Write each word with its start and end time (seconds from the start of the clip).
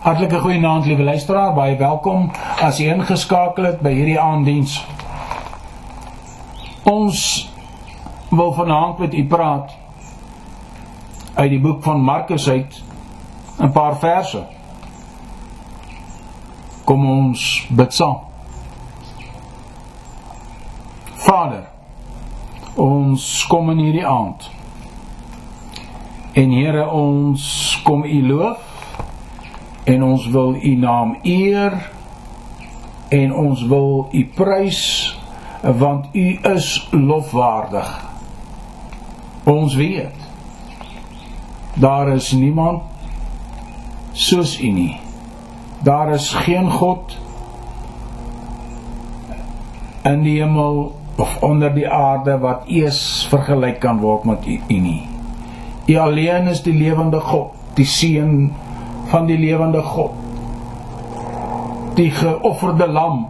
Hartlike 0.00 0.38
goeienaand 0.40 0.86
liewe 0.88 1.02
luisteraar, 1.02 1.50
baie 1.52 1.74
welkom 1.76 2.30
as 2.64 2.78
jy 2.80 2.86
ingeskakel 2.88 3.66
het 3.68 3.82
by 3.84 3.90
hierdie 3.92 4.16
aanddiens. 4.16 4.78
Ons 6.88 7.24
wil 8.30 8.54
vanaand 8.56 9.02
met 9.04 9.12
u 9.12 9.24
praat 9.28 9.74
uit 11.34 11.50
die 11.52 11.60
boek 11.60 11.82
van 11.84 12.00
Markus 12.00 12.48
uit 12.48 12.78
'n 13.58 13.68
paar 13.76 13.98
verse. 14.00 14.40
Kom 16.84 17.04
ons 17.10 17.66
bid 17.68 17.94
saam. 17.94 18.16
Vader, 21.28 21.68
ons 22.74 23.46
kom 23.46 23.70
in 23.70 23.84
hierdie 23.84 24.06
aand. 24.06 24.50
En 26.32 26.50
Here, 26.50 26.88
ons 26.88 27.80
kom 27.84 28.04
u 28.04 28.26
loof 28.26 28.69
en 29.90 30.04
ons 30.04 30.26
wil 30.30 30.54
u 30.54 30.74
naam 30.78 31.16
eer 31.22 31.90
en 33.08 33.34
ons 33.34 33.62
wil 33.66 34.08
u 34.12 34.24
prys 34.34 34.82
want 35.60 36.06
u 36.12 36.38
is 36.54 36.88
lofwaardig. 36.90 37.88
Ons 39.44 39.74
weet 39.74 40.28
daar 41.74 42.08
is 42.08 42.30
niemand 42.32 42.82
soos 44.12 44.60
u 44.60 44.68
nie. 44.68 44.96
Daar 45.82 46.14
is 46.14 46.30
geen 46.44 46.70
god 46.70 47.18
in 50.02 50.22
die 50.22 50.38
hemel 50.40 50.94
of 51.16 51.42
onder 51.42 51.74
die 51.74 51.88
aarde 51.88 52.38
wat 52.38 52.66
eers 52.66 53.26
vergelyk 53.28 53.80
kan 53.80 54.00
word 54.00 54.24
met 54.24 54.46
u 54.46 54.78
nie. 54.80 55.02
U 55.86 55.96
alleen 55.96 56.46
is 56.46 56.62
die 56.62 56.74
lewende 56.74 57.20
god 57.20 57.56
die 57.74 57.86
seun 57.86 58.52
van 59.10 59.26
die 59.26 59.38
lewende 59.38 59.82
God. 59.82 60.10
Die 61.94 62.10
geofferde 62.10 62.86
lam 62.86 63.26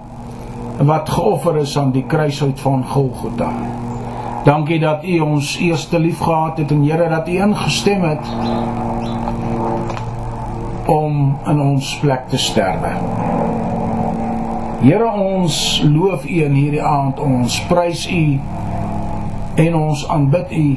wat 0.80 1.08
geoffer 1.08 1.56
is 1.60 1.78
aan 1.78 1.90
die 1.92 2.04
kruishout 2.08 2.60
van 2.60 2.84
Golgotha. 2.86 3.52
Dankie 4.44 4.78
dat 4.80 5.04
U 5.04 5.18
ons 5.20 5.56
eerste 5.60 5.98
liefgehad 5.98 6.58
het 6.58 6.70
en 6.70 6.84
Here 6.84 7.08
dat 7.08 7.28
U 7.28 7.36
ingestem 7.36 8.02
het 8.02 8.28
om 10.86 11.36
in 11.46 11.60
ons 11.60 11.98
plek 12.00 12.28
te 12.28 12.38
sterwe. 12.38 12.92
Here 14.80 15.10
ons 15.12 15.82
loof 15.84 16.24
U 16.24 16.42
in 16.44 16.56
hierdie 16.56 16.84
aand, 16.84 17.20
ons 17.20 17.60
prys 17.68 18.06
U 18.08 18.40
en 19.54 19.76
ons 19.76 20.06
aanbid 20.08 20.52
U. 20.56 20.68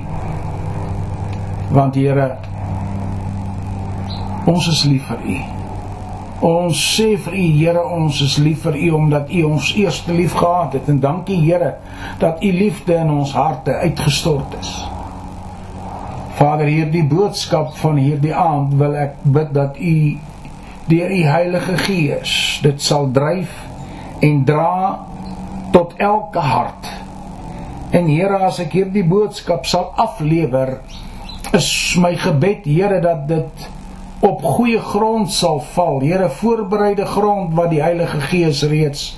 Want 1.71 1.95
Here 1.95 2.33
Ons 4.43 4.65
is 4.67 4.81
lief 4.91 5.05
vir 5.07 5.21
U. 5.23 5.35
Ons 6.43 6.79
sê 6.97 7.13
vir 7.15 7.35
U 7.39 7.43
Here, 7.55 7.83
ons 7.95 8.17
is 8.25 8.33
lief 8.43 8.65
vir 8.65 8.75
U 8.75 8.87
omdat 8.97 9.29
U 9.31 9.43
ons 9.53 9.69
eerste 9.79 10.11
lief 10.11 10.33
gehad 10.35 10.73
het 10.75 10.89
en 10.91 10.97
dankie 10.99 11.37
Here 11.39 11.77
dat 12.19 12.43
U 12.43 12.49
liefde 12.51 12.97
in 12.99 13.11
ons 13.13 13.31
harte 13.31 13.77
uitgestort 13.85 14.57
is. 14.59 14.71
Vader, 16.35 16.67
hierdie 16.67 17.05
boodskap 17.07 17.71
van 17.79 18.01
hierdie 18.01 18.33
aand 18.35 18.73
wil 18.81 18.97
ek 18.99 19.21
bid 19.23 19.53
dat 19.55 19.79
U 19.79 19.95
deur 20.89 21.13
U 21.15 21.21
Heilige 21.29 21.77
Gees 21.85 22.33
dit 22.65 22.83
sal 22.83 23.07
dryf 23.15 23.53
en 24.27 24.41
dra 24.43 24.73
tot 25.71 25.93
elke 26.03 26.43
hart. 26.43 26.89
En 27.95 28.11
Here, 28.11 28.41
as 28.43 28.59
ek 28.59 28.75
hierdie 28.75 29.05
boodskap 29.07 29.63
sal 29.69 29.93
aflewer, 30.03 30.81
is 31.55 31.69
my 31.95 32.11
gebed 32.19 32.67
Here 32.67 32.99
dat 32.99 33.23
dit 33.31 33.71
op 34.19 34.43
goeie 34.43 34.79
grond 34.79 35.31
sal 35.31 35.59
val. 35.73 35.99
Here, 35.99 36.29
voorbereide 36.29 37.05
grond 37.05 37.53
wat 37.53 37.69
die 37.69 37.81
Heilige 37.81 38.21
Gees 38.21 38.63
reeds 38.63 39.13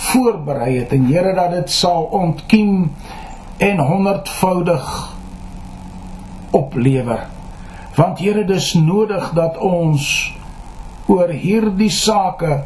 voorberei 0.00 0.78
het 0.78 0.92
en 0.96 1.06
Here 1.06 1.34
dat 1.34 1.50
dit 1.50 1.70
sal 1.70 2.02
ontkiem 2.02 2.92
en 3.56 3.78
honderdvoudig 3.78 4.86
oplewer. 6.50 7.26
Want 7.96 8.18
Here, 8.18 8.44
dis 8.44 8.72
nodig 8.74 9.30
dat 9.36 9.58
ons 9.58 10.32
oor 11.06 11.28
hierdie 11.28 11.90
sake 11.90 12.62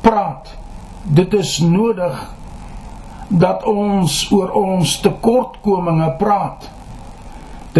praat. 0.00 0.54
Dit 1.02 1.34
is 1.34 1.58
nodig 1.58 2.16
dat 3.28 3.64
ons 3.68 4.22
oor 4.32 4.50
ons 4.56 5.00
tekortkominge 5.00 6.10
praat. 6.18 6.70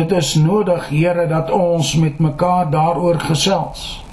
Dit 0.01 0.13
is 0.17 0.35
nodig, 0.35 0.89
Here, 0.89 1.27
dat 1.29 1.51
ons 1.53 1.95
met 2.01 2.19
mekaar 2.19 2.71
daaroor 2.71 3.19
gesels. 3.21 4.05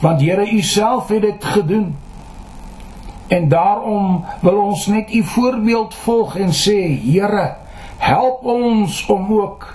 Want 0.00 0.20
Here, 0.20 0.50
U 0.50 0.62
self 0.62 1.08
het 1.08 1.22
dit 1.22 1.44
gedoen. 1.44 1.96
En 3.28 3.48
daarom 3.48 4.24
wil 4.40 4.58
ons 4.58 4.86
net 4.86 5.12
U 5.14 5.22
voorbeeld 5.24 5.94
volg 5.94 6.34
en 6.36 6.50
sê, 6.50 6.80
Here, 7.04 7.54
help 7.98 8.42
ons 8.44 9.06
om 9.06 9.30
ook 9.38 9.68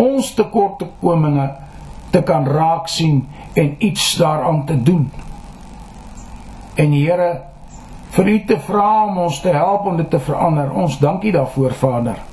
ons 0.00 0.32
tekortkominge 0.34 1.50
te 2.10 2.22
kan 2.22 2.48
raak 2.48 2.88
sien 2.88 3.26
en 3.52 3.74
iets 3.78 4.14
daaraan 4.16 4.64
te 4.64 4.82
doen. 4.82 5.12
En 6.74 6.92
Here, 6.92 7.32
vir 8.16 8.26
U 8.28 8.40
te 8.44 8.60
vra 8.64 8.90
om 9.04 9.24
ons 9.28 9.40
te 9.40 9.52
help 9.52 9.86
om 9.92 9.96
dit 10.00 10.10
te 10.10 10.20
verander. 10.20 10.72
Ons 10.72 10.98
dankie 10.98 11.32
daarvoor, 11.32 11.72
Vader. 11.72 12.31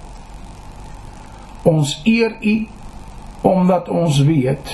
Ons 1.63 2.01
eer 2.07 2.37
U 2.41 2.67
omdat 3.41 3.89
ons 3.89 4.19
weet 4.27 4.71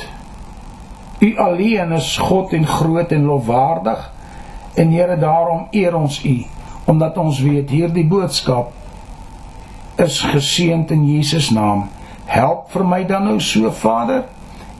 U 1.19 1.37
alleen 1.37 1.91
is 1.95 2.17
God 2.17 2.51
en 2.53 2.65
groot 2.67 3.11
en 3.11 3.23
lofwaardig. 3.25 4.11
En 4.75 4.91
Here, 4.91 5.17
daarom 5.17 5.67
eer 5.71 5.95
ons 5.95 6.19
U 6.25 6.43
omdat 6.85 7.17
ons 7.17 7.39
weet 7.41 7.69
hierdie 7.73 8.05
boodskap 8.05 8.73
is 9.97 10.19
geseënd 10.21 10.91
in 10.93 11.05
Jesus 11.07 11.49
naam. 11.49 11.87
Help 12.29 12.67
vir 12.73 12.83
my 12.85 12.99
dan 13.09 13.25
nou 13.25 13.39
so 13.41 13.71
Vader 13.73 14.27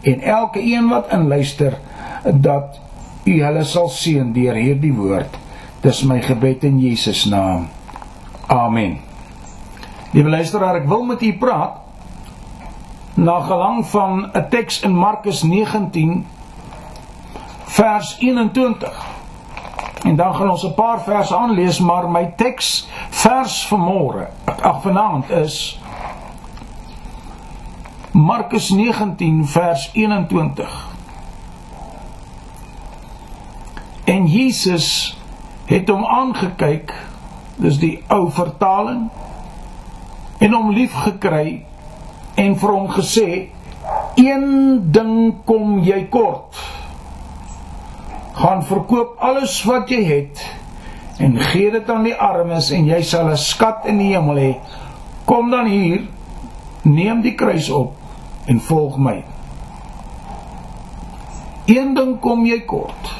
en 0.06 0.22
elke 0.22 0.62
een 0.62 0.90
wat 0.92 1.10
inluister 1.16 1.80
dat 2.26 2.78
U 3.26 3.40
hulle 3.42 3.64
sal 3.66 3.90
seën 3.90 4.34
deur 4.36 4.54
hierdie 4.54 4.94
woord. 4.94 5.40
Dis 5.82 6.04
my 6.06 6.20
gebed 6.22 6.64
in 6.68 6.78
Jesus 6.82 7.24
naam. 7.26 7.68
Amen. 8.54 9.00
Liewe 10.14 10.30
luisteraar, 10.30 10.84
ek 10.84 10.88
wil 10.90 11.08
met 11.10 11.24
u 11.26 11.32
praat 11.42 11.85
na 13.16 13.40
gelang 13.40 13.86
van 13.88 14.30
'n 14.34 14.50
teks 14.50 14.80
in 14.80 14.96
Markus 14.96 15.44
19 15.44 16.28
vers 17.66 18.16
21. 18.20 19.06
En 20.04 20.16
dan 20.16 20.36
gaan 20.36 20.50
ons 20.50 20.64
'n 20.64 20.74
paar 20.74 21.02
verse 21.02 21.36
aanlees, 21.36 21.80
maar 21.80 22.10
my 22.10 22.34
teks 22.36 22.88
vers 23.10 23.68
vanmôre, 23.68 24.28
ag 24.62 24.82
vanaand 24.82 25.30
is 25.30 25.80
Markus 28.12 28.70
19 28.70 29.48
vers 29.48 29.90
21. 29.94 30.88
En 34.04 34.26
Jesus 34.26 35.18
het 35.66 35.90
hom 35.90 36.06
aangekyk, 36.06 36.94
dis 37.56 37.80
die 37.80 38.04
ou 38.08 38.32
vertaling, 38.32 39.10
en 40.38 40.54
hom 40.54 40.70
lief 40.72 40.94
gekry 40.94 41.66
en 42.36 42.56
vir 42.60 42.72
hom 42.72 42.88
gesê 42.92 43.28
een 44.16 44.46
ding 44.92 45.36
kom 45.46 45.80
jy 45.84 46.06
kort. 46.12 46.56
Gaan 48.36 48.64
verkoop 48.68 49.16
alles 49.24 49.62
wat 49.68 49.90
jy 49.92 50.02
het 50.04 50.44
en 51.24 51.38
gee 51.40 51.72
dit 51.72 51.90
aan 51.90 52.04
die 52.04 52.16
armes 52.16 52.72
en 52.76 52.88
jy 52.88 53.02
sal 53.04 53.30
'n 53.32 53.38
skat 53.38 53.86
in 53.86 53.98
die 53.98 54.12
hemel 54.16 54.36
hê. 54.36 54.56
Kom 55.26 55.50
dan 55.52 55.66
hier 55.66 56.08
neem 56.82 57.22
die 57.22 57.36
kruis 57.36 57.70
op 57.70 57.94
en 58.46 58.60
volg 58.60 58.98
my. 58.98 59.24
Een 61.66 61.94
ding 61.94 62.20
kom 62.20 62.46
jy 62.46 62.60
kort. 62.66 63.14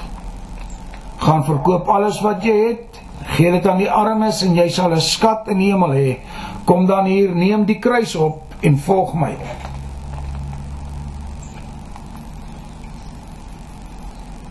Gaan 1.18 1.46
verkoop 1.46 1.88
alles 1.88 2.22
wat 2.22 2.44
jy 2.44 2.68
het 2.68 3.02
gee 3.26 3.52
dit 3.52 3.68
aan 3.68 3.78
die 3.78 3.92
armes 3.92 4.44
en 4.46 4.56
jy 4.56 4.70
sal 4.70 4.92
'n 4.92 5.02
skat 5.02 5.48
in 5.48 5.58
die 5.58 5.72
hemel 5.72 5.94
hê. 5.94 6.18
Kom 6.66 6.86
dan 6.86 7.06
hier 7.06 7.36
neem 7.36 7.66
die 7.66 7.80
kruis 7.80 8.16
op 8.16 8.45
en 8.62 8.78
volg 8.80 9.14
my. 9.14 9.34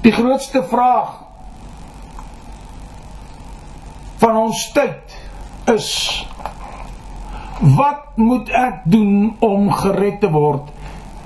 Die 0.05 0.13
grootste 0.13 0.61
vraag 0.69 1.15
van 4.21 4.37
ons 4.37 4.67
tyd 4.77 5.15
is 5.73 5.91
wat 7.77 8.17
moet 8.21 8.51
ek 8.53 8.83
doen 8.91 9.37
om 9.45 9.71
gered 9.73 10.21
te 10.21 10.29
word? 10.33 10.69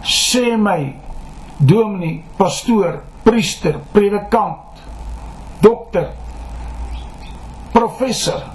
Sê 0.06 0.54
my 0.60 0.94
dominee, 1.58 2.22
pastoor, 2.38 3.00
priester, 3.26 3.80
predikant, 3.92 4.78
dokter, 5.60 6.12
professor, 7.74 8.46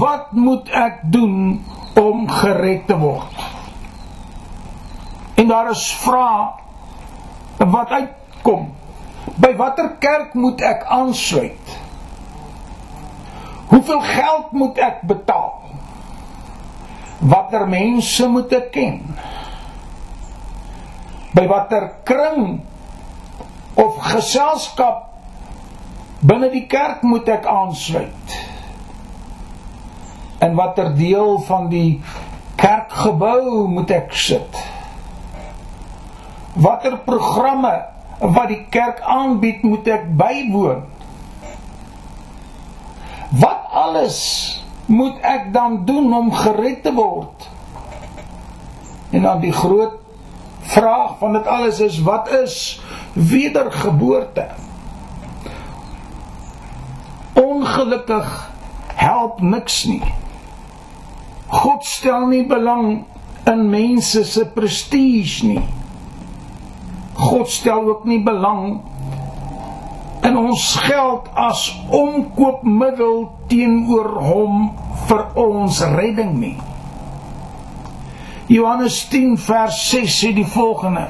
wat 0.00 0.32
moet 0.32 0.70
ek 0.72 1.02
doen 1.12 1.60
om 2.00 2.28
gered 2.28 2.86
te 2.86 2.96
word. 2.98 3.48
En 5.34 5.48
daar 5.48 5.70
is 5.70 5.86
vrae 6.02 7.66
wat 7.72 7.90
uitkom 7.90 8.70
By 9.42 9.54
watter 9.56 9.96
kerk 10.02 10.34
moet 10.34 10.60
ek 10.66 10.84
aansluit? 10.90 11.76
Hoeveel 13.72 14.00
geld 14.04 14.52
moet 14.52 14.78
ek 14.82 15.00
betaal? 15.08 15.54
Watter 17.22 17.64
mense 17.70 18.26
moet 18.28 18.52
ek 18.52 18.68
ken? 18.74 18.98
By 21.32 21.46
watter 21.48 21.88
kring 22.04 22.60
of 23.80 23.96
geselskap 24.12 25.08
binne 26.20 26.50
die 26.52 26.66
kerk 26.70 27.06
moet 27.06 27.30
ek 27.32 27.48
aansluit? 27.48 28.36
In 30.42 30.54
watter 30.58 30.90
deel 30.96 31.38
van 31.46 31.68
die 31.70 32.00
kerkgebou 32.58 33.68
moet 33.70 33.90
ek 33.94 34.14
sit? 34.18 34.56
Watter 36.58 36.96
programme 37.06 37.74
wat 38.18 38.48
die 38.50 38.64
kerk 38.74 38.98
aanbied 39.06 39.62
moet 39.62 39.86
ek 39.86 40.08
bywoon? 40.18 40.82
Wat 43.38 43.70
alles 43.84 44.18
moet 44.90 45.22
ek 45.22 45.52
dan 45.54 45.84
doen 45.86 46.10
om 46.14 46.32
gered 46.34 46.82
te 46.82 46.92
word? 46.94 47.46
En 49.14 49.22
dan 49.22 49.40
die 49.44 49.54
groot 49.54 49.94
vraag 50.72 51.18
van 51.20 51.38
dit 51.38 51.46
alles 51.46 51.78
is 51.86 52.00
wat 52.02 52.30
is 52.42 52.56
wedergeboorte? 53.14 54.48
Ongelukkig 57.38 58.34
help 58.94 59.40
niks 59.40 59.84
nie. 59.84 60.02
God 61.52 61.84
stel 61.84 62.30
nie 62.30 62.46
belang 62.48 63.04
in 63.44 63.66
mense 63.68 64.24
se 64.24 64.46
prestige 64.54 65.44
nie. 65.46 65.64
God 67.18 67.50
stel 67.52 67.90
ook 67.92 68.06
nie 68.08 68.22
belang 68.24 68.80
in 70.24 70.38
ons 70.38 70.64
geld 70.86 71.28
as 71.36 71.66
omkoopmiddel 71.92 73.26
teenoor 73.50 74.14
hom 74.22 74.60
vir 75.08 75.24
ons 75.42 75.82
redding 75.92 76.38
nie. 76.40 76.56
Johannes 78.52 79.02
10 79.12 79.36
vers 79.44 79.76
6 79.90 80.16
sê 80.22 80.32
die 80.36 80.46
volgende: 80.48 81.08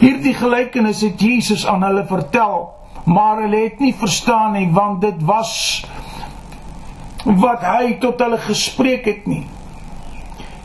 Hierdie 0.00 0.34
gelykenis 0.38 1.02
het 1.04 1.20
Jesus 1.20 1.66
aan 1.68 1.84
hulle 1.84 2.06
vertel, 2.08 2.70
maar 3.04 3.42
hulle 3.44 3.66
het 3.66 3.82
nie 3.82 3.92
verstaan 3.96 4.56
nie 4.56 4.70
want 4.72 5.02
dit 5.04 5.20
was 5.28 5.52
wat 7.24 7.64
hy 7.64 7.96
tot 8.00 8.20
hulle 8.20 8.38
gespreek 8.38 9.06
het 9.08 9.26
nie. 9.26 9.46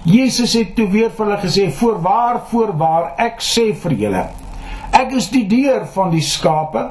Jesus 0.04 0.54
het 0.56 0.76
toe 0.76 0.88
weer 0.92 1.10
vir 1.12 1.26
hulle 1.26 1.40
gesê: 1.42 1.70
"Voorwaar, 1.72 2.42
voorwaar, 2.52 3.14
ek 3.18 3.42
sê 3.44 3.74
vir 3.76 3.94
julle, 3.94 4.28
Ek 5.00 5.14
is 5.16 5.30
die 5.32 5.46
deur 5.48 5.86
van 5.94 6.12
die 6.14 6.24
skape. 6.26 6.90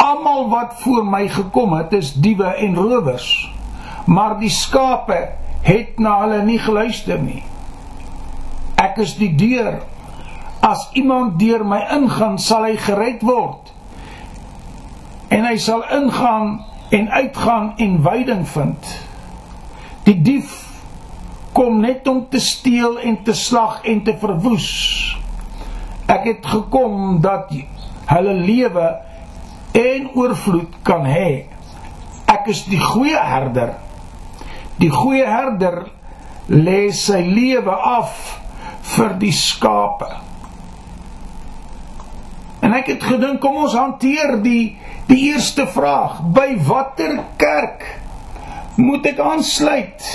Almal 0.00 0.48
wat 0.52 0.76
voor 0.82 1.04
my 1.08 1.26
gekom 1.32 1.74
het, 1.76 1.92
is 1.96 2.14
diewe 2.14 2.54
en 2.60 2.76
rowers. 2.78 3.28
Maar 4.06 4.38
die 4.40 4.52
skape 4.52 5.18
het 5.64 5.98
na 6.02 6.18
hulle 6.22 6.42
nie 6.44 6.58
geluister 6.60 7.20
nie. 7.20 7.42
Ek 8.80 9.00
is 9.04 9.16
die 9.18 9.32
deur. 9.36 9.80
As 10.64 10.86
iemand 10.96 11.38
deur 11.40 11.64
my 11.68 11.82
ingaan, 11.92 12.38
sal 12.40 12.66
hy 12.68 12.76
gered 12.80 13.24
word. 13.24 13.72
En 15.32 15.44
hy 15.48 15.56
sal 15.60 15.84
ingaan 15.92 16.58
en 16.88 17.10
uitgaan 17.10 17.72
en 17.76 18.02
veiding 18.02 18.48
vind. 18.48 18.92
Die 20.04 20.20
dief 20.22 20.60
kom 21.52 21.80
net 21.80 22.08
om 22.08 22.26
te 22.28 22.40
steel 22.40 22.98
en 23.00 23.22
te 23.22 23.32
slag 23.32 23.80
en 23.82 24.02
te 24.02 24.16
verwoes. 24.18 24.68
Ek 26.10 26.26
het 26.28 26.46
gekom 26.46 27.20
dat 27.24 27.52
hulle 28.10 28.34
lewe 28.34 28.88
en 29.74 30.10
oorvloed 30.14 30.80
kan 30.82 31.06
hê. 31.08 31.46
Ek 32.30 32.50
is 32.52 32.64
die 32.68 32.80
goeie 32.80 33.18
herder. 33.18 33.76
Die 34.82 34.90
goeie 34.90 35.26
herder 35.26 35.86
lê 36.50 36.90
sy 36.92 37.22
lewe 37.24 37.72
af 37.72 38.18
vir 38.94 39.14
die 39.22 39.32
skape. 39.32 40.10
En 42.64 42.74
ek 42.76 42.94
het 42.94 43.04
gedink 43.04 43.40
kom 43.44 43.62
ons 43.64 43.76
hanteer 43.76 44.38
die 44.44 44.74
die 45.06 45.20
eerste 45.32 45.66
vraag. 45.66 46.20
By 46.34 46.54
watter 46.66 47.18
kerk 47.36 47.84
moet 48.76 49.06
ek 49.06 49.20
aansluit? 49.22 50.08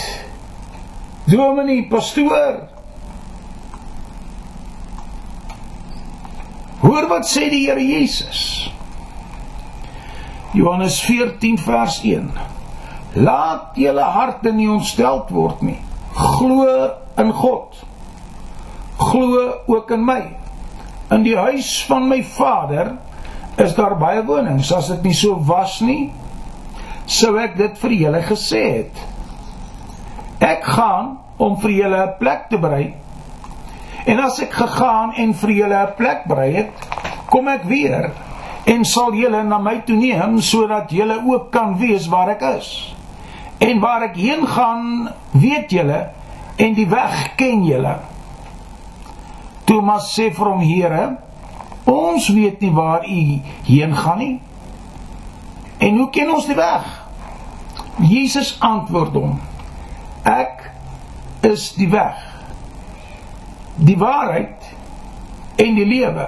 Dominee, 1.29 1.85
pastoor, 1.87 2.67
Hoor 6.79 7.09
wat 7.11 7.27
sê 7.27 7.49
die 7.51 7.65
Here 7.67 7.83
Jesus. 7.83 8.69
Johannes 10.55 11.01
14 11.03 11.59
vers 11.59 11.99
1. 12.07 12.29
Laat 13.19 13.75
julle 13.77 14.05
harte 14.15 14.53
nie 14.55 14.69
ontsteld 14.71 15.33
word 15.35 15.61
nie. 15.65 15.79
Glo 16.15 16.69
in 17.19 17.33
God. 17.35 17.75
Glo 18.99 19.43
ook 19.67 19.91
in 19.91 20.05
my. 20.07 20.21
In 21.11 21.25
die 21.27 21.35
huis 21.35 21.73
van 21.89 22.07
my 22.07 22.21
Vader 22.23 22.95
is 23.59 23.75
daar 23.75 23.97
baie 23.99 24.23
wonings. 24.25 24.71
As 24.71 24.87
dit 24.87 25.03
nie 25.03 25.13
so 25.13 25.35
was 25.35 25.81
nie, 25.81 26.11
sou 27.05 27.37
ek 27.39 27.57
dit 27.57 27.77
vir 27.77 27.91
julle 27.91 28.21
gesê 28.21 28.63
het. 28.77 29.05
Ek 30.39 30.63
gaan 30.63 31.17
om 31.37 31.57
vir 31.59 31.71
julle 31.71 32.05
'n 32.05 32.17
plek 32.19 32.49
te 32.49 32.57
berei 32.57 32.93
En 34.09 34.19
as 34.23 34.39
ek 34.41 34.53
gegaan 34.55 35.11
en 35.21 35.33
vir 35.37 35.51
julle 35.51 35.79
'n 35.83 35.95
plek 35.97 36.23
berei 36.27 36.51
het, 36.55 36.87
kom 37.29 37.47
ek 37.47 37.63
weer 37.63 38.11
en 38.65 38.85
sal 38.85 39.13
julle 39.13 39.43
na 39.43 39.57
my 39.57 39.81
toe 39.85 39.95
neem 39.95 40.39
sodat 40.41 40.91
julle 40.91 41.19
ook 41.25 41.51
kan 41.51 41.77
weet 41.77 42.07
waar 42.07 42.29
ek 42.29 42.41
is. 42.57 42.95
En 43.59 43.79
waar 43.79 44.01
ek 44.01 44.15
heen 44.15 44.47
gaan, 44.47 45.09
weet 45.31 45.71
julle 45.71 46.09
en 46.57 46.73
die 46.73 46.87
weg 46.89 47.35
ken 47.35 47.65
julle. 47.65 47.99
Thomas 49.65 50.15
sê 50.15 50.31
vir 50.33 50.45
hom: 50.45 50.59
"Here, 50.59 51.17
ons 51.89 52.29
weet 52.29 52.59
nie 52.59 52.71
waar 52.71 53.05
u 53.07 53.41
heen 53.65 53.95
gaan 53.95 54.17
nie. 54.17 54.41
En 55.77 55.97
hoe 55.97 56.09
ken 56.09 56.33
ons 56.33 56.45
die 56.45 56.55
weg?" 56.55 56.87
Jesus 57.99 58.55
antwoord 58.59 59.13
hom: 59.13 59.39
"Ek 60.23 60.71
is 61.41 61.73
die 61.73 61.89
weg." 61.89 62.29
die 63.79 63.97
waarheid 63.97 64.75
en 65.55 65.75
die 65.75 65.85
lewe. 65.85 66.27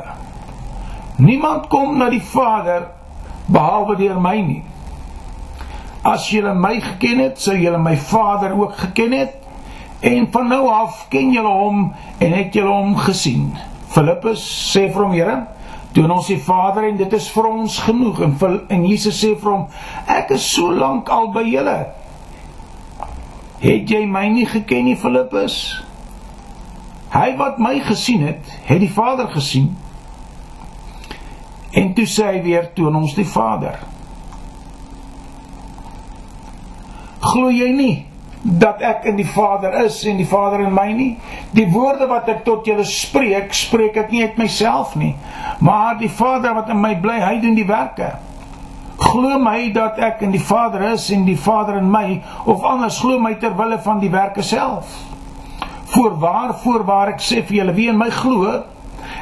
Niemand 1.21 1.67
kom 1.67 1.97
na 1.97 2.09
die 2.09 2.23
Vader 2.23 2.87
behalwe 3.51 3.97
deur 3.99 4.19
my 4.21 4.37
nie. 4.45 4.61
As 6.07 6.29
julle 6.31 6.53
my 6.57 6.79
geken 6.81 7.19
het, 7.21 7.41
sou 7.41 7.55
julle 7.57 7.79
my 7.81 7.95
Vader 7.97 8.55
ook 8.57 8.77
geken 8.87 9.17
het. 9.19 9.35
En 10.01 10.25
van 10.33 10.47
nou 10.49 10.63
af 10.71 11.05
ken 11.13 11.33
julle 11.35 11.51
hom 11.51 11.91
en 12.17 12.31
het 12.33 12.55
julle 12.57 12.71
hom 12.71 12.95
gesien. 12.97 13.51
Filippus 13.91 14.43
sê 14.71 14.87
vir 14.91 15.03
hom, 15.03 15.15
Here, 15.15 15.37
doen 15.95 16.11
ons 16.15 16.29
die 16.31 16.39
Vader 16.39 16.87
en 16.87 16.99
dit 16.99 17.13
is 17.17 17.27
vir 17.33 17.49
ons 17.49 17.79
genoeg. 17.85 18.21
En, 18.23 18.35
en 18.71 18.85
Jesus 18.87 19.19
sê 19.19 19.33
vir 19.35 19.51
hom, 19.51 19.65
ek 20.07 20.35
is 20.37 20.47
so 20.53 20.71
lank 20.71 21.11
al 21.11 21.31
by 21.35 21.43
julle. 21.47 21.77
Het 23.61 23.91
jy 23.93 24.05
my 24.09 24.25
nie 24.33 24.47
geken 24.49 24.87
nie, 24.87 24.97
Filippus? 24.97 25.57
Hy 27.11 27.33
wat 27.37 27.59
my 27.59 27.75
gesien 27.83 28.23
het, 28.23 28.53
het 28.65 28.79
die 28.81 28.91
Vader 28.91 29.27
gesien. 29.33 29.73
En 31.75 31.91
toe 31.95 32.07
sê 32.07 32.29
hy 32.31 32.39
weer 32.45 32.71
toon 32.75 32.95
ons 33.03 33.13
die 33.15 33.27
Vader. 33.27 33.75
Glo 37.21 37.51
jy 37.53 37.69
nie 37.75 37.95
dat 38.41 38.81
ek 38.81 39.05
in 39.11 39.19
die 39.19 39.27
Vader 39.27 39.75
is 39.83 39.99
en 40.09 40.17
die 40.17 40.27
Vader 40.27 40.63
in 40.65 40.73
my 40.73 40.87
nie? 40.97 41.11
Die 41.53 41.67
woorde 41.71 42.07
wat 42.09 42.29
ek 42.31 42.43
tot 42.47 42.65
julle 42.65 42.85
spreek, 42.87 43.53
spreek 43.53 43.99
ek 44.01 44.11
nie 44.11 44.23
uit 44.25 44.41
myself 44.41 44.95
nie, 44.97 45.13
maar 45.59 45.99
die 46.01 46.09
Vader 46.09 46.55
wat 46.57 46.71
in 46.73 46.81
my 46.81 46.95
bly, 47.01 47.19
hy 47.21 47.37
doen 47.43 47.55
die 47.57 47.67
werke. 47.69 48.15
Glo 49.01 49.37
my 49.41 49.71
dat 49.73 49.97
ek 50.01 50.25
in 50.25 50.33
die 50.33 50.41
Vader 50.41 50.91
is 50.91 51.07
en 51.13 51.25
die 51.25 51.37
Vader 51.37 51.79
in 51.81 51.89
my, 51.89 52.21
of 52.49 52.65
anders 52.65 52.99
glo 53.01 53.21
my 53.21 53.35
ter 53.41 53.53
wille 53.57 53.79
van 53.81 54.01
die 54.01 54.11
werke 54.13 54.45
self 54.45 54.99
voorwaar 55.91 56.53
voorwaar 56.63 57.15
ek 57.15 57.23
sê 57.23 57.41
vir 57.47 57.57
julle 57.61 57.73
wie 57.75 57.89
in 57.91 57.99
my 57.99 58.09
glo 58.15 58.61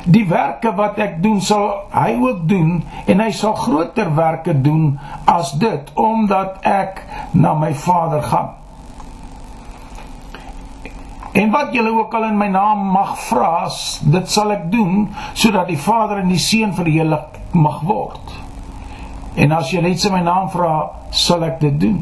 die 0.05 0.25
werke 0.29 0.71
wat 0.77 0.99
ek 1.01 1.17
doen 1.23 1.39
sal 1.41 1.65
hy 1.93 2.11
ook 2.19 2.43
doen 2.49 2.75
en 3.09 3.23
hy 3.23 3.29
sal 3.35 3.55
groter 3.57 4.11
werke 4.17 4.53
doen 4.67 4.91
as 5.33 5.51
dit 5.63 5.89
omdat 5.99 6.61
ek 6.69 7.01
na 7.33 7.55
my 7.57 7.71
Vader 7.85 8.21
gaan 8.29 8.53
en 11.39 11.51
wat 11.53 11.73
julle 11.73 11.91
ook 11.95 12.13
al 12.13 12.29
in 12.29 12.37
my 12.37 12.47
naam 12.51 12.85
mag 12.91 13.15
vra 13.29 13.69
dit 14.01 14.31
sal 14.31 14.51
ek 14.51 14.67
doen 14.71 15.07
sodat 15.33 15.69
die 15.71 15.79
Vader 15.79 16.19
en 16.23 16.31
die 16.33 16.41
Seun 16.41 16.73
julle 16.75 17.19
mag 17.51 17.81
word. 17.87 18.33
En 19.39 19.51
as 19.55 19.71
julle 19.71 19.89
iets 19.93 20.05
in 20.05 20.13
my 20.13 20.23
naam 20.25 20.49
vra 20.51 20.73
sal 21.15 21.45
ek 21.47 21.61
dit 21.61 21.79
doen. 21.79 22.01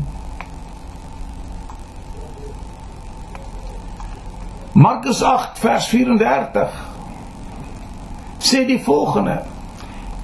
Markus 4.77 5.23
8 5.25 5.57
vers 5.61 5.87
34 5.89 6.73
sê 8.39 8.65
die 8.65 8.81
volgende: 8.83 9.39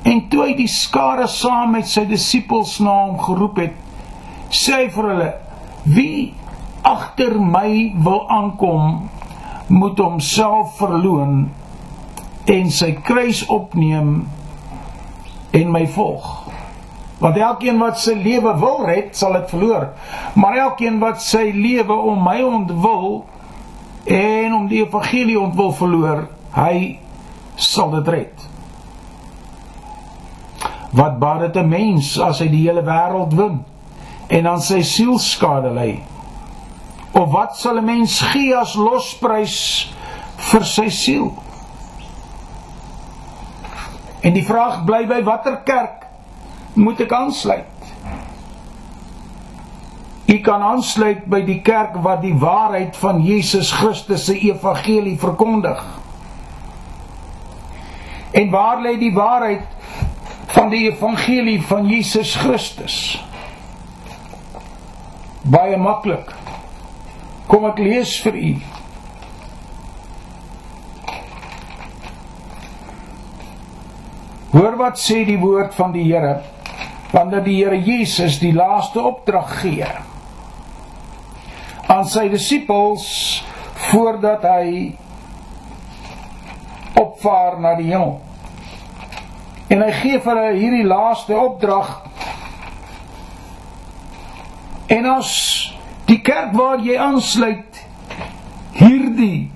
En 0.05 0.27
toe 0.29 0.43
hy 0.45 0.53
die 0.57 0.69
skare 0.69 1.25
saam 1.27 1.73
met 1.73 1.89
sy 1.89 2.03
disippels 2.05 2.75
na 2.85 2.93
hom 3.05 3.17
geroep 3.23 3.61
het, 3.63 3.79
sê 4.53 4.83
hy 4.83 4.89
vir 4.93 5.09
hulle: 5.09 5.31
"Wie 5.83 6.33
agter 6.83 7.39
my 7.39 7.93
wil 8.03 8.23
aankom, 8.29 9.09
moet 9.67 9.99
homself 9.99 10.77
verloon 10.77 11.49
en 12.45 12.71
sy 12.71 12.91
kruis 13.03 13.45
opneem 13.47 14.15
en 15.51 15.71
my 15.71 15.87
volg." 15.87 16.43
Want 17.23 17.37
elkeen 17.39 17.77
wat 17.79 18.01
sy 18.03 18.17
lewe 18.19 18.51
wil 18.59 18.81
red, 18.83 19.13
sal 19.15 19.37
dit 19.37 19.51
verloor. 19.53 19.85
Maar 20.35 20.57
elkeen 20.65 20.97
wat 20.99 21.21
sy 21.23 21.53
lewe 21.55 21.95
om 21.95 22.19
my 22.19 22.41
ontwil 22.43 23.21
en 24.03 24.55
om 24.57 24.65
die 24.67 24.81
evangelie 24.83 25.37
ontwil 25.39 25.71
verloor, 25.77 26.25
hy 26.57 26.97
sal 27.55 27.93
dit 27.95 28.11
red. 28.11 28.47
Wat 30.91 31.15
baat 31.21 31.39
dit 31.47 31.63
'n 31.63 31.69
mens 31.69 32.19
as 32.19 32.39
hy 32.39 32.47
die 32.47 32.67
hele 32.67 32.83
wêreld 32.83 33.33
wen 33.33 33.63
en 34.27 34.43
dan 34.43 34.61
sy 34.61 34.81
siel 34.81 35.17
skade 35.17 35.71
ly? 35.71 36.03
Of 37.13 37.29
wat 37.31 37.57
sal 37.57 37.77
'n 37.77 37.85
mens 37.85 38.21
gee 38.21 38.55
as 38.57 38.73
losprys 38.73 39.93
vir 40.37 40.63
sy 40.65 40.89
siel? 40.89 41.33
En 44.21 44.33
die 44.33 44.45
vraag 44.45 44.83
bly 44.85 45.05
by 45.07 45.23
watter 45.23 45.57
kerk 45.63 46.07
moet 46.73 46.99
ek 46.99 47.11
aansluit. 47.11 47.69
U 50.25 50.37
kan 50.41 50.61
aansluit 50.61 51.25
by 51.29 51.41
die 51.45 51.59
kerk 51.61 51.99
wat 52.01 52.21
die 52.21 52.33
waarheid 52.39 52.95
van 52.97 53.21
Jesus 53.21 53.71
Christus 53.71 54.25
se 54.25 54.37
evangelie 54.39 55.17
verkondig. 55.19 55.83
En 58.33 58.49
waar 58.49 58.81
lê 58.81 58.95
die 58.97 59.13
waarheid 59.13 59.67
van 60.55 60.69
die 60.69 60.87
evangelie 60.89 61.59
van 61.61 61.85
Jesus 61.85 62.35
Christus? 62.35 62.95
Baie 65.43 65.77
maklik. 65.77 66.31
Kom 67.53 67.67
ek 67.69 67.77
lees 67.85 68.15
vir 68.25 68.37
u. 68.39 68.51
Hoor 74.55 74.77
wat 74.79 74.97
sê 74.97 75.19
die 75.27 75.37
woord 75.37 75.75
van 75.77 75.93
die 75.93 76.07
Here 76.07 76.39
wanneer 77.11 77.43
die 77.45 77.59
Here 77.59 77.77
Jesus 77.77 78.39
die 78.41 78.55
laaste 78.57 79.03
opdrag 79.05 79.51
gee 79.61 79.85
aan 81.93 82.09
sy 82.09 82.23
disippels 82.33 83.05
voordat 83.91 84.47
hy 84.49 84.95
opvaar 86.97 87.59
na 87.61 87.75
die 87.77 87.91
hemel. 87.91 88.15
En 89.69 89.85
hy 89.85 89.91
gee 89.99 90.23
vir 90.25 90.41
hulle 90.41 90.57
hierdie 90.57 90.87
laaste 90.89 91.37
opdrag. 91.37 91.93
En 94.89 95.05
as 95.13 95.35
die 96.13 96.21
kerk 96.21 96.53
waar 96.53 96.81
jy 96.83 96.97
aansluit 96.99 97.79
hierdie 98.77 99.49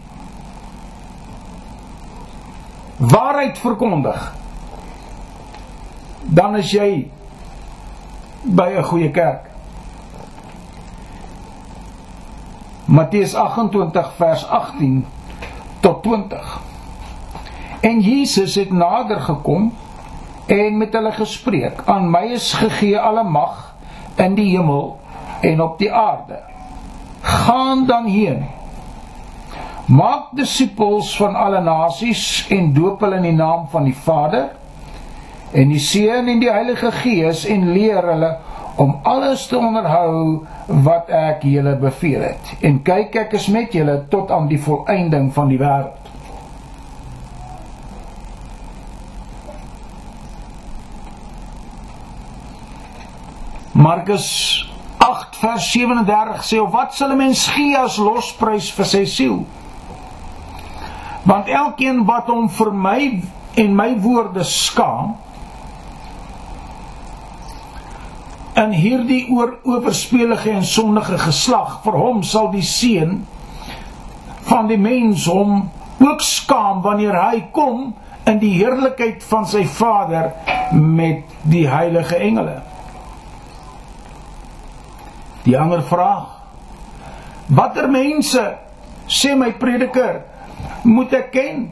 waarheid 2.97 3.59
verkondig, 3.61 4.21
dan 6.33 6.57
is 6.57 6.71
jy 6.73 6.89
by 8.41 8.69
'n 8.73 8.87
goeie 8.89 9.11
kerk. 9.11 9.45
Matteus 12.87 13.35
28 13.35 14.13
vers 14.17 14.45
18 14.47 15.05
tot 15.81 16.03
20. 16.03 16.61
En 17.81 17.99
Jesus 17.99 18.55
het 18.55 18.71
nader 18.71 19.19
gekom 19.21 19.73
en 20.47 20.77
met 20.77 20.93
hulle 20.93 21.11
gespreek: 21.11 21.83
"Aan 21.85 22.09
my 22.09 22.25
is 22.33 22.53
gegee 22.53 22.99
alle 22.99 23.23
mag 23.23 23.75
in 24.15 24.35
die 24.35 24.57
hemel 24.57 24.97
en 25.41 25.61
op 25.61 25.77
die 25.79 25.93
aarde. 25.93 26.39
Gaan 27.21 27.85
dan 27.85 28.05
heen. 28.05 28.45
Maak 29.85 30.33
disippels 30.35 31.15
van 31.17 31.35
alle 31.35 31.61
nasies 31.61 32.45
en 32.49 32.73
doop 32.73 33.01
hulle 33.01 33.15
in 33.15 33.29
die 33.29 33.37
naam 33.37 33.67
van 33.71 33.83
die 33.87 33.95
Vader, 33.95 34.49
en 35.51 35.69
die 35.71 35.79
Seun 35.79 36.27
en 36.27 36.39
die 36.39 36.51
Heilige 36.51 36.91
Gees 36.91 37.45
en 37.47 37.71
leer 37.71 38.03
hulle 38.03 38.33
om 38.77 38.97
alles 39.03 39.47
te 39.47 39.57
onderhou 39.57 40.43
wat 40.85 41.09
ek 41.09 41.45
julle 41.47 41.77
beveel 41.81 42.27
het. 42.27 42.51
En 42.61 42.81
kyk 42.85 43.15
ek 43.23 43.37
is 43.39 43.47
met 43.47 43.73
julle 43.73 44.03
tot 44.11 44.31
aan 44.31 44.49
die 44.51 44.59
volëinding 44.61 45.31
van 45.33 45.49
die 45.49 45.61
wêreld. 45.61 46.03
Markus 53.77 54.66
8 54.97 55.37
vers 55.41 55.71
37 55.71 56.43
sê 56.43 56.59
of 56.61 56.71
wat 56.71 56.95
sal 56.95 57.11
'n 57.11 57.17
mens 57.17 57.47
gee 57.47 57.77
as 57.77 57.97
losprys 57.97 58.71
vir 58.71 58.85
sy 58.85 59.05
siel? 59.05 59.45
Want 61.23 61.47
elkeen 61.47 62.05
wat 62.05 62.27
hom 62.27 62.49
vir 62.49 62.71
my 62.73 63.21
en 63.55 63.75
my 63.75 63.99
woorde 63.99 64.43
skaam, 64.43 65.15
in 68.57 68.73
hierdie 68.73 69.27
oor 69.29 69.57
oorspelige 69.69 70.49
en 70.49 70.65
sondige 70.65 71.17
geslag 71.21 71.79
vir 71.83 71.97
hom 72.01 72.23
sal 72.25 72.49
die 72.53 72.65
seun 72.65 73.19
van 74.47 74.69
die 74.71 74.79
mens 74.81 75.27
hom 75.29 75.67
ook 76.01 76.23
skaam 76.25 76.81
wanneer 76.85 77.17
hy 77.21 77.43
kom 77.53 77.91
in 78.27 78.39
die 78.41 78.55
heerlikheid 78.57 79.21
van 79.29 79.45
sy 79.47 79.63
Vader 79.77 80.33
met 80.73 81.37
die 81.47 81.67
heilige 81.69 82.17
engele. 82.17 82.61
Die 85.47 85.55
ander 85.55 85.79
vraag: 85.87 86.27
Watter 87.47 87.87
mense 87.87 88.43
sê 89.07 89.31
my 89.39 89.53
prediker 89.55 90.25
moet 90.83 91.13
ek 91.15 91.29
ken? 91.31 91.69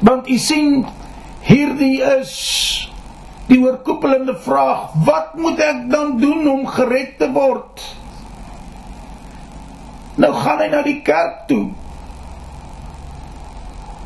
Want 0.00 0.30
u 0.32 0.38
sien 0.40 0.86
hierdie 1.44 2.00
is 2.16 2.32
die 3.50 3.60
oorkoepelende 3.60 4.38
vraag: 4.40 4.96
Wat 5.04 5.36
moet 5.36 5.60
ek 5.60 5.84
dan 5.92 6.16
doen 6.22 6.48
om 6.48 6.64
gered 6.72 7.18
te 7.20 7.28
word? 7.34 7.84
Nou 10.20 10.32
gaan 10.40 10.64
hy 10.64 10.72
na 10.72 10.80
die 10.86 11.00
kerk 11.04 11.44
toe. 11.50 11.66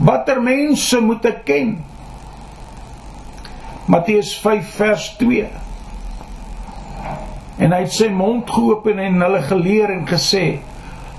Watter 0.03 0.43
mense 0.43 0.99
moet 0.99 1.31
ek 1.31 1.45
ken? 1.47 1.77
Matteus 3.87 4.35
5 4.43 4.75
vers 4.75 5.13
2. 5.23 5.64
En 7.59 7.73
hy 7.73 7.81
het 7.85 7.95
sy 7.95 8.09
mond 8.11 8.51
geopen 8.51 8.99
en 8.99 9.21
hulle 9.23 9.43
geleer 9.47 9.93
en 9.95 10.07
gesê: 10.09 10.61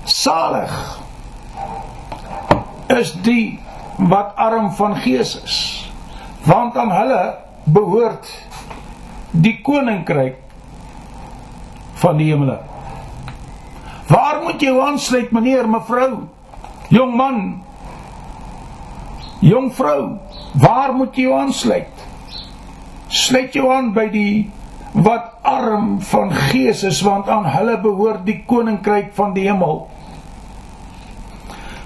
Salig 0.04 0.74
is 2.92 3.12
die 3.26 3.58
wat 3.96 4.36
arm 4.36 4.70
van 4.76 4.96
gees 5.02 5.34
is, 5.42 5.58
want 6.44 6.76
aan 6.76 6.92
hulle 6.92 7.22
behoort 7.64 8.28
die 9.30 9.56
koninkryk 9.64 10.38
van 12.02 12.20
die 12.20 12.30
hemele. 12.30 12.60
Waar 14.06 14.42
moet 14.44 14.62
jy 14.62 14.74
aansluit 14.78 15.32
meneer, 15.34 15.66
mevrou? 15.68 16.26
Jong 16.94 17.14
man. 17.18 17.40
Jong 19.42 19.72
vrou, 19.74 20.18
waar 20.62 20.94
moet 20.94 21.16
jy 21.18 21.32
aansluit? 21.32 22.04
Sluit 23.08 23.54
jou 23.56 23.66
aan 23.72 23.90
by 23.96 24.06
die 24.12 24.46
wat 24.96 25.32
arm 25.42 26.00
van 26.00 26.32
gees 26.32 26.82
is 26.82 27.02
want 27.04 27.28
aan 27.28 27.44
hulle 27.44 27.76
behoort 27.80 28.24
die 28.24 28.40
koninkryk 28.48 29.12
van 29.14 29.34
die 29.36 29.44
hemel. 29.48 29.86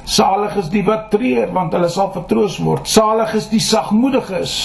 Salig 0.04 0.56
is 0.62 0.70
die 0.70 0.84
wat 0.86 1.10
treur 1.10 1.50
want 1.54 1.74
hulle 1.74 1.90
sal 1.90 2.12
vertroos 2.14 2.58
word. 2.62 2.86
Salig 2.88 3.34
is 3.38 3.48
die 3.50 3.62
sagmoediges 3.62 4.56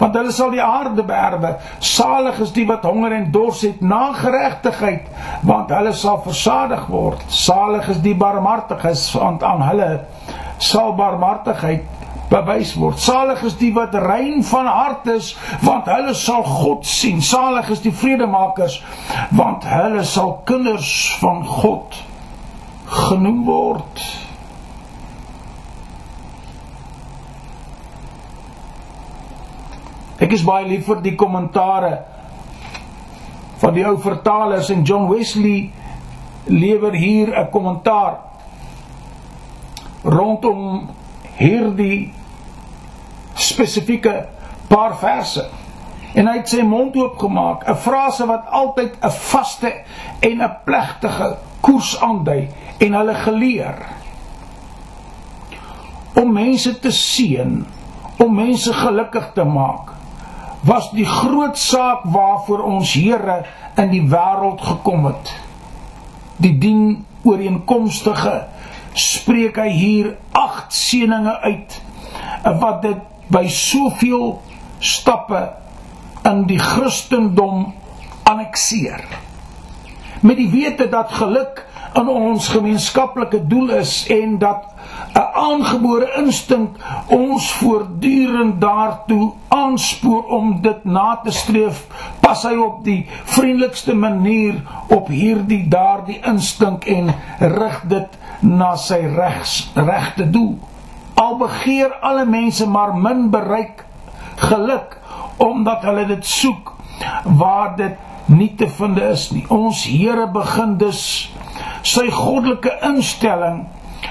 want 0.00 0.14
hulle 0.16 0.32
sal 0.32 0.48
die 0.54 0.62
aarde 0.64 1.04
beerwe. 1.04 1.54
Salig 1.84 2.38
is 2.40 2.54
die 2.56 2.64
wat 2.68 2.86
honger 2.88 3.12
en 3.18 3.26
dors 3.34 3.60
het 3.66 3.82
na 3.84 4.14
geregtigheid, 4.16 5.10
want 5.44 5.72
hulle 5.76 5.92
sal 5.92 6.22
versadig 6.24 6.86
word. 6.88 7.20
Salig 7.28 7.90
is 7.92 8.00
die 8.00 8.16
barmhartiges, 8.16 9.10
want 9.12 9.44
aan 9.44 9.60
hulle 9.68 9.90
sal 10.56 10.94
barmhartigheid 10.96 11.99
bewys 12.30 12.76
word. 12.78 13.00
Salig 13.02 13.42
is 13.48 13.56
die 13.58 13.72
wat 13.74 13.94
rein 13.94 14.44
van 14.46 14.68
hart 14.70 15.08
is, 15.10 15.32
want 15.66 15.90
hulle 15.90 16.14
sal 16.14 16.44
God 16.46 16.86
sien. 16.86 17.22
Salig 17.22 17.70
is 17.74 17.82
die 17.82 17.94
vredemakers, 17.94 18.78
want 19.34 19.66
hulle 19.66 20.04
sal 20.06 20.38
kinders 20.48 20.92
van 21.20 21.42
God 21.46 21.98
genoem 22.90 23.44
word. 23.46 24.04
Ek 30.20 30.34
is 30.36 30.44
baie 30.44 30.66
lief 30.68 30.84
vir 30.84 31.00
die 31.00 31.16
kommentare 31.18 31.94
van 33.60 33.76
die 33.76 33.84
ou 33.88 33.96
vertalers 34.00 34.68
en 34.72 34.82
John 34.88 35.08
Wesley 35.08 35.70
lewer 36.46 36.92
hier 36.92 37.32
'n 37.32 37.50
kommentaar 37.50 38.18
rondom 40.04 40.88
hierdie 41.36 42.12
spesifieke 43.50 44.14
paar 44.70 44.96
verse. 45.00 45.44
En 46.14 46.26
hy 46.26 46.40
het 46.40 46.50
sy 46.50 46.64
mond 46.66 46.96
oopgemaak, 46.96 47.68
'n 47.68 47.76
frase 47.76 48.26
wat 48.26 48.50
altyd 48.50 48.98
'n 49.02 49.10
vaste 49.10 49.72
en 50.20 50.42
'n 50.42 50.56
plegtige 50.64 51.36
koers 51.60 52.00
aandui 52.00 52.48
en 52.78 52.94
hulle 52.94 53.14
geleer 53.14 53.76
om 56.20 56.32
mense 56.32 56.78
te 56.80 56.90
seën, 56.90 57.64
om 58.18 58.34
mense 58.34 58.72
gelukkig 58.72 59.30
te 59.34 59.44
maak, 59.44 59.92
was 60.66 60.90
die 60.92 61.06
groot 61.06 61.58
saak 61.58 62.04
waarvoor 62.04 62.64
ons 62.68 62.92
Here 62.92 63.44
in 63.80 63.92
die 63.94 64.02
wêreld 64.10 64.60
gekom 64.60 65.06
het. 65.08 65.32
Die 66.36 66.58
dien 66.58 67.06
ooreenkomstige 67.24 68.34
spreek 68.92 69.60
hy 69.60 69.70
hier 69.70 70.10
agt 70.36 70.74
seëninge 70.74 71.36
uit 71.46 71.80
wat 72.60 72.82
dit 72.82 73.09
by 73.30 73.46
soveel 73.48 74.40
stappe 74.80 75.42
in 76.28 76.44
die 76.50 76.58
Christendom 76.58 77.72
annexeer. 78.28 79.04
Met 80.20 80.36
die 80.36 80.50
wete 80.52 80.88
dat 80.92 81.12
geluk 81.16 81.64
in 81.98 82.08
ons 82.08 82.48
gemeenskaplike 82.48 83.40
doel 83.50 83.70
is 83.80 84.04
en 84.12 84.38
dat 84.38 84.66
'n 85.14 85.28
aangebore 85.34 86.12
instink 86.16 86.76
ons 87.06 87.52
voortdurend 87.52 88.60
daartoe 88.60 89.32
aanspoor 89.48 90.24
om 90.24 90.62
dit 90.62 90.84
na 90.84 91.20
te 91.24 91.30
streef, 91.30 91.86
pas 92.20 92.42
hy 92.42 92.54
op 92.54 92.84
die 92.84 93.08
vriendelikste 93.24 93.94
manier 93.94 94.54
op 94.88 95.08
hierdie 95.08 95.68
daardie 95.68 96.20
instink 96.22 96.84
en 96.84 97.14
rig 97.38 97.82
dit 97.88 98.18
na 98.40 98.76
sy 98.76 99.00
regs 99.16 99.70
regte 99.74 100.30
doel. 100.30 100.58
Al 101.14 101.36
begeer 101.36 101.92
alle 102.00 102.24
mense 102.24 102.68
maar 102.68 102.94
min 102.94 103.30
bereik 103.30 103.84
geluk 104.36 104.98
omdat 105.36 105.82
hulle 105.82 106.06
dit 106.06 106.26
soek 106.26 106.74
waar 107.24 107.76
dit 107.76 107.96
nie 108.26 108.54
te 108.54 108.68
vind 108.68 109.00
is 109.00 109.30
nie. 109.30 109.44
Ons 109.48 109.84
Here 109.88 110.26
begin 110.30 110.76
dus 110.78 111.02
sy 111.82 112.06
goddelike 112.12 112.72
instelling 112.86 113.64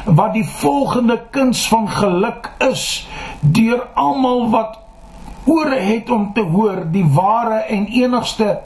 wat 0.06 0.34
die 0.34 0.46
volgende 0.46 1.20
kuns 1.32 1.68
van 1.70 1.88
geluk 1.90 2.52
is 2.70 3.08
deur 3.42 3.86
almal 3.94 4.50
wat 4.54 4.80
ore 5.50 5.80
het 5.80 6.10
om 6.10 6.32
te 6.34 6.42
hoor 6.42 6.84
die 6.94 7.06
ware 7.14 7.62
en 7.74 7.86
enigste 7.86 8.60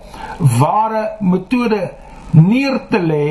ware 0.60 1.04
metode 1.20 1.84
neer 2.32 2.80
te 2.90 3.00
lê 3.00 3.28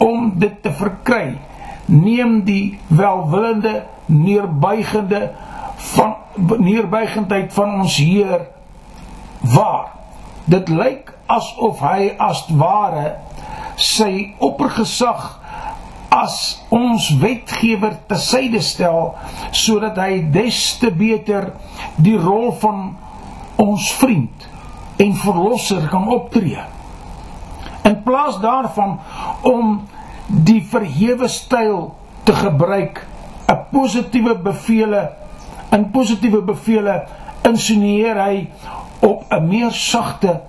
om 0.00 0.32
dit 0.40 0.62
te 0.62 0.72
verkry 0.72 1.38
neem 1.86 2.40
die 2.46 2.78
welwillende 2.88 3.82
neerbuigende 4.10 5.30
van 5.94 6.14
neerbuigendheid 6.58 7.52
van 7.52 7.80
ons 7.80 7.96
Heer 7.96 8.46
waar. 9.40 9.92
Dit 10.44 10.68
lyk 10.68 11.12
asof 11.30 11.80
hy 11.84 12.10
as 12.18 12.44
ware 12.58 13.14
sy 13.80 14.34
oppergesag 14.42 15.40
as 16.10 16.36
ons 16.74 17.06
wetgewer 17.22 17.94
te 18.10 18.18
syde 18.20 18.60
stel 18.66 19.14
sodat 19.56 19.98
hy 20.02 20.24
des 20.34 20.58
te 20.82 20.90
beter 20.90 21.52
die 22.02 22.16
rol 22.18 22.50
van 22.62 22.90
ons 23.60 23.92
vriend 24.00 24.48
en 25.00 25.14
verlosser 25.16 25.86
kan 25.92 26.08
optree. 26.12 26.60
In 27.86 27.96
plaas 28.04 28.40
daarvan 28.42 28.98
om 29.46 29.78
die 30.26 30.60
verhewe 30.66 31.28
styl 31.30 31.94
te 32.26 32.34
gebruik 32.36 33.00
'n 33.50 33.58
positiewe 33.70 34.34
bevele 34.38 35.02
in 35.72 35.90
positiewe 35.90 36.42
bevele 36.42 36.94
insinieer 37.42 38.18
hy 38.24 38.48
op 39.00 39.24
'n 39.30 39.48
meer 39.48 39.70
sagte 39.70 40.40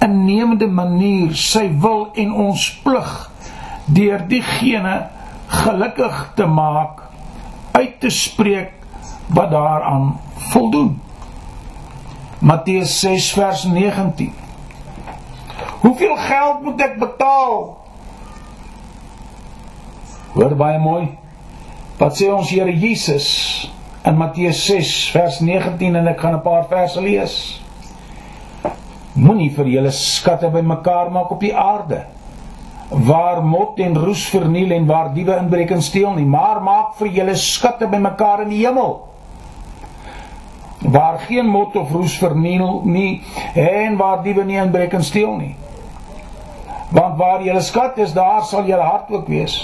innemende 0.00 0.66
manier 0.66 1.34
sy 1.36 1.68
wil 1.80 2.10
en 2.14 2.32
ons 2.32 2.80
plig 2.84 3.30
deur 3.86 4.26
diegene 4.28 5.06
gelukkig 5.46 6.32
te 6.34 6.46
maak 6.46 7.02
uit 7.72 8.00
te 8.00 8.10
spreek 8.10 8.72
wat 9.28 9.50
daaraan 9.50 10.18
voldoen 10.52 11.00
Matteus 12.40 13.00
6 13.00 13.32
vers 13.32 13.64
19 13.64 14.32
Hoeveel 15.80 16.16
geld 16.16 16.62
moet 16.62 16.80
ek 16.80 16.98
betaal? 17.00 17.78
Hoor 20.32 20.54
baie 20.56 20.78
mooi. 20.78 21.19
Wat 22.00 22.16
sê 22.16 22.30
ons 22.32 22.48
Here 22.48 22.72
Jesus 22.72 23.26
in 24.08 24.16
Matteus 24.16 24.62
6 24.64 25.10
vers 25.12 25.40
19 25.44 25.98
en 26.00 26.06
ek 26.08 26.22
gaan 26.22 26.38
'n 26.38 26.42
paar 26.42 26.64
verse 26.68 27.00
lees. 27.00 27.34
Moenie 29.12 29.50
vir 29.50 29.66
julle 29.68 29.90
skatte 29.90 30.48
bymekaar 30.48 31.10
maak 31.10 31.30
op 31.30 31.40
die 31.40 31.52
aarde 31.54 32.06
waar 32.90 33.42
mot 33.44 33.78
en 33.78 33.94
roes 33.96 34.24
verniel 34.28 34.72
en 34.72 34.86
waar 34.86 35.12
diewe 35.14 35.36
inbreek 35.36 35.70
en 35.70 35.82
steel 35.82 36.14
nie, 36.14 36.24
maar 36.24 36.62
maak 36.62 36.96
vir 36.98 37.08
julle 37.08 37.36
skatte 37.36 37.86
bymekaar 37.86 38.42
in 38.42 38.48
die 38.48 38.66
hemel 38.66 39.06
waar 40.80 41.18
geen 41.18 41.46
mot 41.46 41.76
of 41.76 41.92
roes 41.92 42.16
verniel 42.18 42.80
nie 42.84 43.22
en 43.54 43.96
waar 43.96 44.22
diewe 44.22 44.44
nie 44.44 44.56
inbreek 44.56 44.92
en 44.92 45.04
steel 45.04 45.36
nie. 45.36 45.54
Want 46.90 47.18
waar 47.18 47.42
julle 47.42 47.60
skat 47.60 47.98
is, 47.98 48.12
daar 48.12 48.42
sal 48.42 48.64
julle 48.64 48.82
hart 48.82 49.10
ook 49.10 49.28
wees. 49.28 49.60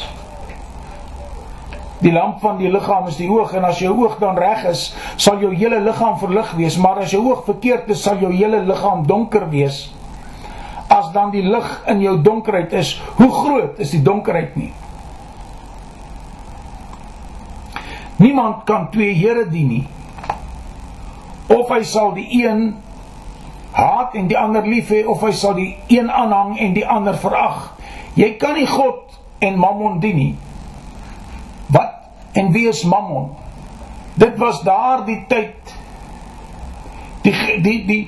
Die 2.07 2.13
lamp 2.15 2.39
van 2.39 2.61
die 2.61 2.69
liggaam 2.71 3.09
is 3.11 3.17
die 3.19 3.27
oog 3.27 3.51
en 3.59 3.65
as 3.67 3.81
jou 3.83 3.91
oog 3.99 4.21
dan 4.23 4.37
reg 4.39 4.63
is, 4.71 4.93
sal 5.19 5.41
jou 5.43 5.51
hele 5.51 5.81
liggaam 5.83 6.15
verlig 6.21 6.53
wees, 6.55 6.77
maar 6.79 7.01
as 7.03 7.11
jou 7.11 7.25
oog 7.27 7.41
verkeerd 7.49 7.91
is, 7.91 8.05
sal 8.07 8.21
jou 8.23 8.31
hele 8.31 8.61
liggaam 8.63 9.03
donker 9.11 9.49
wees. 9.51 9.89
As 10.87 11.11
dan 11.11 11.33
die 11.35 11.43
lig 11.43 11.67
in 11.91 12.05
jou 12.05 12.15
donkerheid 12.23 12.77
is, 12.79 12.93
hoe 13.19 13.31
groot 13.35 13.83
is 13.83 13.91
die 13.97 14.05
donkerheid 14.07 14.55
nie? 14.55 14.71
Niemand 18.23 18.63
kan 18.71 18.87
twee 18.95 19.11
here 19.19 19.43
dien 19.51 19.75
nie. 19.75 19.85
Of 21.51 21.75
hy 21.75 21.83
sal 21.83 22.15
die 22.15 22.29
een 22.39 22.69
haat 23.75 24.15
en 24.15 24.31
die 24.31 24.39
ander 24.39 24.63
lief 24.63 24.95
hê 24.95 25.03
of 25.11 25.27
hy 25.27 25.35
sal 25.35 25.59
die 25.59 25.73
een 25.91 26.07
aanhang 26.07 26.55
en 26.63 26.79
die 26.79 26.87
ander 26.87 27.19
verag. 27.19 27.73
Jy 28.15 28.37
kan 28.39 28.55
nie 28.55 28.71
God 28.71 29.19
en 29.43 29.59
Mammon 29.59 29.99
dien 29.99 30.23
nie. 30.23 30.35
En 32.37 32.53
wie 32.53 32.69
is 32.69 32.83
Mammon? 32.85 33.33
Dit 34.15 34.37
was 34.37 34.61
daardie 34.65 35.25
tyd 35.29 35.75
die 37.25 37.61
die 37.63 37.81
die 37.87 38.03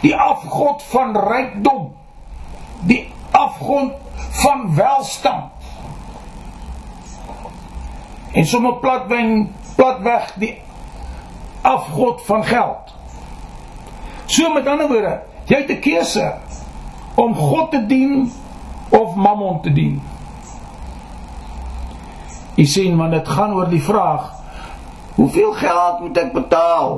die 0.00 0.14
afgod 0.16 0.82
van 0.90 1.14
rykdom. 1.16 1.92
Die 2.86 3.12
afgod 3.30 3.94
van 4.42 4.74
welstand. 4.74 5.52
En 8.32 8.46
sommer 8.46 8.78
platweg 8.82 9.46
platweg 9.76 10.34
die 10.42 10.54
afgod 11.62 12.22
van 12.26 12.44
geld. 12.44 12.94
So 14.26 14.52
met 14.52 14.66
ander 14.66 14.88
woorde, 14.88 15.20
jy 15.46 15.56
het 15.56 15.70
'n 15.70 15.80
keuse 15.80 16.34
om 17.14 17.34
God 17.34 17.70
te 17.70 17.86
dien 17.86 18.32
of 18.88 19.14
Mammon 19.14 19.60
te 19.62 19.72
dien. 19.72 20.02
Jy 22.58 22.66
sien 22.66 22.98
want 22.98 23.14
dit 23.14 23.28
gaan 23.28 23.54
oor 23.54 23.70
die 23.70 23.82
vraag 23.82 24.30
hoeveel 25.14 25.52
geld 25.52 26.00
moet 26.00 26.18
ek 26.18 26.32
betaal? 26.32 26.94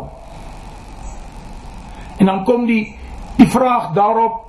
En 2.16 2.26
dan 2.26 2.44
kom 2.44 2.66
die 2.66 2.84
die 3.36 3.48
vraag 3.50 3.90
daarop 3.96 4.40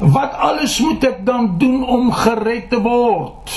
wat 0.00 0.32
alles 0.32 0.78
moet 0.80 1.04
ek 1.04 1.18
dan 1.26 1.58
doen 1.60 1.82
om 1.84 2.12
gered 2.12 2.70
te 2.70 2.80
word? 2.80 3.52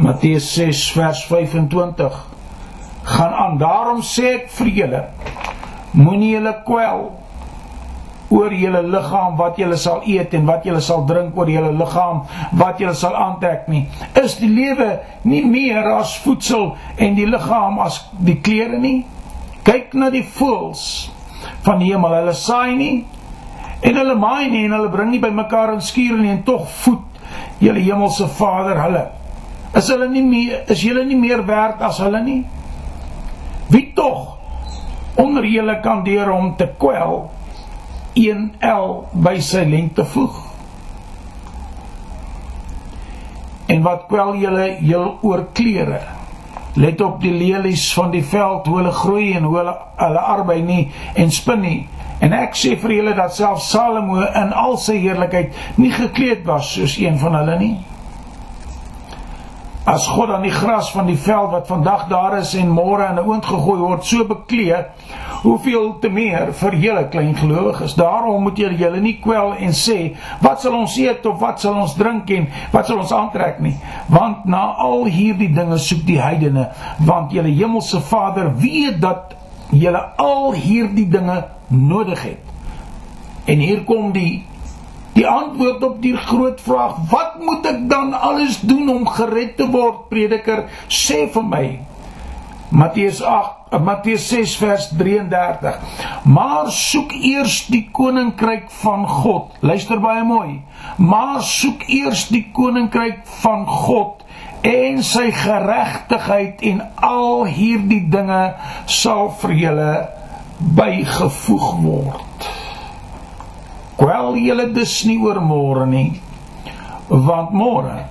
Matteus 0.00 0.46
6 0.54 0.86
vers 0.96 1.24
25 1.28 2.16
gaan 3.04 3.32
aan 3.32 3.58
daarom 3.60 4.00
sê 4.02 4.30
ek 4.38 4.48
vir 4.56 4.70
julle 4.78 5.02
moenie 5.92 6.32
julle 6.34 6.54
kwel 6.66 7.04
oor 8.34 8.52
julle 8.52 8.82
liggaam 8.82 9.36
wat 9.38 9.58
julle 9.58 9.76
sal 9.78 10.02
eet 10.10 10.34
en 10.34 10.46
wat 10.48 10.66
julle 10.66 10.82
sal 10.82 11.04
drink 11.06 11.36
oor 11.38 11.50
julle 11.50 11.70
liggaam 11.78 12.24
wat 12.58 12.80
julle 12.82 12.94
sal 12.98 13.14
aantrek 13.14 13.68
nie. 13.70 13.84
Is 14.18 14.38
die 14.40 14.50
lewe 14.50 14.90
nie 15.22 15.44
meer 15.46 15.86
as 15.94 16.16
voedsel 16.24 16.72
en 16.98 17.14
die 17.18 17.28
liggaam 17.30 17.78
as 17.84 18.00
die 18.18 18.40
klere 18.42 18.80
nie? 18.82 19.04
Kyk 19.64 19.94
na 19.94 20.10
die 20.12 20.24
voëls 20.26 21.10
van 21.64 21.80
die 21.80 21.92
hemel. 21.92 22.16
Hulle 22.18 22.34
saai 22.36 22.74
nie 22.78 22.94
en 23.84 24.00
hulle 24.00 24.16
maai 24.18 24.48
nie 24.50 24.64
en 24.66 24.74
hulle 24.78 24.90
bring 24.92 25.12
nie 25.12 25.22
bymekaar 25.22 25.76
in 25.76 25.84
skure 25.84 26.18
nie 26.18 26.32
en 26.34 26.42
tog 26.46 26.66
voed 26.82 27.20
julle 27.62 27.84
hemelse 27.84 28.26
Vader 28.38 28.82
hulle. 28.82 29.04
Is 29.78 29.90
hulle 29.92 30.08
nie 30.10 30.24
meer 30.26 30.66
is 30.74 30.82
julle 30.82 31.06
nie 31.06 31.18
meer 31.18 31.46
werd 31.46 31.82
as 31.86 32.02
hulle 32.02 32.22
nie? 32.24 32.42
Wie 33.70 33.92
tog 33.94 34.34
onder 35.22 35.46
julle 35.46 35.78
kan 35.82 36.02
deur 36.04 36.32
hom 36.34 36.54
te 36.58 36.66
kwel 36.78 37.28
1L 38.14 38.90
by 39.24 39.38
sy 39.42 39.64
lengte 39.68 40.04
voeg. 40.06 40.40
En 43.66 43.82
wat 43.82 44.04
kwel 44.10 44.36
julle 44.38 44.66
heel 44.78 45.16
oor 45.22 45.46
klere? 45.52 46.00
Let 46.74 47.00
op 47.00 47.20
die 47.22 47.32
lelies 47.32 47.86
van 47.94 48.10
die 48.10 48.24
veld 48.26 48.66
hoe 48.66 48.80
hulle 48.80 48.92
groei 48.92 49.32
en 49.38 49.46
hoe 49.46 49.56
hulle 49.60 49.74
hulle 49.96 50.22
arbei 50.34 50.60
nie 50.62 50.84
en 51.14 51.30
spin 51.30 51.62
nie. 51.62 51.80
En 52.22 52.34
ek 52.34 52.56
sê 52.58 52.74
vir 52.80 52.96
julle 52.98 53.14
dat 53.18 53.34
selfs 53.34 53.70
Salomo 53.70 54.20
in 54.22 54.54
al 54.54 54.76
sy 54.82 54.98
heerlikheid 55.02 55.54
nie 55.78 55.92
gekleed 55.94 56.44
was 56.46 56.72
soos 56.74 56.96
een 56.98 57.18
van 57.22 57.38
hulle 57.40 57.58
nie. 57.60 57.74
As 59.84 60.06
God 60.08 60.30
aan 60.32 60.46
die 60.46 60.52
gras 60.52 60.88
van 60.94 61.10
die 61.10 61.18
veld 61.20 61.50
wat 61.52 61.66
vandag 61.68 62.06
daar 62.08 62.38
is 62.38 62.54
en 62.56 62.70
môre 62.72 63.04
in 63.10 63.18
'n 63.20 63.26
oond 63.28 63.44
gegooi 63.44 63.78
word, 63.78 64.04
so 64.04 64.24
beklee, 64.24 64.76
hoeveel 65.42 65.98
te 66.00 66.08
meer 66.08 66.52
vir 66.52 66.74
julle 66.74 67.08
klein 67.08 67.36
gelowiges. 67.36 67.94
Daarom 67.94 68.42
moet 68.42 68.56
julle 68.56 68.76
julle 68.76 69.00
nie 69.00 69.18
kwel 69.20 69.52
en 69.58 69.72
sê, 69.72 70.16
wat 70.40 70.60
sal 70.60 70.72
ons 70.72 70.96
eet 70.96 71.26
of 71.26 71.38
wat 71.40 71.60
sal 71.60 71.74
ons 71.74 71.94
drink 71.94 72.30
en 72.30 72.48
wat 72.72 72.86
sal 72.86 72.98
ons 72.98 73.12
aantrek 73.12 73.60
nie? 73.60 73.76
Want 74.08 74.44
na 74.44 74.74
al 74.78 75.04
hierdie 75.04 75.52
dinge 75.52 75.78
soek 75.78 76.06
die 76.06 76.20
heidene, 76.20 76.68
want 76.98 77.32
julle 77.32 77.52
hemelse 77.52 78.00
Vader 78.00 78.56
weet 78.56 79.00
dat 79.00 79.34
julle 79.70 80.00
al 80.16 80.52
hierdie 80.52 81.08
dinge 81.08 81.44
nodig 81.68 82.22
het. 82.22 82.40
En 83.44 83.58
hier 83.58 83.84
kom 83.84 84.12
die 84.12 84.46
Die 85.14 85.26
antwoord 85.28 85.82
op 85.82 85.98
die 86.02 86.16
groot 86.16 86.60
vraag: 86.60 86.96
Wat 87.10 87.38
moet 87.40 87.66
ek 87.70 87.82
dan 87.90 88.12
alles 88.12 88.60
doen 88.60 88.88
om 88.90 89.08
gered 89.08 89.56
te 89.56 89.68
word? 89.70 90.08
Prediker, 90.10 90.66
sê 90.88 91.26
vir 91.30 91.44
my. 91.50 91.66
Matteus 92.74 93.20
8 93.22 93.64
Matteus 93.82 94.28
6 94.28 94.56
vers 94.56 94.88
33. 94.98 95.78
Maar 96.24 96.70
soek 96.72 97.12
eers 97.12 97.64
die 97.70 97.84
koninkryk 97.92 98.70
van 98.82 99.06
God. 99.08 99.54
Luister 99.60 100.00
baie 100.02 100.24
mooi. 100.26 100.60
Maar 100.98 101.42
soek 101.42 101.86
eers 101.88 102.28
die 102.34 102.44
koninkryk 102.54 103.22
van 103.42 103.66
God 103.66 104.22
en 104.64 105.02
sy 105.04 105.28
geregtigheid 105.36 106.62
en 106.64 106.82
al 107.04 107.44
hierdie 107.52 108.04
dinge 108.10 108.42
sal 108.88 109.28
vir 109.42 109.56
julle 109.60 109.90
bygevoeg 110.78 111.72
word 111.84 112.63
kwel 113.98 114.36
julle 114.40 114.68
dus 114.74 114.94
nie 115.08 115.18
oor 115.22 115.40
môre 115.40 115.86
nie 115.86 116.20
want 117.08 117.52
môre 117.52 118.04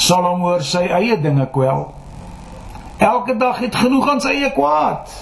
sal 0.00 0.24
hom 0.24 0.44
oor 0.48 0.62
sy 0.64 0.86
eie 0.88 1.18
dinge 1.20 1.46
kwel. 1.52 1.90
Elke 3.00 3.36
dag 3.38 3.60
het 3.60 3.76
genoeg 3.76 4.08
aan 4.08 4.22
sy 4.24 4.32
eie 4.38 4.50
kwaad. 4.54 5.12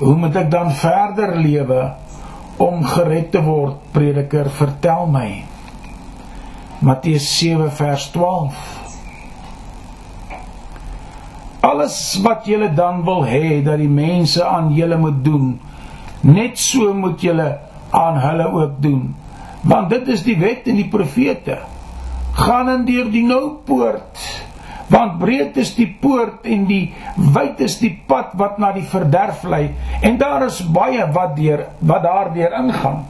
Hoe 0.00 0.16
moet 0.20 0.36
ek 0.36 0.50
dan 0.52 0.72
verder 0.76 1.36
lewe 1.40 1.82
om 2.60 2.84
gered 2.84 3.30
te 3.32 3.40
word 3.44 3.78
prediker? 3.92 4.50
Vertel 4.52 5.06
my. 5.12 5.28
Matteus 6.84 7.28
7 7.38 7.70
vers 7.72 8.10
12 8.12 8.56
Alles 11.64 11.96
wat 12.20 12.44
julle 12.44 12.68
dan 12.76 13.00
wil 13.06 13.24
hê 13.24 13.62
dat 13.64 13.80
die 13.80 13.88
mense 13.88 14.44
aan 14.44 14.68
julle 14.76 14.98
moet 15.00 15.22
doen 15.24 15.54
Net 16.26 16.58
so 16.58 16.94
moet 16.94 17.22
julle 17.22 17.48
aan 17.94 18.18
hulle 18.18 18.50
ook 18.50 18.82
doen. 18.82 19.14
Want 19.66 19.90
dit 19.90 20.08
is 20.08 20.24
die 20.26 20.36
wet 20.38 20.66
en 20.66 20.78
die 20.80 20.88
profete. 20.90 21.60
Gaan 22.36 22.68
in 22.72 22.84
deur 22.88 23.10
die 23.10 23.24
nou 23.26 23.58
poort. 23.66 24.26
Want 24.92 25.18
breed 25.18 25.56
is 25.58 25.72
die 25.74 25.88
poort 26.00 26.46
en 26.46 26.66
die 26.68 26.94
wyd 27.34 27.62
is 27.66 27.78
die 27.80 27.92
pad 28.06 28.36
wat 28.38 28.60
na 28.62 28.70
die 28.76 28.86
verderf 28.86 29.42
lei 29.48 29.72
en 30.06 30.18
daar 30.20 30.46
is 30.46 30.60
baie 30.62 31.08
wat 31.14 31.34
deur 31.38 31.64
wat 31.80 32.04
daardeur 32.06 32.54
ingaan. 32.60 33.00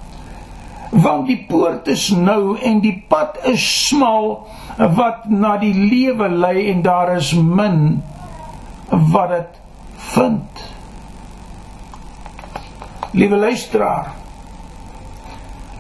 Want 0.91 1.27
die 1.29 1.43
poort 1.49 1.89
is 1.93 2.09
nou 2.17 2.57
en 2.57 2.81
die 2.81 2.95
pad 3.11 3.43
is 3.53 3.65
smal 3.89 4.47
wat 4.79 5.29
na 5.29 5.57
die 5.61 5.75
lewe 5.77 6.31
lei 6.33 6.71
en 6.73 6.81
daar 6.87 7.17
is 7.19 7.35
min 7.37 8.01
wat 8.89 9.35
dit 9.35 9.61
vind. 10.15 10.65
Liewe 13.11 13.37
luisteraar, 13.37 14.15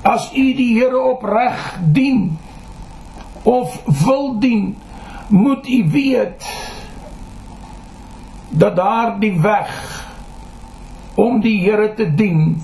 as 0.03 0.31
u 0.33 0.55
die 0.55 0.75
Here 0.79 1.01
opreg 1.01 1.79
dien 1.93 2.39
of 3.43 3.83
wil 4.05 4.39
dien, 4.39 4.77
moet 5.29 5.69
u 5.69 5.91
weet 5.91 6.45
dat 8.49 8.77
daar 8.77 9.19
die 9.21 9.41
weg 9.41 9.73
om 11.15 11.41
die 11.41 11.59
Here 11.65 11.95
te 11.95 12.15
dien 12.15 12.62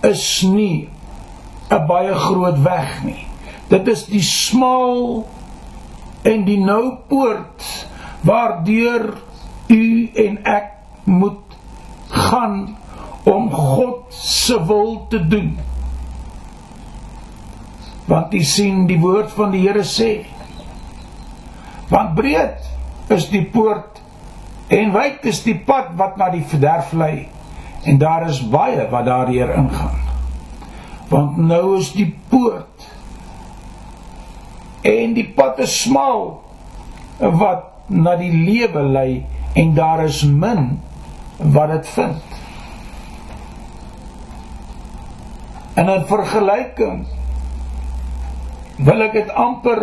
is 0.00 0.42
nie 0.42 0.88
'n 1.70 1.86
baie 1.86 2.14
groot 2.14 2.62
weg 2.62 3.04
nie. 3.04 3.26
Dit 3.68 3.88
is 3.88 4.06
die 4.06 4.22
smal 4.22 5.26
en 6.22 6.44
die 6.44 6.58
nou 6.58 6.96
poort 7.08 7.86
waardeur 8.20 9.12
u 9.68 10.10
en 10.14 10.38
ek 10.44 10.72
moet 11.04 11.56
gaan 12.08 12.76
om 13.28 13.50
God 13.52 14.14
se 14.14 14.56
wil 14.66 15.06
te 15.08 15.20
doen. 15.28 15.52
Want 18.08 18.32
jy 18.32 18.42
sien 18.48 18.86
die 18.88 18.98
woord 19.00 19.32
van 19.36 19.52
die 19.52 19.66
Here 19.66 19.84
sê: 19.84 20.12
Want 21.92 22.16
breed 22.16 22.64
is 23.12 23.28
die 23.32 23.44
poort 23.52 24.00
en 24.72 24.92
wyd 24.92 25.24
is 25.28 25.42
die 25.44 25.56
pad 25.64 25.94
wat 25.96 26.18
na 26.20 26.28
die 26.32 26.44
verderf 26.44 26.92
lei 26.92 27.28
en 27.88 28.00
daar 28.00 28.26
is 28.28 28.40
baie 28.52 28.84
wat 28.90 29.06
daardeur 29.08 29.54
ingaan. 29.56 29.96
Want 31.08 31.38
nou 31.40 31.78
is 31.78 31.92
die 31.96 32.10
poort 32.28 32.88
en 34.88 35.14
die 35.16 35.28
pad 35.36 35.60
is 35.64 35.72
smal 35.84 36.42
wat 37.18 37.88
na 37.88 38.16
die 38.20 38.32
lewe 38.32 38.84
lei 38.92 39.10
en 39.56 39.72
daar 39.74 40.04
is 40.04 40.22
min 40.24 40.76
wat 41.38 41.72
dit 41.72 41.88
vind. 41.96 42.37
En 45.78 45.88
in 45.88 46.04
vergelyking 46.10 47.06
wil 48.82 49.02
ek 49.06 49.14
dit 49.14 49.30
amper 49.30 49.80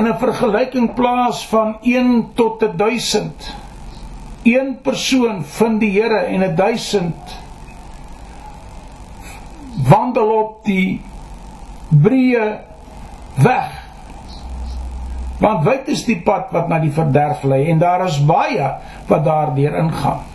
in 0.00 0.06
'n 0.08 0.16
vergelyking 0.22 0.94
plaas 0.96 1.44
van 1.50 1.76
1 1.84 2.32
tot 2.34 2.64
1000. 2.78 3.52
Een 4.42 4.78
persoon 4.80 5.44
vind 5.44 5.80
die 5.80 5.92
Here 6.00 6.24
en 6.24 6.56
1000 6.56 7.36
wandel 9.88 10.32
op 10.32 10.64
die 10.64 11.02
breë 11.88 12.58
weg. 13.36 13.68
Want 15.40 15.64
wyd 15.64 15.88
is 15.88 16.04
die 16.04 16.20
pad 16.20 16.50
wat 16.52 16.68
na 16.68 16.78
die 16.78 16.92
verderf 16.92 17.42
lei 17.42 17.66
en 17.70 17.78
daar 17.78 18.04
is 18.04 18.20
baie 18.24 18.74
wat 19.06 19.24
daardeur 19.24 19.76
ingaan. 19.76 20.30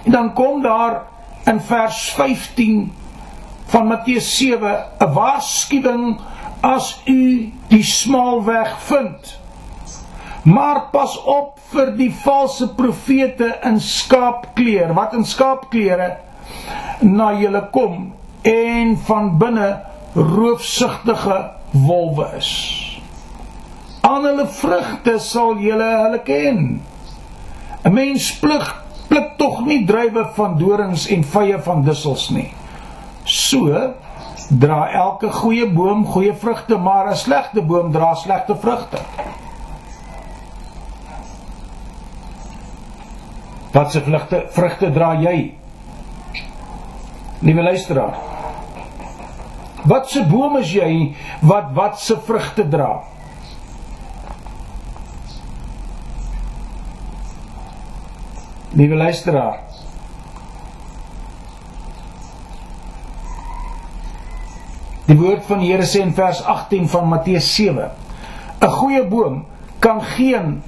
dan 0.11 0.33
kom 0.33 0.61
daar 0.61 1.01
in 1.43 1.61
vers 1.61 2.11
15 2.11 2.93
van 3.65 3.87
Matteus 3.87 4.37
7 4.37 4.85
'n 4.99 5.13
waarskuwing 5.13 6.19
as 6.61 7.01
u 7.05 7.53
die 7.67 7.83
smal 7.83 8.43
weg 8.43 8.81
vind. 8.81 9.39
Maar 10.43 10.81
pas 10.91 11.23
op 11.23 11.59
vir 11.71 11.95
die 11.97 12.13
valse 12.13 12.73
profete 12.73 13.59
in 13.63 13.79
skaapklere 13.79 14.93
wat 14.93 15.13
in 15.13 15.25
skaapklere 15.25 16.17
na 16.99 17.31
julle 17.33 17.69
kom 17.71 18.13
en 18.41 18.97
van 18.97 19.37
binne 19.37 19.79
roofsugtige 20.13 21.51
wolwe 21.71 22.27
is. 22.37 22.51
Aan 24.01 24.25
hulle 24.25 24.47
vrugte 24.47 25.19
sal 25.19 25.57
julle 25.57 25.89
hulle 26.03 26.21
ken. 26.25 26.81
'n 27.83 27.93
Mens 27.93 28.33
pluk 28.39 28.75
pluk 29.11 29.33
tog 29.37 29.59
nie 29.67 29.81
druiwe 29.87 30.23
van 30.37 30.55
dorings 30.59 31.07
en 31.11 31.25
vye 31.27 31.59
van 31.65 31.83
dussels 31.83 32.29
nie. 32.31 32.47
So 33.27 33.67
dra 34.61 34.85
elke 34.95 35.31
goeie 35.35 35.67
boom 35.71 36.05
goeie 36.07 36.33
vrugte, 36.35 36.77
maar 36.77 37.11
'n 37.11 37.15
slegte 37.15 37.61
boom 37.61 37.91
dra 37.91 38.13
slegte 38.15 38.55
vrugte. 38.55 38.97
Wat 43.71 43.91
se 43.91 44.01
vrugte 44.01 44.45
vrugte 44.51 44.91
dra 44.91 45.13
jy? 45.15 45.53
Liewe 47.39 47.61
luisteraar. 47.61 48.15
Wat 49.83 50.09
se 50.09 50.23
boom 50.23 50.57
is 50.57 50.71
jy 50.71 51.15
wat 51.41 51.71
wat 51.73 51.99
se 51.99 52.17
vrugte 52.17 52.67
dra? 52.67 53.03
Liewe 58.71 58.95
luisteraar. 58.95 59.59
Die 65.05 65.17
woord 65.19 65.43
van 65.45 65.59
die 65.59 65.73
Here 65.73 65.83
sê 65.83 65.99
in 65.99 66.13
vers 66.15 66.39
18 66.47 66.87
van 66.89 67.09
Matteus 67.11 67.49
7: 67.55 67.89
'n 68.61 68.69
Goeie 68.77 69.03
boom 69.07 69.45
kan 69.79 69.99
geen 70.01 70.61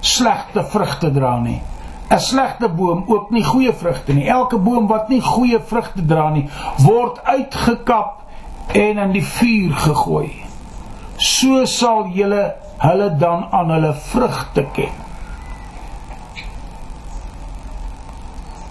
slegte 0.00 0.64
vrugte 0.64 1.10
dra 1.12 1.38
nie. 1.38 1.62
'n 2.10 2.18
Slegte 2.20 2.68
boom 2.68 3.04
ook 3.06 3.30
nie 3.30 3.44
goeie 3.44 3.72
vrugte 3.72 4.12
nie. 4.12 4.28
Elke 4.28 4.58
boom 4.58 4.86
wat 4.86 5.08
nie 5.08 5.20
goeie 5.20 5.60
vrugte 5.60 6.04
dra 6.04 6.28
nie, 6.30 6.48
word 6.84 7.24
uitgekap 7.24 8.20
en 8.72 8.98
in 8.98 9.12
die 9.12 9.24
vuur 9.24 9.72
gegooi. 9.72 10.44
So 11.16 11.64
sal 11.64 12.10
julle 12.12 12.54
hulle 12.78 13.16
dan 13.16 13.48
aan 13.50 13.70
hulle 13.70 13.94
vrugte 13.94 14.66
ken. 14.72 15.11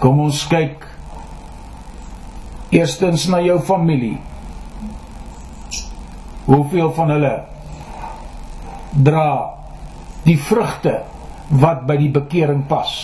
Kom 0.02 0.18
ons 0.24 0.40
kyk 0.50 0.82
eerstens 2.74 3.28
na 3.30 3.38
jou 3.44 3.60
familie. 3.62 4.16
Hoeveel 6.48 6.88
van 6.96 7.12
hulle 7.14 7.32
dra 9.06 9.26
die 10.24 10.38
vrugte 10.42 10.96
wat 11.62 11.84
by 11.86 11.98
die 12.00 12.10
bekering 12.10 12.64
pas? 12.66 12.96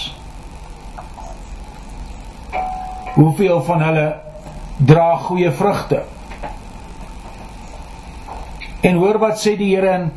Hoeveel 3.14 3.62
van 3.68 3.86
hulle 3.86 4.08
dra 4.90 5.12
goeie 5.28 5.54
vrugte? 5.54 6.02
En 8.82 8.98
hoor 8.98 9.20
wat 9.22 9.38
sê 9.38 9.54
die 9.60 9.70
Here 9.76 9.94
in 10.00 10.10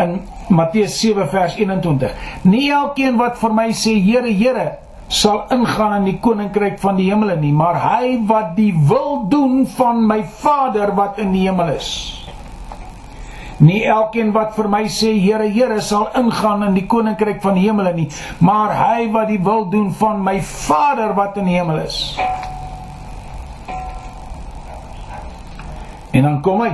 in 0.00 0.14
Matteus 0.52 1.00
7 1.00 1.24
vers 1.32 1.56
21. 1.56 2.12
Nie 2.48 2.68
elkeen 2.72 3.16
wat 3.20 3.40
vir 3.40 3.52
my 3.56 3.68
sê 3.76 3.96
Here, 3.96 4.28
Here, 4.28 4.68
sal 5.10 5.48
ingaan 5.50 5.96
in 5.98 6.04
die 6.06 6.18
koninkryk 6.22 6.78
van 6.78 6.94
die 7.00 7.08
hemele 7.10 7.34
nie, 7.40 7.50
maar 7.52 7.80
hy 7.82 8.20
wat 8.30 8.54
die 8.54 8.70
wil 8.86 9.24
doen 9.28 9.64
van 9.66 10.04
my 10.06 10.22
Vader 10.22 10.94
wat 10.94 11.18
in 11.18 11.32
die 11.34 11.48
hemel 11.48 11.72
is. 11.74 11.90
Nie 13.60 13.82
elkeen 13.90 14.30
wat 14.32 14.54
vir 14.56 14.70
my 14.72 14.84
sê 14.88 15.10
Here, 15.18 15.50
Here 15.50 15.80
sal 15.82 16.06
ingaan 16.16 16.62
in 16.70 16.78
die 16.78 16.86
koninkryk 16.88 17.42
van 17.42 17.58
die 17.58 17.66
hemele 17.66 17.92
nie, 17.96 18.06
maar 18.38 18.72
hy 18.78 19.10
wat 19.10 19.28
die 19.28 19.40
wil 19.42 19.66
doen 19.72 19.90
van 19.98 20.22
my 20.24 20.38
Vader 20.46 21.12
wat 21.18 21.36
in 21.42 21.50
die 21.50 21.58
hemel 21.58 21.82
is. 21.82 21.98
En 26.14 26.22
dan 26.22 26.38
kom 26.42 26.62
hy. 26.62 26.72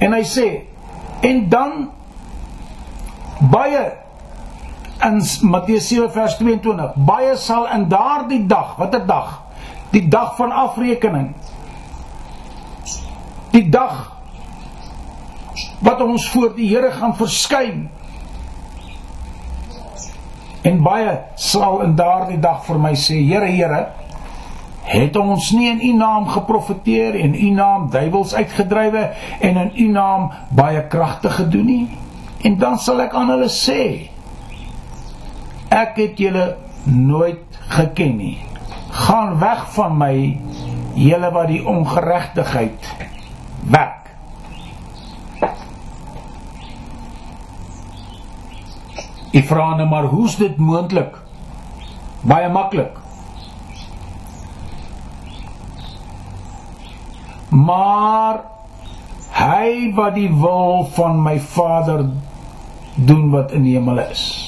En 0.00 0.16
hy 0.16 0.24
sê 0.26 0.46
en 1.22 1.44
dan 1.52 1.90
baie 3.52 4.01
in 5.02 5.20
Matteus 5.50 5.88
7 5.88 6.10
vers 6.14 6.36
22 6.38 6.92
baie 7.06 7.36
sal 7.36 7.66
in 7.74 7.88
daardie 7.90 8.44
dag 8.46 8.76
watter 8.78 9.06
dag? 9.06 9.40
Die 9.92 10.08
dag 10.08 10.36
van 10.36 10.52
afrekening. 10.52 11.32
Die 13.52 13.68
dag 13.68 14.12
wat 15.82 16.00
ons 16.00 16.28
voor 16.30 16.54
die 16.56 16.68
Here 16.70 16.92
gaan 16.94 17.16
verskyn. 17.18 17.88
En 20.62 20.78
baie 20.82 21.18
sal 21.34 21.82
in 21.82 21.96
daardie 21.98 22.38
dag 22.40 22.62
vir 22.68 22.78
my 22.78 22.94
sê 22.94 23.18
Here 23.18 23.50
Here 23.50 23.82
het 24.92 25.16
ons 25.16 25.50
nie 25.56 25.70
in 25.70 25.80
u 25.80 25.92
naam 25.96 26.26
geprofeteer 26.28 27.14
en 27.24 27.34
u 27.34 27.50
naam 27.54 27.90
duiwels 27.90 28.34
uitgedrywe 28.34 29.04
en 29.40 29.60
in 29.66 29.70
u 29.76 29.86
naam 29.92 30.30
baie 30.50 30.86
kragtig 30.86 31.34
gedoen 31.34 31.66
nie? 31.66 31.86
En 32.42 32.58
dan 32.58 32.78
sal 32.78 33.00
ek 33.00 33.14
aan 33.14 33.30
hulle 33.30 33.48
sê 33.50 34.11
ek 35.72 35.96
het 35.96 36.20
julle 36.20 36.56
nooit 36.84 37.58
geken 37.72 38.16
nie. 38.16 38.36
Gaan 38.92 39.38
weg 39.40 39.64
van 39.72 39.96
my, 39.96 40.14
julle 40.94 41.32
wat 41.32 41.48
die 41.48 41.62
ongeregtigheid 41.66 42.88
werk. 43.72 44.10
Ek 49.32 49.46
vra 49.48 49.70
nou 49.78 49.88
maar 49.88 50.10
hoe's 50.12 50.36
dit 50.36 50.58
moontlik? 50.60 51.16
Baie 52.28 52.50
maklik. 52.52 52.98
Maar 57.52 58.42
hy 59.32 59.92
wat 59.96 60.14
die 60.16 60.28
wil 60.36 60.84
van 60.96 61.18
my 61.24 61.38
Vader 61.40 62.04
doen 62.94 63.30
wat 63.32 63.56
in 63.56 63.64
die 63.64 63.76
hemel 63.76 64.04
is. 64.04 64.41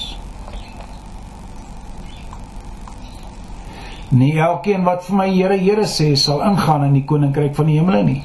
Nie 4.14 4.36
elkeen 4.38 4.84
wat 4.86 5.02
vir 5.08 5.16
my 5.18 5.26
Here 5.32 5.56
Here 5.58 5.86
sê 5.90 6.12
sal 6.14 6.42
ingaan 6.46 6.86
in 6.86 6.98
die 7.00 7.06
koninkryk 7.08 7.56
van 7.56 7.66
die 7.66 7.80
hemele 7.80 8.02
nie. 8.06 8.20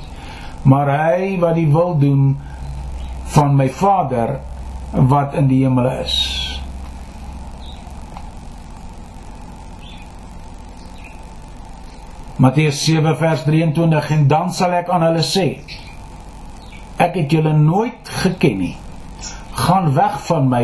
Maar 0.69 0.91
hy 0.93 1.29
wat 1.41 1.55
die 1.57 1.69
wil 1.71 1.95
doen 1.97 2.35
van 3.33 3.55
my 3.57 3.69
Vader 3.73 4.37
wat 4.91 5.33
in 5.39 5.47
die 5.49 5.63
hemele 5.63 5.95
is. 6.03 6.17
Matteus 12.39 12.83
7 12.85 13.15
vers 13.19 13.41
23 13.47 14.11
en 14.15 14.27
dan 14.31 14.53
sal 14.55 14.77
ek 14.77 14.91
aan 14.93 15.03
hulle 15.09 15.23
sê 15.25 15.47
ek 16.99 17.15
het 17.15 17.33
julle 17.33 17.55
nooit 17.55 18.11
geken 18.21 18.57
nie. 18.59 18.75
Gaan 19.55 19.89
weg 19.95 20.19
van 20.27 20.47
my, 20.51 20.63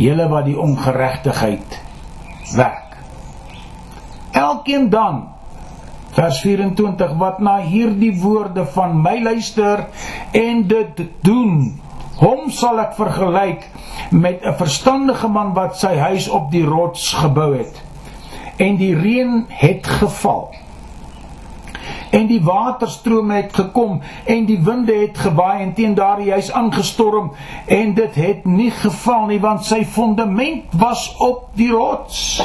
julle 0.00 0.26
wat 0.32 0.48
die 0.48 0.56
ongeregtigheid 0.60 1.78
werk 2.56 2.85
elkeen 4.66 4.90
dan. 4.90 5.28
Vers 6.10 6.40
24 6.40 7.12
wat 7.18 7.38
na 7.38 7.58
hierdie 7.60 8.20
woorde 8.20 8.66
van 8.66 9.00
my 9.02 9.22
luister 9.22 9.86
en 10.32 10.66
dit 10.66 11.02
doen 11.22 11.80
hom 12.16 12.50
sal 12.50 12.80
ek 12.80 12.94
vergelyk 12.96 13.66
met 14.10 14.42
'n 14.42 14.56
verstandige 14.56 15.28
man 15.28 15.52
wat 15.54 15.76
sy 15.76 15.94
huis 15.96 16.28
op 16.28 16.50
die 16.50 16.64
rots 16.64 17.12
gebou 17.12 17.56
het. 17.56 17.82
En 18.56 18.76
die 18.76 18.94
reën 18.94 19.44
het 19.48 19.86
geval. 19.86 20.54
En 22.10 22.26
die 22.26 22.42
waterstrome 22.42 23.34
het 23.34 23.54
gekom 23.54 24.00
en 24.24 24.44
die 24.46 24.60
winde 24.62 24.94
het 24.94 25.18
gewaai 25.18 25.62
en 25.62 25.74
teen 25.74 25.94
daardie 25.94 26.30
huis 26.30 26.52
aangestorm. 26.52 27.32
En 27.66 27.94
dit 27.94 28.14
het 28.14 28.44
nie 28.44 28.70
geval 28.70 29.26
nie 29.26 29.40
want 29.40 29.64
sy 29.64 29.84
fondament 29.84 30.64
was 30.72 31.16
op 31.16 31.50
die 31.54 31.70
rots 31.70 32.40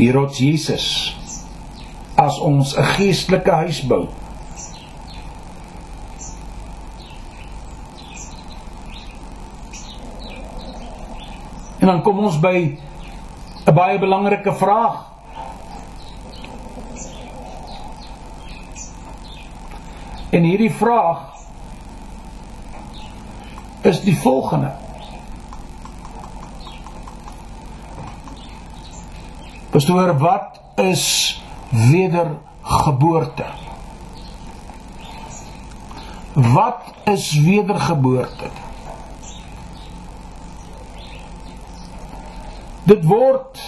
die 0.00 0.12
rots 0.12 0.40
Jesus 0.40 1.14
as 2.16 2.38
ons 2.40 2.72
'n 2.76 2.84
geestelike 2.96 3.50
huis 3.50 3.80
bou. 3.86 4.08
En 11.80 11.86
dan 11.86 12.02
kom 12.02 12.18
ons 12.18 12.40
by 12.40 12.78
'n 13.66 13.74
baie 13.74 13.98
belangrike 13.98 14.52
vraag. 14.52 15.08
En 20.30 20.42
hierdie 20.42 20.72
vraag 20.72 21.18
is 23.82 24.00
die 24.00 24.16
volgende: 24.16 24.79
Pastoor, 29.70 30.18
wat 30.18 30.60
is 30.74 31.42
wedergeboorte? 31.70 33.44
Wat 36.32 36.80
is 37.04 37.40
wedergeboorte? 37.40 38.50
Dit 42.82 43.04
word 43.04 43.60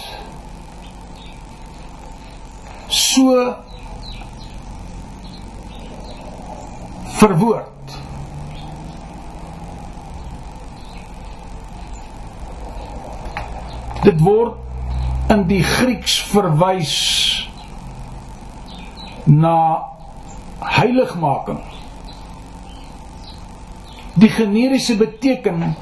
so 2.87 3.55
verwoord. 7.05 7.95
Dit 14.03 14.19
word 14.19 14.62
in 15.33 15.47
die 15.49 15.63
Grieks 15.65 16.19
verwys 16.29 16.93
na 19.25 19.89
heiligmaking. 20.61 21.61
Die 24.13 24.29
generiese 24.29 24.97
beteken 24.99 25.73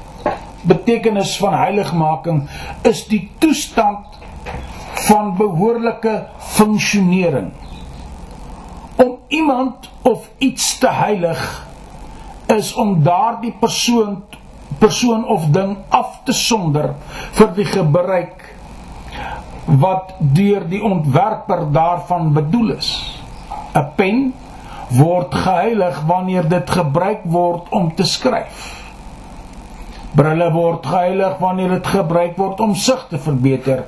betekenis 0.62 1.34
van 1.42 1.56
heiligmaking 1.58 2.44
is 2.88 3.02
die 3.10 3.26
toestand 3.42 4.20
van 5.08 5.34
behoorlike 5.36 6.14
funksionering. 6.54 7.50
Om 8.96 9.18
iemand 9.28 9.90
of 10.06 10.30
iets 10.38 10.78
te 10.78 10.88
heilig 10.88 11.42
is 12.46 12.72
om 12.78 13.02
daardie 13.02 13.52
persoon 13.60 14.22
persoon 14.78 15.26
of 15.28 15.44
ding 15.52 15.76
af 15.88 16.22
te 16.24 16.32
sonder 16.32 16.94
vir 17.36 17.50
die 17.58 17.66
gebruik 17.68 18.51
wat 19.80 20.14
deur 20.18 20.68
die 20.68 20.82
ontwerper 20.84 21.66
daarvan 21.72 22.32
bedoel 22.32 22.76
is. 22.76 23.20
'n 23.74 23.86
Pen 23.96 24.32
word 24.88 25.34
geheilig 25.34 26.02
wanneer 26.06 26.48
dit 26.48 26.70
gebruik 26.70 27.20
word 27.24 27.68
om 27.70 27.94
te 27.94 28.04
skryf. 28.04 28.82
Brille 30.12 30.50
word 30.52 30.86
geheilig 30.86 31.38
wanneer 31.40 31.68
dit 31.68 31.86
gebruik 31.86 32.36
word 32.36 32.60
om 32.60 32.74
sig 32.74 33.06
te 33.08 33.18
verbeter. 33.18 33.86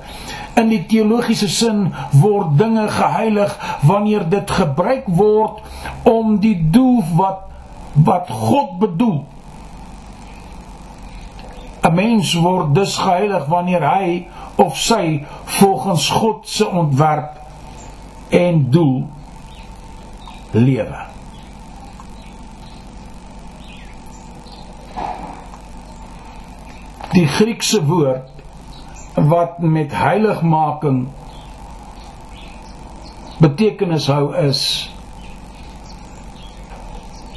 In 0.56 0.70
die 0.72 0.86
teologiese 0.88 1.48
sin 1.48 1.90
word 2.10 2.56
dinge 2.58 2.88
geheilig 2.88 3.52
wanneer 3.84 4.24
dit 4.28 4.50
gebruik 4.50 5.04
word 5.06 5.60
om 6.08 6.38
die 6.40 6.56
doel 6.70 7.02
wat 7.18 7.42
wat 7.94 8.30
God 8.30 8.78
bedoel. 8.78 9.24
'n 11.84 11.94
Mens 11.94 12.32
word 12.34 12.74
dus 12.74 12.96
geheilig 12.96 13.44
wanneer 13.46 13.84
hy 13.84 14.26
of 14.56 14.76
sy 14.78 15.24
volgens 15.58 16.10
God 16.10 16.48
se 16.48 16.66
ontwerp 16.66 17.40
en 18.28 18.70
doel 18.70 19.08
lewe. 20.50 21.02
Die 27.14 27.26
Griekse 27.26 27.84
woord 27.84 28.30
wat 29.14 29.58
met 29.58 29.92
heiligmaking 29.94 31.08
betekenis 33.38 34.06
hou 34.10 34.32
is 34.34 34.90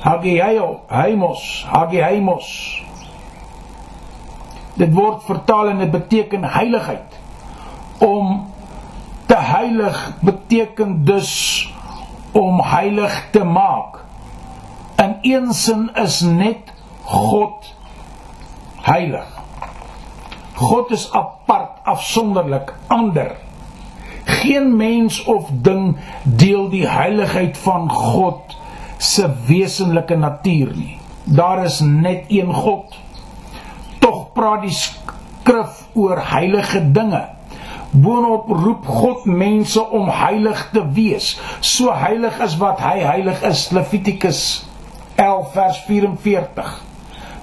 hagiaio, 0.02 0.80
heimos, 0.90 1.66
hagiaimos. 1.70 2.77
Dit 4.78 4.94
word 4.94 5.24
vertaal 5.26 5.72
en 5.74 5.82
dit 5.82 5.92
beteken 5.92 6.44
heiligheid. 6.44 7.18
Om 7.98 8.46
te 9.26 9.38
heilig 9.38 10.14
beteken 10.22 11.06
dus 11.06 11.34
om 12.32 12.62
heilig 12.62 13.28
te 13.32 13.44
maak. 13.44 14.04
In 14.96 15.18
een 15.22 15.54
sin 15.54 15.90
is 15.94 16.20
net 16.22 16.74
God 17.04 17.74
heilig. 18.82 19.28
God 20.54 20.92
is 20.92 21.12
apart, 21.12 21.82
afsonderlik, 21.84 22.74
ander. 22.88 23.36
Geen 24.24 24.76
mens 24.76 25.24
of 25.24 25.50
ding 25.52 25.98
deel 26.24 26.70
die 26.70 26.88
heiligheid 26.88 27.58
van 27.58 27.90
God 27.92 28.58
se 28.98 29.30
wesenlike 29.48 30.16
natuur 30.16 30.74
nie. 30.76 30.98
Daar 31.24 31.64
is 31.64 31.80
net 31.80 32.26
een 32.28 32.54
God. 32.54 32.96
Praat 34.38 34.62
die 34.68 34.76
skrif 34.76 35.82
oor 35.98 36.22
heilige 36.32 36.84
dinge. 36.94 37.24
Boonop 37.92 38.50
roep 38.52 38.86
God 38.86 39.26
mense 39.26 39.82
om 39.82 40.10
heilig 40.14 40.60
te 40.74 40.84
wees, 40.94 41.32
so 41.62 41.94
heilig 41.96 42.38
as 42.44 42.58
wat 42.62 42.84
hy 42.84 43.00
heilig 43.02 43.42
is. 43.48 43.70
Levitikus 43.74 44.42
11 45.18 45.54
vers 45.56 45.80
44. 45.88 46.76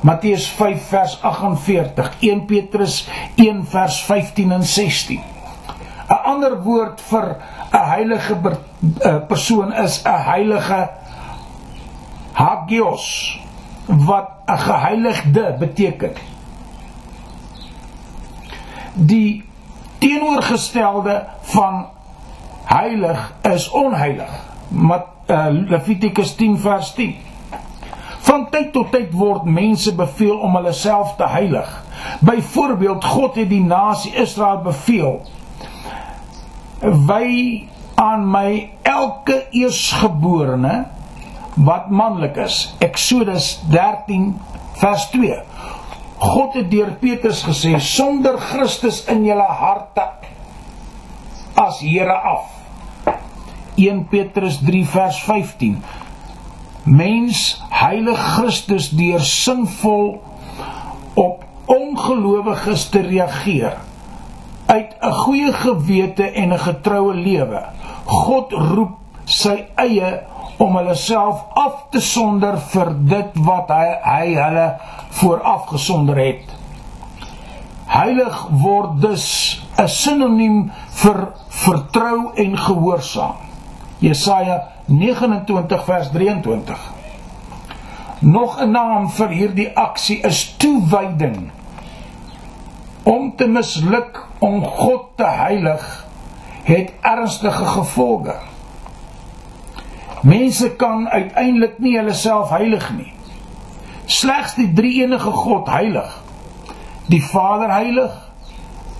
Matteus 0.04 0.46
5 0.52 0.82
vers 0.92 1.16
48, 1.22 2.10
1 2.20 2.44
Petrus 2.46 2.98
1 3.40 3.64
vers 3.72 4.02
15 4.04 4.52
en 4.52 4.62
16. 4.62 5.22
'n 6.04 6.20
Ander 6.30 6.58
woord 6.62 7.00
vir 7.00 7.36
'n 7.72 7.86
heilige 7.90 8.34
eh, 9.00 9.16
persoon 9.28 9.72
is 9.72 10.02
'n 10.04 10.20
heilige 10.28 10.90
hagios 12.32 13.38
wat 13.86 14.28
'n 14.46 14.58
geheiligde 14.58 15.56
beteken. 15.58 16.12
Die 18.94 19.44
teenoorgestelde 19.98 21.26
van 21.40 21.86
heilig 22.64 23.34
is 23.42 23.70
onheilig. 23.70 24.30
Mat, 24.68 25.06
uh, 25.26 25.46
Levitikus 25.50 26.34
10 26.34 26.58
vers 26.58 26.92
10. 26.94 27.16
Van 28.24 28.46
tyd 28.50 28.72
tot 28.72 28.92
tyd 28.92 29.12
word 29.12 29.44
mense 29.44 29.92
beveel 29.94 30.38
om 30.38 30.54
hulle 30.56 30.72
self 30.72 31.16
te 31.18 31.26
heilig. 31.28 31.68
Byvoorbeeld 32.24 33.04
God 33.04 33.34
het 33.34 33.50
die 33.50 33.64
nasie 33.64 34.14
Israel 34.14 34.62
beveel: 34.64 35.20
"Wy 36.80 37.68
aan 37.94 38.30
my 38.30 38.70
elke 38.82 39.46
eersgeborene 39.50 40.84
wat 41.54 41.90
manlik 41.90 42.36
is." 42.36 42.74
Eksodus 42.78 43.60
13 43.68 44.40
vers 44.80 45.06
2. 45.10 45.42
God 46.24 46.54
het 46.56 46.70
deur 46.70 46.94
Petrus 47.00 47.42
gesê: 47.44 47.78
"Sonder 47.78 48.38
Christus 48.38 49.04
in 49.12 49.24
julle 49.24 49.48
harte 49.60 50.08
as 51.54 51.80
Here 51.80 52.16
af." 52.16 52.50
1 53.76 54.06
Petrus 54.08 54.58
3 54.62 54.84
vers 54.86 55.18
15 55.22 55.82
mens 56.84 57.40
heilig 57.70 58.18
Christus 58.36 58.90
deur 58.92 59.20
sinvol 59.24 60.20
op 61.14 61.44
ongelowiges 61.66 62.88
te 62.92 63.00
reageer 63.00 63.78
uit 64.66 64.90
'n 65.00 65.12
goeie 65.12 65.52
gewete 65.52 66.30
en 66.30 66.52
'n 66.52 66.58
getroue 66.58 67.14
lewe. 67.14 67.62
God 68.04 68.52
roep 68.52 68.96
sy 69.24 69.64
eie 69.74 70.20
om 70.56 70.76
hulle 70.76 70.94
self 70.94 71.44
af 71.58 71.86
te 71.90 72.00
sonder 72.00 72.58
vir 72.72 72.92
dit 73.10 73.38
wat 73.46 73.70
hy 73.74 73.86
hy 74.04 74.26
hulle 74.34 74.66
vooraf 75.18 75.66
gesonder 75.72 76.18
het. 76.20 76.54
Heilig 77.94 78.38
word 78.62 79.00
dus 79.00 79.26
'n 79.78 79.88
sinoniem 79.88 80.70
vir 81.02 81.28
vertrou 81.48 82.32
en 82.34 82.58
gehoorsaam. 82.58 83.36
Jesaja 83.98 84.62
29 84.86 85.84
vers 85.84 86.10
23. 86.10 86.78
Nog 88.18 88.60
'n 88.60 88.70
naam 88.70 89.10
vir 89.10 89.28
hierdie 89.28 89.76
aksie 89.76 90.20
is 90.20 90.56
toewyding. 90.56 91.50
Om 93.02 93.36
te 93.36 93.46
misluk 93.46 94.26
om 94.38 94.64
God 94.64 95.16
te 95.16 95.26
heilig 95.26 96.06
het 96.64 96.92
ernstige 97.00 97.64
gevolge. 97.64 98.53
Mense 100.24 100.70
kan 100.80 101.08
uiteindelik 101.08 101.78
nie 101.84 101.96
hulle 101.98 102.14
self 102.16 102.52
heilig 102.54 102.86
nie. 102.96 103.10
Slegs 104.08 104.54
die 104.56 104.70
drie 104.72 105.02
enige 105.04 105.32
God 105.32 105.68
heilig. 105.68 106.08
Die 107.12 107.20
Vader 107.22 107.72
heilig. 107.72 108.12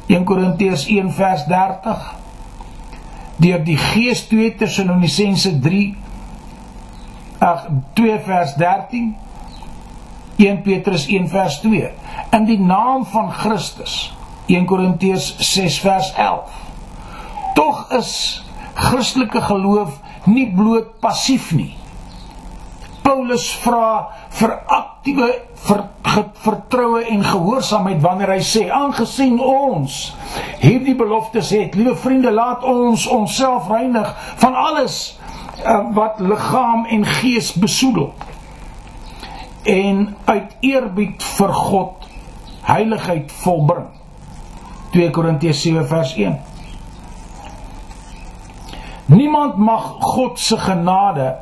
1 0.06 0.24
Korintiërs 0.28 0.84
1 0.92 1.12
vers 1.16 1.46
30 1.48 2.14
deur 3.40 3.62
die 3.64 3.76
Gees 3.80 4.26
2 4.28 4.50
Tessalonisense 4.60 5.54
3 5.64 5.94
ag 7.40 7.64
2 7.96 8.18
vers 8.26 8.52
13 8.60 9.14
1 10.36 10.60
Petrus 10.66 11.06
1 11.08 11.28
vers 11.32 11.56
2 11.64 11.90
in 12.36 12.46
die 12.50 12.60
naam 12.60 13.06
van 13.08 13.32
Christus 13.32 14.12
1 14.52 14.68
Korintiërs 14.68 15.32
6 15.54 15.80
vers 15.86 16.12
11 16.20 16.60
Tog 17.56 17.86
is 17.96 18.12
Christelike 18.74 19.40
geloof 19.40 20.03
nie 20.30 20.46
bloot 20.56 21.00
passief 21.00 21.52
nie. 21.56 21.74
Paulus 23.04 23.50
vra 23.60 24.08
vir 24.32 24.52
aktiewe 24.72 25.28
ver, 25.66 25.82
vertroue 26.44 27.02
en 27.12 27.24
gehoorsaamheid 27.24 28.00
wanneer 28.02 28.32
hy 28.32 28.44
sê 28.44 28.64
aangesien 28.72 29.36
ons 29.40 29.98
hierdie 30.62 30.94
beloftes 30.96 31.50
het 31.52 31.76
liewe 31.76 31.96
vriende 32.00 32.32
laat 32.32 32.64
ons 32.64 33.04
onsself 33.12 33.68
reinig 33.72 34.08
van 34.40 34.56
alles 34.56 34.96
uh, 35.60 35.82
wat 35.96 36.22
liggaam 36.24 36.86
en 36.88 37.04
gees 37.20 37.52
besoedel 37.60 38.12
en 39.68 40.08
uit 40.24 40.56
eerbied 40.60 41.22
vir 41.38 41.52
God 41.56 42.08
heiligheid 42.64 43.32
volbring. 43.44 43.86
2 44.92 45.12
Korintiërs 45.12 45.60
7 45.64 45.86
vers 45.88 46.16
1 46.16 46.53
Niemand 49.06 49.56
mag 49.56 49.82
God 50.00 50.38
se 50.38 50.58
genade 50.58 51.36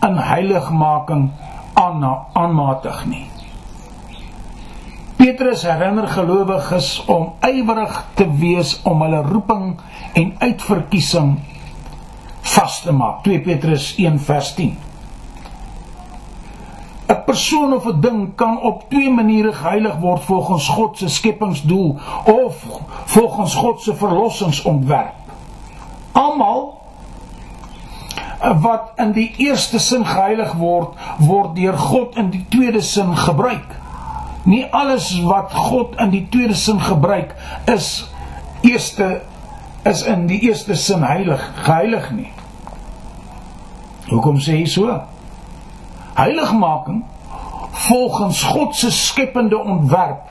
in 0.00 0.16
heiligmaking 0.16 1.30
aanmatig 2.32 3.06
nie. 3.06 3.26
Petrus 5.16 5.62
herinner 5.62 6.06
gelowiges 6.08 7.04
om 7.06 7.32
ywerig 7.42 8.04
te 8.14 8.24
wees 8.38 8.80
om 8.82 9.02
hulle 9.02 9.22
roeping 9.22 9.74
en 10.14 10.34
uitverkiesing 10.38 11.32
vas 12.54 12.80
te 12.82 12.92
maak. 12.92 13.22
2 13.26 13.40
Petrus 13.40 13.94
1 13.98 14.20
vers 14.20 14.54
10. 14.54 14.78
'n 17.08 17.22
Persoon 17.26 17.74
of 17.74 17.86
'n 17.86 18.00
ding 18.00 18.34
kan 18.34 18.60
op 18.60 18.88
twee 18.88 19.10
maniere 19.10 19.52
geheilig 19.52 19.96
word 19.96 20.22
volgens 20.22 20.68
God 20.68 20.98
se 20.98 21.08
skepingsdoel 21.08 21.96
of 22.24 22.64
volgens 23.04 23.54
God 23.54 23.80
se 23.80 23.94
verlossingsontwerp. 23.94 25.14
Almal 26.12 26.78
wat 28.38 28.92
in 28.96 29.12
die 29.12 29.32
eerste 29.36 29.78
sin 29.78 30.06
geheilig 30.06 30.52
word, 30.58 30.94
word 31.18 31.56
deur 31.56 31.78
God 31.78 32.16
in 32.16 32.30
die 32.30 32.44
tweede 32.48 32.82
sin 32.82 33.16
gebruik. 33.16 33.74
Nie 34.44 34.66
alles 34.70 35.10
wat 35.26 35.52
God 35.52 35.98
in 36.00 36.10
die 36.14 36.26
tweede 36.30 36.54
sin 36.54 36.80
gebruik 36.80 37.34
is 37.66 38.06
eerste 38.60 39.20
is 39.82 40.02
in 40.02 40.26
die 40.26 40.40
eerste 40.48 40.76
sin 40.76 41.02
heilig, 41.02 41.42
geheilig 41.62 42.10
nie. 42.10 42.30
Hoekom 44.08 44.40
sê 44.42 44.58
hy 44.58 44.66
so? 44.68 44.90
Heiligmaking 46.18 47.04
volgens 47.88 48.42
God 48.42 48.74
se 48.76 48.90
skepende 48.92 49.58
ontwerp. 49.58 50.24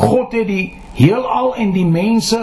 God 0.00 0.32
het 0.32 0.48
die 0.48 0.78
heelal 0.96 1.54
en 1.60 1.74
die 1.76 1.86
mense 1.86 2.40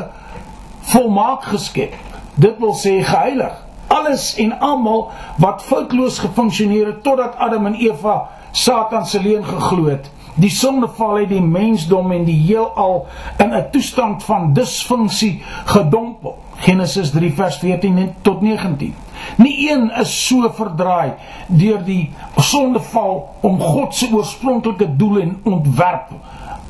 volmaak 0.91 1.47
geskep. 1.51 1.95
Dit 2.37 2.59
wil 2.61 2.75
sê 2.77 2.99
geheilig. 3.01 3.66
Alles 3.87 4.35
en 4.35 4.59
almal 4.59 5.11
wat 5.37 5.63
foutloos 5.63 6.19
gefunksioneer 6.19 6.85
het 6.85 7.03
totdat 7.03 7.35
Adam 7.37 7.65
en 7.65 7.73
Eva 7.73 8.29
Satan 8.51 9.05
se 9.05 9.21
leuen 9.21 9.45
geglo 9.45 9.85
het. 9.85 10.11
Die 10.37 10.49
sondeval 10.49 11.15
het 11.15 11.29
die 11.29 11.41
mensdom 11.41 12.11
en 12.11 12.23
die 12.25 12.37
heelal 12.45 13.05
in 13.37 13.53
'n 13.53 13.69
toestand 13.71 14.23
van 14.23 14.53
disfunksie 14.53 15.43
gedompel. 15.65 16.37
Genesis 16.55 17.11
3 17.11 17.33
vers 17.33 17.57
14 17.57 18.13
tot 18.21 18.41
19. 18.41 18.95
Nie 19.35 19.71
een 19.71 19.91
is 19.91 20.27
so 20.27 20.49
verdraai 20.49 21.13
deur 21.47 21.83
die 21.83 22.13
sondeval 22.35 23.29
om 23.41 23.59
God 23.59 23.95
se 23.95 24.09
oorspronklike 24.13 24.95
doel 24.95 25.19
en 25.19 25.39
ontwerp 25.43 26.09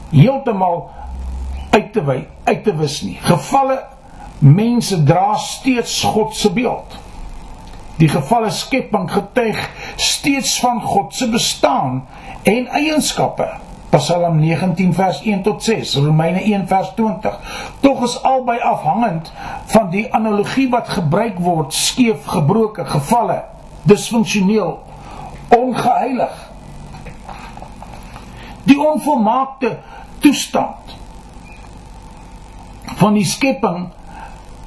heeltemal 0.09 0.89
uit 1.69 1.93
te 1.93 2.03
wy, 2.03 2.27
uit 2.43 2.63
te 2.63 2.75
wis 2.75 3.01
nie. 3.01 3.17
Gevalle 3.21 3.83
mense 4.39 5.03
dra 5.03 5.35
steeds 5.35 6.03
God 6.03 6.35
se 6.35 6.51
beeld. 6.51 7.06
Die 7.97 8.09
gevalle 8.09 8.49
skepping 8.53 9.09
getuig 9.11 9.57
steeds 9.95 10.59
van 10.61 10.81
God 10.81 11.15
se 11.15 11.29
bestaan 11.29 12.03
en 12.43 12.67
eienskappe. 12.67 13.47
Psalm 13.89 14.39
19 14.39 14.93
vers 14.93 15.21
1 15.21 15.41
tot 15.41 15.63
6, 15.63 15.95
Romeine 15.95 16.41
1 16.41 16.67
vers 16.67 16.91
20. 16.95 17.39
Tog 17.79 18.03
is 18.03 18.17
albei 18.23 18.59
afhangend 18.59 19.31
van 19.65 19.89
die 19.89 20.13
analogie 20.13 20.67
wat 20.69 20.89
gebruik 20.89 21.39
word, 21.39 21.73
skeef, 21.73 22.25
gebroke, 22.25 22.85
gevalle, 22.85 23.43
disfunksioneel, 23.87 24.75
ongeheilig. 25.55 26.35
Die 28.67 28.77
onvolmaakte 28.79 29.77
toestand 30.19 30.95
van 32.97 33.13
die 33.13 33.25
skepping 33.25 33.87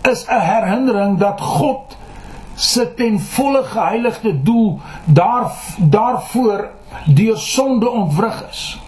is 0.02 0.26
'n 0.26 0.40
herinnering 0.40 1.18
dat 1.18 1.40
God 1.40 1.96
se 2.60 2.84
ten 2.94 3.16
volle 3.20 3.62
geheiligde 3.64 4.34
doel 4.42 4.80
daar 5.04 5.52
daarvoor 5.78 6.68
deur 7.06 7.38
sonde 7.38 7.90
ontwrig 7.90 8.44
is. 8.50 8.80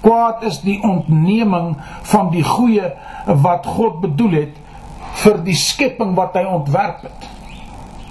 Kwaad 0.00 0.42
is 0.42 0.60
die 0.60 0.82
ontneming 0.82 1.76
van 2.02 2.30
die 2.30 2.44
goeie 2.44 2.92
wat 3.26 3.66
God 3.66 4.00
bedoel 4.00 4.36
het 4.40 4.58
vir 5.22 5.40
die 5.46 5.56
skepping 5.56 6.14
wat 6.18 6.34
hy 6.34 6.44
ontwerp 6.50 7.06
het. 7.06 7.30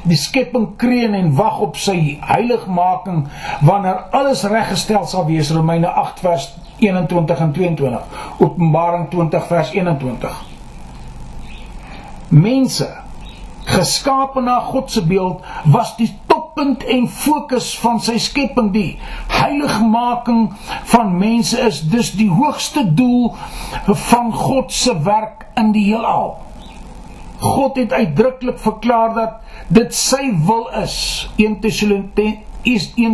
Die 0.06 0.18
skepping 0.18 0.76
kreun 0.80 1.16
en 1.18 1.32
wag 1.36 1.60
op 1.66 1.80
sy 1.82 2.18
heiligmaking 2.22 3.26
wanneer 3.66 4.06
alles 4.16 4.44
reggestel 4.48 5.08
sal 5.10 5.26
wees. 5.28 5.52
Romeine 5.52 5.92
8 5.92 6.20
vers 6.24 6.50
21 6.80 7.40
en 7.40 7.56
22. 7.56 8.20
Openbaring 8.38 9.10
20 9.12 9.48
vers 9.48 9.72
21. 9.76 10.44
Mense 12.30 13.05
geskape 13.66 14.42
na 14.42 14.60
God 14.60 14.92
se 14.92 15.04
beeld 15.06 15.44
was 15.72 15.96
die 15.98 16.10
toppunt 16.30 16.84
en 16.84 17.08
fokus 17.10 17.74
van 17.82 18.00
sy 18.04 18.18
skepping. 18.22 18.72
Die 18.74 18.98
heiligmaking 19.34 20.50
van 20.92 21.18
mense 21.18 21.60
is 21.66 21.82
dus 21.90 22.14
die 22.18 22.30
hoogste 22.32 22.86
doel 22.94 23.36
van 24.10 24.34
God 24.34 24.74
se 24.74 24.96
werk 25.06 25.48
in 25.60 25.72
die 25.76 25.88
heelal. 25.92 26.38
God 27.40 27.76
het 27.78 27.94
uitdruklik 27.94 28.60
verklaar 28.60 29.14
dat 29.14 29.42
dit 29.68 29.94
sy 29.96 30.32
wil 30.48 30.70
is. 30.82 31.28
1 31.38 31.60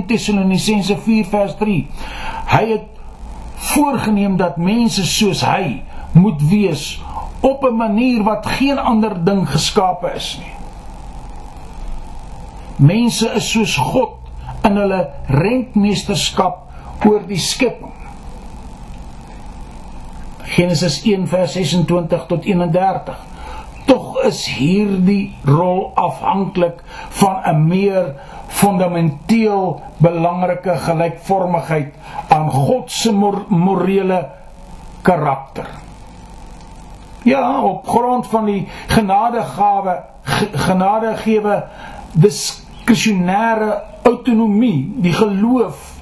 Tessalonisense 0.07 0.97
4 0.97 1.25
vers 1.31 1.55
3 1.59 1.87
hy 2.51 2.65
het 2.71 2.87
voorgenem 3.71 4.37
dat 4.39 4.57
mense 4.57 5.03
soos 5.05 5.43
hy 5.45 5.81
moet 6.11 6.41
wees 6.49 7.03
op 7.39 7.63
'n 7.63 7.75
manier 7.75 8.23
wat 8.23 8.45
geen 8.45 8.79
ander 8.79 9.23
ding 9.23 9.49
geskape 9.49 10.11
is 10.15 10.37
nie. 10.39 10.53
Mense 12.75 13.29
is 13.29 13.49
soos 13.49 13.77
God 13.77 14.17
in 14.63 14.75
hulle 14.75 15.09
rentmeesterskap 15.25 16.57
oor 17.05 17.21
die 17.27 17.37
skepping. 17.37 17.93
Genesis 20.51 21.03
1 21.03 21.27
vers 21.27 21.53
26 21.53 22.25
tot 22.25 22.43
31. 22.43 23.17
Tog 23.85 24.17
is 24.27 24.45
hierdie 24.45 25.35
rol 25.47 25.91
afhanklik 25.95 26.83
van 27.09 27.41
'n 27.45 27.67
meer 27.67 28.15
fundamenteel 28.47 29.81
belangrike 29.97 30.77
gelykvormigheid 30.77 31.93
aan 32.29 32.51
God 32.51 32.91
se 32.91 33.11
morele 33.47 34.29
karakter. 35.01 35.67
Ja, 37.23 37.61
op 37.61 37.87
grond 37.87 38.27
van 38.27 38.45
die 38.45 38.67
genadegawe 38.87 39.99
genadegewe 40.53 41.63
diskresionêre 42.13 43.81
autonomie, 44.03 44.93
die 45.01 45.13
geloof 45.13 46.01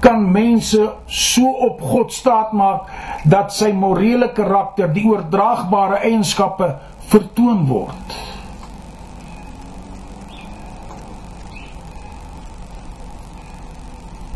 kan 0.00 0.30
mense 0.32 0.92
so 1.06 1.50
op 1.66 1.80
God 1.80 2.12
staat 2.12 2.52
maak 2.52 2.90
dat 3.24 3.52
sy 3.52 3.72
morele 3.72 4.28
karakter, 4.32 4.92
die 4.92 5.06
oordraagbare 5.08 6.02
eienskappe 6.04 6.68
vertoon 7.10 7.64
word. 7.66 8.16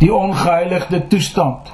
Die 0.00 0.12
ongeheiligde 0.14 1.04
toestand 1.12 1.68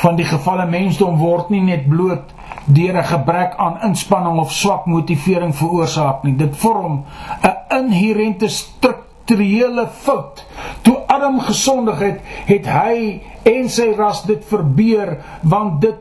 van 0.00 0.16
die 0.16 0.24
gevalle 0.24 0.66
mensdom 0.70 1.18
word 1.18 1.50
nie 1.50 1.62
net 1.66 1.88
bloot 1.90 2.30
deur 2.64 2.96
'n 2.96 3.04
gebrek 3.04 3.54
aan 3.56 3.80
inspanning 3.82 4.38
of 4.38 4.52
swak 4.52 4.86
motivering 4.86 5.56
veroorsaak 5.56 6.22
nie. 6.22 6.36
Dit 6.36 6.56
vorm 6.56 7.04
'n 7.42 7.76
inherente 7.78 8.48
strukturele 8.48 9.88
fout. 9.88 10.46
Toe 10.82 10.98
Adam 11.06 11.40
gesondig 11.40 11.98
het, 11.98 12.20
het 12.46 12.66
hy 12.66 13.22
en 13.42 13.68
sy 13.68 13.92
ras 13.96 14.22
dit 14.22 14.44
verbeur 14.44 15.18
want 15.42 15.80
dit 15.80 15.98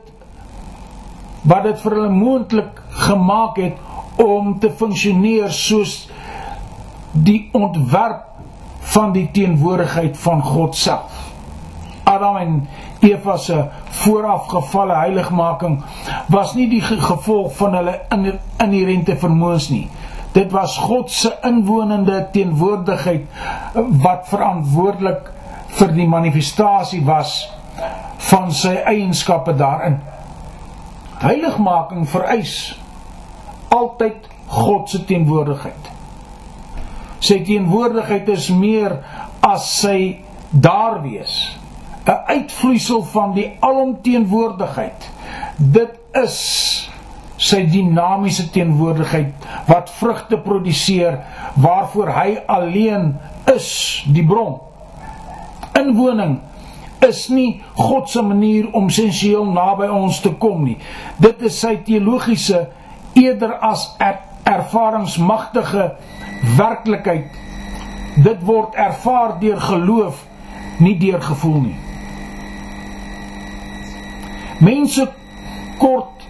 wat 1.41 1.63
dit 1.63 1.81
vir 1.81 1.91
hulle 1.91 2.09
moontlik 2.09 2.81
gemaak 2.89 3.57
het 3.57 3.77
om 4.19 4.59
te 4.59 4.71
funksioneer 4.71 5.51
soos 5.51 6.09
die 7.11 7.49
ontwerp 7.51 8.25
van 8.79 9.11
die 9.11 9.29
teenwoordigheid 9.31 10.17
van 10.17 10.41
God 10.41 10.75
self. 10.75 11.31
Adam 12.03 12.37
en 12.37 12.67
Eva 12.99 13.37
se 13.37 13.63
voorafgevalle 14.01 14.95
heiligmaking 14.95 15.83
was 16.27 16.53
nie 16.55 16.67
die 16.67 16.81
gevolg 16.81 17.53
van 17.55 17.77
hulle 17.79 17.95
inherente 18.59 19.15
vermoëns 19.19 19.69
nie. 19.71 19.85
Dit 20.35 20.51
was 20.51 20.77
God 20.77 21.11
se 21.11 21.31
inwonende 21.47 22.19
teenwoordigheid 22.33 23.27
wat 24.03 24.27
verantwoordelik 24.29 25.31
vir 25.79 25.93
die 25.95 26.07
manifestasie 26.09 27.01
was 27.05 27.39
van 28.29 28.51
sy 28.53 28.75
eienskappe 28.91 29.55
daarin. 29.57 29.99
Heiligmaking 31.23 32.05
vereis 32.09 32.57
altyd 33.73 34.27
God 34.49 34.89
se 34.89 35.01
teenwoordigheid. 35.05 35.89
Sy 37.23 37.39
teenwoordigheid 37.47 38.29
is 38.33 38.49
meer 38.51 38.99
as 39.45 39.67
sy 39.81 40.19
daar 40.51 41.01
wees 41.03 41.41
'n 42.09 42.21
uitvloeisel 42.25 43.03
van 43.03 43.33
die 43.33 43.57
alomteenwoordigheid. 43.59 45.09
Dit 45.57 45.99
is 46.11 46.37
sy 47.37 47.63
dinamiese 47.69 48.49
teenwoordigheid 48.49 49.47
wat 49.67 49.91
vrugte 49.99 50.39
produseer 50.43 51.19
waarvoor 51.55 52.09
hy 52.17 52.37
alleen 52.45 53.13
is 53.53 53.69
die 54.11 54.25
bron. 54.25 54.57
Inwoning 55.77 56.39
is 57.05 57.27
nie 57.31 57.61
God 57.77 58.09
se 58.09 58.21
manier 58.25 58.67
om 58.75 58.89
sensueel 58.89 59.45
naby 59.45 59.87
ons 59.87 60.19
te 60.19 60.31
kom 60.41 60.63
nie. 60.65 60.77
Dit 61.17 61.45
is 61.47 61.59
sy 61.61 61.77
teologiese 61.85 62.65
eerder 63.13 63.53
as 63.63 63.85
er, 64.03 64.17
ervaringsmagtige 64.49 65.91
werklikheid. 66.57 67.37
Dit 68.17 68.41
word 68.43 68.73
ervaar 68.75 69.37
deur 69.39 69.61
geloof, 69.61 70.25
nie 70.81 70.97
deur 70.97 71.21
gevoel 71.21 71.61
nie. 71.69 71.77
Mense 74.59 75.07
kort 75.77 76.27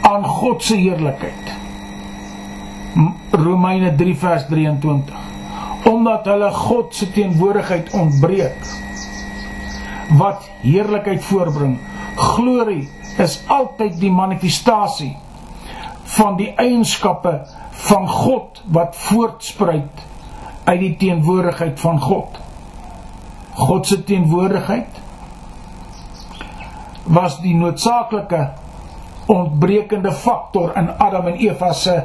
aan 0.00 0.24
God 0.24 0.62
se 0.62 0.76
heerlikheid. 0.76 1.54
Romeine 3.30 3.94
3 3.94 4.16
vers 4.16 4.44
23. 4.46 5.14
Omdat 5.88 6.28
hulle 6.28 6.50
God 6.50 6.94
se 6.94 7.08
teenwoordigheid 7.12 7.92
ontbreek 7.96 8.68
wat 10.18 10.44
heerlikheid 10.60 11.24
voorbring. 11.24 11.78
Glorie 12.16 12.88
is 13.18 13.40
altyd 13.46 13.96
die 14.00 14.12
manifestasie 14.12 15.14
van 16.18 16.36
die 16.36 16.52
eienskappe 16.56 17.34
van 17.88 18.08
God 18.08 18.62
wat 18.72 18.96
voortspruit 19.08 20.06
uit 20.64 20.80
die 20.80 20.94
teenwoordigheid 21.00 21.80
van 21.80 22.00
God. 22.00 22.40
God 23.56 23.86
se 23.86 24.04
teenwoordigheid 24.04 25.06
was 27.08 27.40
die 27.40 27.54
noodsaaklike 27.56 28.48
ontbrekende 29.28 30.12
faktor 30.12 30.72
in 30.76 30.88
Adam 30.98 31.26
en 31.26 31.38
Eva 31.40 31.72
se 31.72 32.02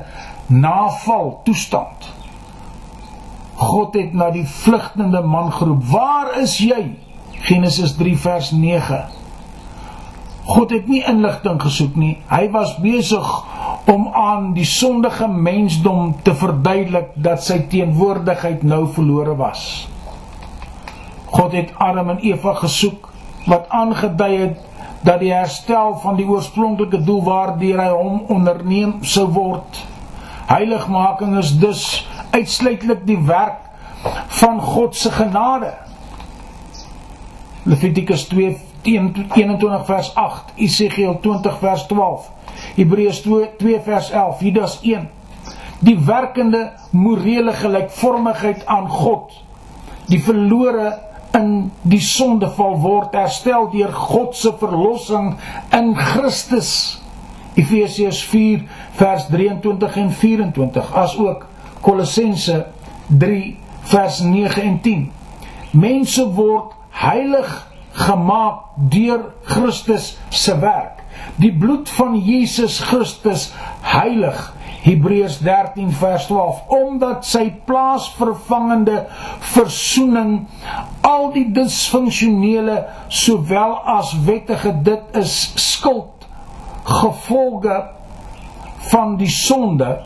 naval 0.48 1.40
toestand. 1.44 2.12
God 3.56 3.96
het 3.96 4.14
na 4.14 4.30
die 4.34 4.46
vlugtende 4.48 5.22
man 5.22 5.52
geroep: 5.54 5.84
"Waar 5.92 6.40
is 6.42 6.58
jy?" 6.58 6.96
Genesis 7.44 7.96
3 7.96 8.18
vers 8.18 8.52
9. 8.52 9.06
God 10.44 10.70
het 10.70 10.88
nie 10.88 11.04
inligting 11.08 11.62
gesoek 11.62 11.96
nie. 11.96 12.18
Hy 12.28 12.50
was 12.52 12.76
besig 12.84 13.28
om 13.88 14.08
aan 14.14 14.54
die 14.54 14.66
sondige 14.66 15.28
mensdom 15.28 16.16
te 16.24 16.36
verduidelik 16.36 17.12
dat 17.16 17.44
sy 17.44 17.60
teenwoordigheid 17.72 18.64
nou 18.64 18.88
verlore 18.88 19.36
was. 19.36 19.88
God 21.26 21.52
het 21.52 21.74
Adam 21.78 22.10
en 22.10 22.22
Eva 22.24 22.54
gesoek 22.54 23.10
wat 23.46 23.70
aangedui 23.70 24.38
het 24.38 24.60
dat 25.04 25.20
die 25.20 25.34
herstel 25.34 25.98
van 26.00 26.16
die 26.16 26.28
oorspronklike 26.28 27.02
doel 27.04 27.24
waardeur 27.24 27.82
hy 27.84 27.90
hom 27.92 28.22
onderneem 28.32 29.02
sou 29.02 29.28
word. 29.36 29.80
Heiligmaking 30.48 31.38
is 31.40 31.52
dus 31.60 31.84
uitsluitlik 32.32 33.04
die 33.08 33.20
werk 33.28 33.60
van 34.40 34.62
God 34.62 34.96
se 34.96 35.12
genade. 35.12 35.74
Levitikus 37.64 38.28
2 38.32 38.58
21 38.84 39.86
vers 39.88 40.16
8, 40.20 40.52
Esegiel 40.56 41.20
20 41.24 41.60
vers 41.60 41.86
12, 41.88 42.26
Hebreërs 42.76 43.22
2 43.24 43.80
vers 43.86 44.10
11, 44.12 44.42
Judas 44.44 44.80
1. 44.82 45.08
Die 45.84 45.96
werkende 46.00 46.72
morele 46.92 47.54
gelykvormigheid 47.54 48.66
aan 48.66 48.90
God, 48.90 49.32
die 50.12 50.20
verlore 50.24 50.92
in 51.34 51.72
die 51.82 52.02
sondeval 52.02 52.78
word 52.82 53.16
herstel 53.18 53.70
deur 53.74 53.94
God 53.94 54.36
se 54.38 54.54
verlossing 54.60 55.34
in 55.74 55.94
Christus. 55.98 57.02
Efesiërs 57.58 58.22
4 58.30 58.64
vers 58.98 59.28
23 59.34 59.98
en 60.02 60.12
24 60.12 60.94
asook 61.04 61.46
Kolossense 61.82 62.64
3 63.08 63.58
vers 63.92 64.22
9 64.26 64.62
en 64.62 64.80
10. 64.82 65.06
Mense 65.72 66.26
word 66.38 66.74
heilig 67.04 67.52
gemaak 67.94 68.74
deur 68.94 69.30
Christus 69.50 70.14
se 70.30 70.58
werk. 70.62 71.02
Die 71.42 71.54
bloed 71.54 71.90
van 71.98 72.18
Jesus 72.18 72.80
Christus 72.90 73.52
heilig 73.82 74.54
Hebreërs 74.84 75.38
13 75.40 75.92
vers 75.96 76.26
12 76.28 76.62
omdat 76.68 77.24
sy 77.26 77.46
plaasvervangende 77.66 79.06
verzoening 79.54 80.34
al 81.08 81.30
die 81.32 81.46
disfunksionele 81.56 82.82
sowel 83.08 83.78
as 83.96 84.12
wettige 84.28 84.74
dit 84.84 85.16
is 85.24 85.38
skuld 85.72 86.28
gevolge 86.84 87.78
van 88.92 89.16
die 89.16 89.32
sonde 89.32 90.02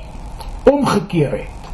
omgekeer 0.69 1.33
het. 1.39 1.71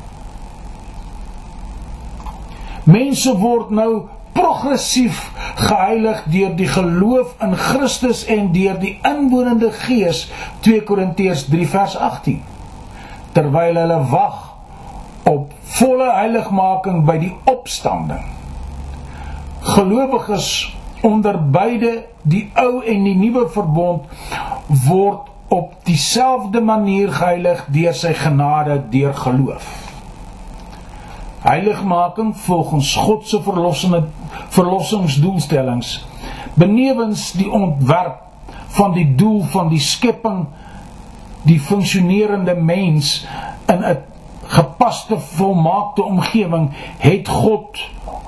Mense 2.87 3.35
word 3.39 3.71
nou 3.75 4.05
progressief 4.33 5.27
geheilig 5.59 6.23
deur 6.31 6.55
die 6.55 6.71
geloof 6.71 7.35
in 7.43 7.59
Christus 7.59 8.23
en 8.31 8.51
deur 8.55 8.79
die 8.79 8.95
inwonende 9.03 9.71
Gees 9.83 10.25
2 10.63 10.87
Korintiërs 10.87 11.45
3 11.51 11.67
vers 11.75 11.99
18 11.99 12.52
terwyl 13.33 13.77
hulle 13.81 13.99
wag 14.11 14.39
op 15.29 15.51
volle 15.77 16.09
heiligmaking 16.13 17.03
by 17.07 17.17
die 17.21 17.33
opstanding. 17.49 18.23
Gelowiges 19.63 20.49
onder 21.03 21.39
beide 21.51 21.93
die 22.23 22.45
ou 22.59 22.81
en 22.87 23.03
die 23.07 23.15
nuwe 23.19 23.47
verbond 23.51 24.07
word 24.87 25.29
op 25.53 25.73
dieselfde 25.85 26.61
manier 26.63 27.11
geheilig 27.13 27.65
deur 27.75 27.95
sy 27.97 28.13
genade 28.17 28.79
deur 28.93 29.13
geloof. 29.13 29.67
Heiligmaking 31.43 32.31
volgens 32.45 32.95
God 32.95 33.27
se 33.27 33.41
verlossende 33.43 34.05
verlossingsdoelstellings 34.55 35.97
benewens 36.53 37.31
die 37.35 37.49
ontwerp 37.51 38.21
van 38.77 38.93
die 38.95 39.15
doel 39.15 39.41
van 39.51 39.69
die 39.69 39.81
skepping 39.81 40.45
die 41.43 41.59
funksionerende 41.59 42.55
mens 42.55 43.25
in 43.65 43.83
'n 43.83 43.97
gepaste 44.47 45.19
volmaakte 45.19 46.03
omgewing 46.03 46.69
het 46.97 47.27
God 47.27 47.79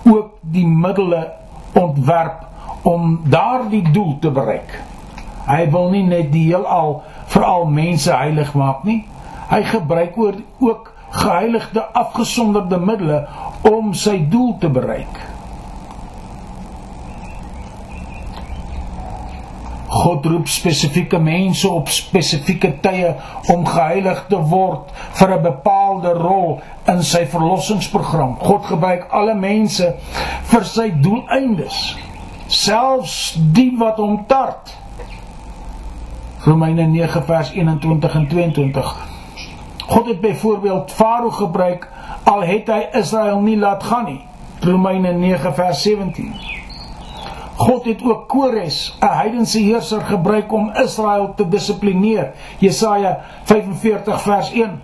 ook 0.03 0.29
die 0.41 0.67
middele 0.67 1.31
ontwerp 1.73 2.45
om 2.81 3.21
daardie 3.23 3.91
doel 3.91 4.19
te 4.19 4.31
bereik. 4.31 4.81
Hy 5.45 5.69
wil 5.69 5.89
nie 5.89 6.03
net 6.03 6.31
die 6.31 6.47
heelal 6.47 7.03
vir 7.33 7.43
al 7.43 7.65
mense 7.65 8.13
heilig 8.13 8.53
maak 8.53 8.83
nie. 8.83 9.05
Hy 9.49 9.61
gebruik 9.63 10.17
ook 10.59 10.93
geheiligde 11.09 11.83
afgesonderde 11.93 12.79
middele 12.79 13.27
om 13.61 13.93
sy 13.93 14.27
doel 14.29 14.57
te 14.59 14.69
bereik. 14.69 15.34
God 19.95 20.25
roep 20.25 20.47
spesifieke 20.51 21.19
mense 21.23 21.69
op 21.71 21.87
spesifieke 21.93 22.73
tye 22.83 23.13
om 23.53 23.63
geheilig 23.67 24.25
te 24.29 24.39
word 24.51 24.91
vir 25.19 25.35
'n 25.37 25.43
bepaalde 25.43 26.11
rol 26.17 26.59
in 26.91 27.03
sy 27.03 27.25
verlossingsprogram. 27.25 28.35
God 28.39 28.65
gebruik 28.65 29.07
alle 29.09 29.35
mense 29.35 29.93
vir 30.51 30.63
sy 30.63 30.89
doeleindes, 30.89 31.95
selfs 32.47 33.37
die 33.37 33.71
wat 33.77 33.97
hom 33.97 34.25
tart. 34.27 34.75
Romeine 36.45 36.87
9 36.87 37.23
vers 37.23 37.51
21 37.51 38.15
en 38.15 38.27
22. 38.27 38.95
God 39.87 40.07
het 40.07 40.21
byvoorbeeld 40.21 40.91
Farao 40.91 41.29
gebruik 41.29 41.89
al 42.23 42.41
het 42.41 42.67
hy 42.67 42.87
Israel 42.91 43.39
nie 43.39 43.57
laat 43.57 43.83
gaan 43.83 44.05
nie. 44.05 44.21
Romeine 44.61 45.13
9 45.13 45.53
vers 45.53 45.81
17. 45.81 46.64
God 47.55 47.85
het 47.85 48.03
ook 48.03 48.27
Kores, 48.27 48.97
'n 48.99 49.05
heidense 49.05 49.59
heerser 49.59 50.01
gebruik 50.01 50.53
om 50.53 50.71
Israel 50.73 51.33
te 51.35 51.47
dissiplineer. 51.47 52.33
Jesaja 52.57 53.19
45 53.43 54.21
vers 54.21 54.51
1. 54.51 54.81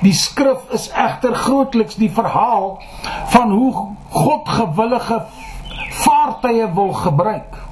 Die 0.00 0.12
skrif 0.12 0.58
is 0.70 0.90
egter 0.90 1.34
grootliks 1.34 1.94
die 1.94 2.10
verhaal 2.10 2.82
van 3.26 3.50
hoe 3.50 3.86
God 4.08 4.48
gewillige 4.48 5.24
vaartuie 5.90 6.66
wil 6.74 6.92
gebruik. 6.92 7.62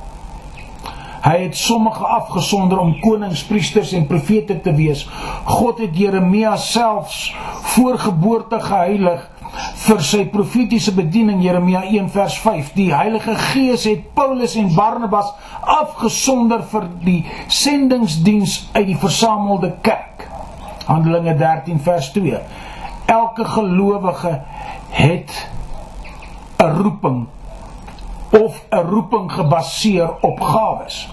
Hy 1.23 1.37
het 1.43 1.57
sommige 1.57 2.07
afgesonder 2.07 2.79
om 2.79 3.01
konings, 3.01 3.45
priesters 3.45 3.93
en 3.93 4.07
profete 4.07 4.61
te 4.61 4.75
wees. 4.75 5.09
God 5.45 5.79
het 5.79 5.99
Jeremia 5.99 6.57
selfs 6.57 7.37
voor 7.75 7.99
geboorte 7.99 8.61
geheilig 8.61 9.31
vir 9.83 10.03
sy 10.07 10.21
profetiese 10.31 10.93
bediening 10.95 11.41
Jeremia 11.43 11.81
1 11.89 12.11
vers 12.15 12.37
5 12.39 12.69
die 12.77 12.91
Heilige 12.95 13.35
Gees 13.49 13.87
het 13.89 14.05
Paulus 14.15 14.55
en 14.61 14.69
Barnabas 14.77 15.33
afgesonder 15.75 16.63
vir 16.71 16.87
die 17.03 17.19
sendingsdiens 17.51 18.69
uit 18.77 18.87
die 18.93 18.99
versamelde 18.99 19.73
kerk. 19.83 20.29
Handelinge 20.87 21.35
13 21.39 21.81
vers 21.83 22.13
2 22.15 22.39
Elke 23.11 23.45
gelowige 23.57 24.37
het 24.95 25.35
'n 26.63 26.71
roeping 26.79 27.27
of 28.31 28.63
'n 28.71 28.87
roeping 28.87 29.33
gebaseer 29.33 30.11
op 30.21 30.41
gawes 30.41 31.09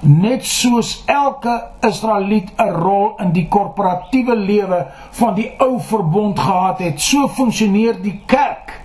net 0.00 0.44
soos 0.44 1.02
elke 1.06 1.62
Israeliet 1.80 2.50
'n 2.58 2.70
rol 2.70 3.14
in 3.18 3.32
die 3.32 3.48
korporatiewe 3.48 4.36
lewe 4.36 4.86
van 5.10 5.34
die 5.34 5.50
ou 5.58 5.80
verbond 5.80 6.38
gehad 6.38 6.78
het, 6.78 7.00
so 7.00 7.28
funksioneer 7.28 8.02
die 8.02 8.20
kerk 8.26 8.80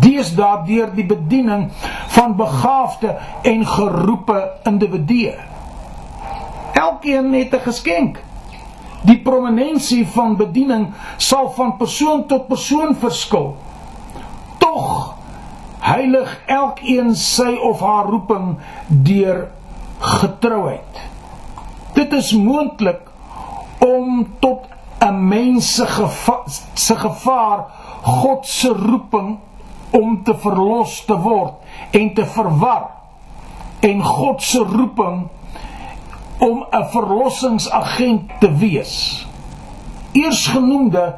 deesdae 0.00 0.64
deur 0.66 0.90
die 0.94 1.06
bediening 1.06 1.70
van 2.08 2.36
begaafde 2.36 3.16
en 3.42 3.66
geroepe 3.66 4.50
individue. 4.64 5.34
Elkeen 6.72 7.32
het 7.32 7.54
'n 7.54 7.60
geskenk. 7.60 8.22
Die 9.02 9.18
prominensie 9.18 10.06
van 10.06 10.36
bediening 10.36 10.92
sal 11.16 11.50
van 11.50 11.76
persoon 11.76 12.26
tot 12.26 12.46
persoon 12.46 12.94
verskil. 12.94 13.56
Tog 14.58 15.14
heilig 15.78 16.40
elkeen 16.46 17.14
sy 17.14 17.54
of 17.54 17.80
haar 17.80 18.04
roeping 18.04 18.56
deur 18.86 19.48
getrouheid. 19.98 21.00
Dit 21.94 22.12
is 22.12 22.32
moontlik 22.32 23.00
om 23.78 24.34
tot 24.38 24.66
'n 24.98 25.28
mens 25.28 25.74
se 25.74 25.86
gevaar, 25.86 26.44
se 26.74 26.96
gevaar 26.96 27.64
God 28.02 28.46
se 28.46 28.68
roeping 28.68 29.38
om 29.90 30.22
te 30.22 30.34
verlos 30.38 31.04
te 31.04 31.16
word 31.18 31.52
en 31.90 32.14
te 32.14 32.26
verwar 32.26 32.90
en 33.80 34.02
God 34.02 34.42
se 34.42 34.58
roeping 34.58 35.28
om 36.38 36.66
'n 36.70 36.84
verlossingsagent 36.90 38.30
te 38.40 38.52
wees. 38.52 39.26
Eersgenoemde 40.12 41.14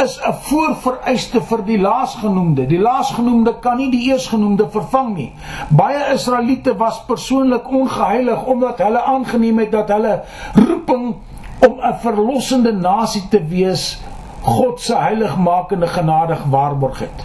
is 0.00 0.20
'n 0.20 0.32
voorvereiste 0.32 1.40
vir 1.40 1.64
die 1.64 1.78
laasgenoemde. 1.78 2.66
Die 2.66 2.78
laasgenoemde 2.78 3.58
kan 3.58 3.76
nie 3.76 3.90
die 3.90 4.08
eersgenoemde 4.10 4.68
vervang 4.70 5.14
nie. 5.16 5.32
Baie 5.68 6.12
Israeliete 6.12 6.76
was 6.76 7.04
persoonlik 7.04 7.68
ongeheilig 7.68 8.44
omdat 8.44 8.78
hulle 8.78 9.02
aangeneem 9.02 9.58
het 9.58 9.72
dat 9.72 9.88
hulle 9.88 10.22
roeping 10.54 11.14
om 11.68 11.80
'n 11.80 11.98
verlossende 12.00 12.72
nasie 12.72 13.28
te 13.28 13.44
wees 13.46 14.02
God 14.42 14.80
se 14.80 14.96
heiligmakende 14.96 15.86
genadig 15.86 16.44
waarborg 16.44 16.98
het. 16.98 17.24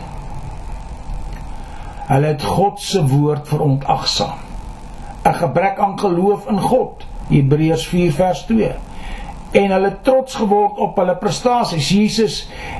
Hulle 2.07 2.26
het 2.26 2.43
God 2.43 2.82
se 2.82 3.07
woord 3.07 3.47
verontagsaam. 3.47 4.38
'n 5.24 5.34
Gebrek 5.34 5.80
aan 5.80 5.99
geloof 5.99 6.47
in 6.47 6.59
God. 6.59 7.05
Hebreërs 7.28 7.88
4 7.88 8.13
vers 8.13 8.45
2 8.45 8.76
en 9.52 9.72
hulle 9.72 9.91
trots 10.02 10.36
geword 10.36 10.80
op 10.84 10.98
hulle 11.00 11.16
prestasies. 11.20 11.89
Jesus 11.89 12.38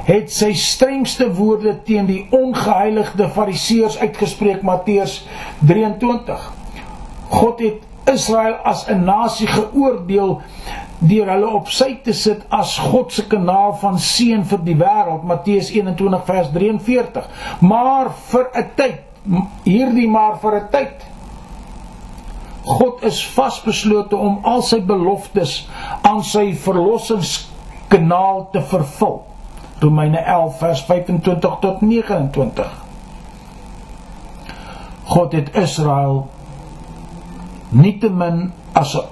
het 0.07 0.32
sy 0.34 0.53
strengste 0.53 1.30
woorde 1.34 1.78
teen 1.88 2.07
die 2.09 2.24
ongeheiligde 2.36 3.30
fariseërs 3.36 3.99
uitgespreek 4.03 4.61
Matteus 4.68 5.22
23. 5.68 6.51
God 7.30 7.59
het 7.63 8.13
Israel 8.13 8.55
as 8.63 8.88
'n 8.88 9.03
nasie 9.03 9.47
geoordeel 9.47 10.41
deur 10.99 11.28
hulle 11.30 11.47
op 11.47 11.68
sy 11.70 11.99
te 12.03 12.13
sit 12.13 12.45
as 12.49 12.78
God 12.78 13.11
se 13.13 13.28
kanaal 13.28 13.76
van 13.82 13.99
seën 13.99 14.45
vir 14.45 14.63
die 14.63 14.76
wêreld 14.76 15.24
Matteus 15.24 15.70
21 15.72 16.26
vers 16.26 16.49
43. 16.53 17.30
Maar 17.59 18.11
vir 18.30 18.49
'n 18.53 18.65
tyd, 18.76 18.99
hierdie 19.63 20.07
maar 20.07 20.39
vir 20.39 20.55
'n 20.55 20.68
tyd 20.72 21.16
God 22.68 23.03
is 23.07 23.22
vasbeslote 23.32 24.15
om 24.15 24.39
al 24.43 24.61
sy 24.68 24.82
beloftes 24.84 25.61
aan 26.03 26.20
sy 26.28 26.51
verlossingskanaal 26.59 28.49
te 28.51 28.61
vervul. 28.61 29.22
Romeine 29.80 30.20
11 30.20 30.57
vers 30.59 30.82
25 30.89 31.59
tot 31.63 31.82
29. 31.82 32.74
God 35.07 35.32
het 35.38 35.53
Israel 35.55 36.26
nietemin 37.70 38.51
as 38.74 38.95
'n 38.95 39.05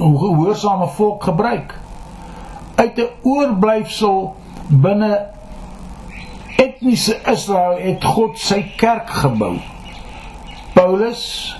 ongehoorsame 0.00 0.88
volk 0.88 1.22
gebruik 1.22 1.78
uit 2.74 2.98
'n 2.98 3.10
oorblyfsel 3.22 4.34
binne 4.68 5.26
etniese 6.56 7.20
Israel 7.26 7.76
het 7.78 8.04
God 8.04 8.38
sy 8.38 8.62
kerk 8.76 9.10
gebou. 9.10 9.58
Paulus 10.72 11.54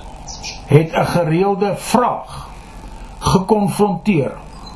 het 0.66 0.92
'n 0.92 1.06
gereelde 1.06 1.76
vraag 1.76 2.48
gekonfronteer. 3.18 4.32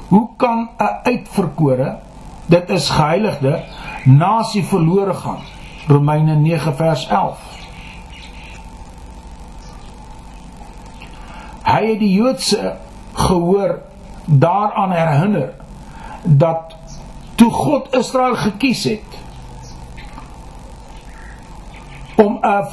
Hoe 0.09 0.29
kan 0.37 0.69
'n 0.77 0.99
uitverkore, 1.03 1.99
dit 2.47 2.71
is 2.71 2.91
geheiligde, 2.91 3.64
nasie 4.05 4.64
verlore 4.64 5.14
gaan? 5.14 5.41
Romeine 5.87 6.35
9 6.35 6.77
vers 6.77 7.07
11. 7.07 7.39
Hy 11.62 11.87
het 11.87 11.99
die 11.99 12.12
Joodse 12.12 12.77
gehoor 13.12 13.81
daaraan 14.25 14.91
herinner 14.91 15.55
dat 16.23 16.77
toe 17.35 17.51
God 17.51 17.95
Israel 17.95 18.35
gekies 18.37 18.85
het 18.85 19.19
om 22.16 22.39
'n 22.43 22.64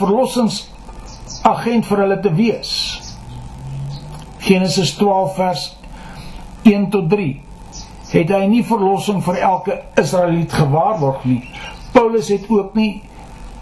verlossingsagent 1.44 1.86
vir 1.86 2.04
hulle 2.04 2.20
te 2.22 2.32
wees 2.36 2.72
Genesis 4.46 4.94
12 5.00 5.36
vers 5.36 5.66
1 6.64 6.90
tot 6.94 7.10
3 7.10 7.32
het 8.12 8.32
hy 8.32 8.46
nie 8.50 8.64
verlossing 8.66 9.22
vir 9.26 9.42
elke 9.44 9.80
Israeliet 10.00 10.54
gewaarborg 10.54 11.24
nie. 11.26 11.42
Paulus 11.94 12.30
het 12.32 12.46
ook 12.50 12.76
nie 12.78 13.02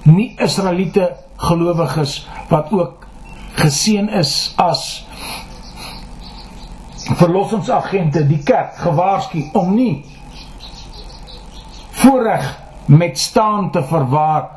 nie 0.04 0.34
Israeliete 0.44 1.14
gelowiges 1.40 2.18
wat 2.50 2.72
ook 2.76 3.08
geseën 3.56 4.10
is 4.20 4.54
as 4.60 5.06
verlossingsagente 7.20 8.26
die 8.28 8.42
kerk 8.44 8.76
gewaarsku 8.84 9.46
om 9.60 9.72
nie 9.76 10.04
voorreg 12.04 12.50
met 12.92 13.20
staan 13.20 13.72
te 13.72 13.84
verwaar 13.88 14.50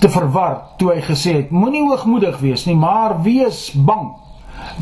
te 0.00 0.08
verwar 0.08 0.60
toe 0.78 0.92
hy 0.94 1.02
gesê 1.02 1.34
het 1.42 1.50
moenie 1.50 1.84
hoogmoedig 1.88 2.38
wees 2.38 2.66
nie 2.66 2.76
maar 2.78 3.18
wees 3.22 3.70
bang 3.74 4.12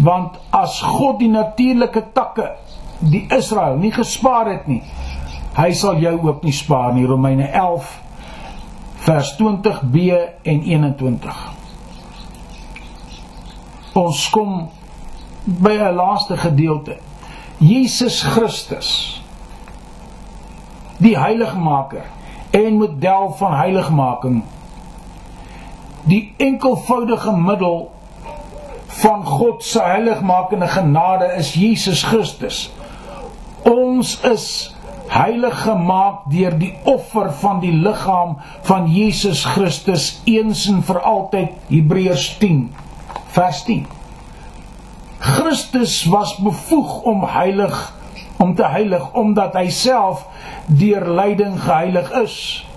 want 0.05 0.39
as 0.51 0.81
God 0.83 1.21
die 1.21 1.31
natuurlike 1.33 2.03
takke 2.17 2.53
die 3.01 3.27
Israel 3.37 3.77
nie 3.81 3.93
gespaar 3.93 4.51
het 4.53 4.69
nie 4.69 4.83
hy 5.57 5.71
sal 5.73 6.01
jou 6.01 6.19
ook 6.21 6.43
nie 6.45 6.53
spaar 6.53 6.93
nie. 6.93 7.07
Romeine 7.09 7.49
11 7.49 7.93
vers 9.07 9.37
20b 9.39 10.09
en 10.43 10.65
21 10.69 11.45
ons 13.97 14.25
kom 14.31 14.67
by 15.45 15.73
'n 15.73 15.95
laaste 15.95 16.37
gedeelte. 16.37 16.99
Jesus 17.59 18.23
Christus 18.23 19.23
die 20.99 21.17
heiligmaker 21.17 22.05
en 22.51 22.77
model 22.77 23.33
van 23.39 23.55
heiligmaking 23.57 24.43
die 26.07 26.35
enkelvoudige 26.43 27.33
middel 27.37 27.91
van 29.03 29.25
God 29.25 29.65
se 29.65 29.83
heiligmakende 29.83 30.69
genade 30.69 31.33
is 31.39 31.53
Jesus 31.55 32.03
Christus. 32.07 32.71
Ons 33.67 34.21
is 34.21 34.77
heilig 35.09 35.63
gemaak 35.63 36.27
deur 36.31 36.55
die 36.59 36.73
offer 36.85 37.31
van 37.43 37.61
die 37.63 37.73
liggaam 37.75 38.37
van 38.67 38.89
Jesus 38.91 39.45
Christus 39.45 40.09
eens 40.25 40.67
en 40.71 40.83
vir 40.87 41.01
altyd 41.03 41.71
Hebreërs 41.71 42.31
10 42.43 42.65
vers 43.37 43.63
10. 43.69 43.87
Christus 45.19 46.05
was 46.11 46.37
bevoeg 46.43 47.03
om 47.03 47.27
heilig 47.27 47.93
om 48.37 48.55
te 48.55 48.67
heilig 48.69 49.13
omdat 49.17 49.55
hy 49.57 49.69
self 49.73 50.27
deur 50.67 51.07
lyding 51.19 51.57
geheilig 51.61 52.11
is. 52.23 52.37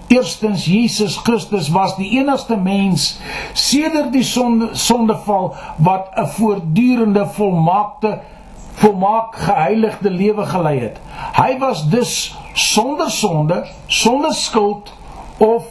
Eerstens 0.10 0.66
Jesus 0.66 1.18
Christus 1.22 1.70
was 1.70 1.96
die 2.00 2.10
enigste 2.18 2.58
mens 2.58 3.20
sedert 3.54 4.10
die 4.14 4.24
sonde, 4.26 4.72
sondeval 4.74 5.52
wat 5.78 6.10
'n 6.18 6.26
voortdurende 6.26 7.26
volmaakte 7.38 8.20
volmaak 8.80 9.36
geheiligde 9.36 10.10
lewe 10.10 10.46
gelei 10.46 10.80
het. 10.80 10.98
Hy 11.36 11.58
was 11.60 11.84
dus 11.90 12.36
sonder 12.54 13.12
sonde, 13.12 13.66
sonder 13.88 14.34
skuld 14.34 14.94
of 15.38 15.66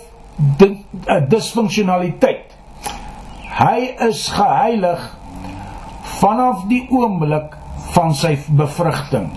'n 0.59 1.27
disfunksionaliteit. 1.29 2.55
Hy 3.59 3.95
is 4.09 4.29
geheilig 4.29 5.19
vanaf 6.21 6.63
die 6.69 6.87
oomblik 6.91 7.57
van 7.91 8.15
sy 8.15 8.39
bevrugting. 8.49 9.31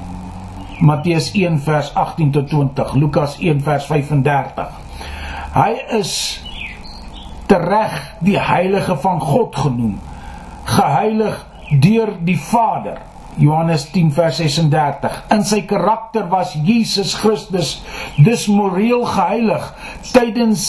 Matteus 0.80 1.32
1 1.34 1.60
vers 1.60 1.94
18 1.94 2.32
tot 2.32 2.48
20, 2.50 2.94
Lukas 2.94 3.38
1 3.40 3.62
vers 3.62 3.86
35. 3.86 4.81
Hy 5.52 5.72
is 5.98 6.40
tereg 7.52 7.96
die 8.24 8.38
heilige 8.40 8.96
van 9.04 9.18
God 9.20 9.56
genoem, 9.60 9.98
geheilig 10.64 11.42
deur 11.84 12.14
die 12.24 12.38
Vader. 12.40 13.02
Johannes 13.36 13.84
10 13.92 14.14
vers 14.16 14.40
36. 14.40 15.18
In 15.36 15.44
sy 15.48 15.60
karakter 15.68 16.30
was 16.32 16.54
Jesus 16.56 17.18
Christus 17.20 17.82
dus 18.16 18.46
moreel 18.48 19.04
geheilig. 19.04 19.66
Tydens 20.14 20.64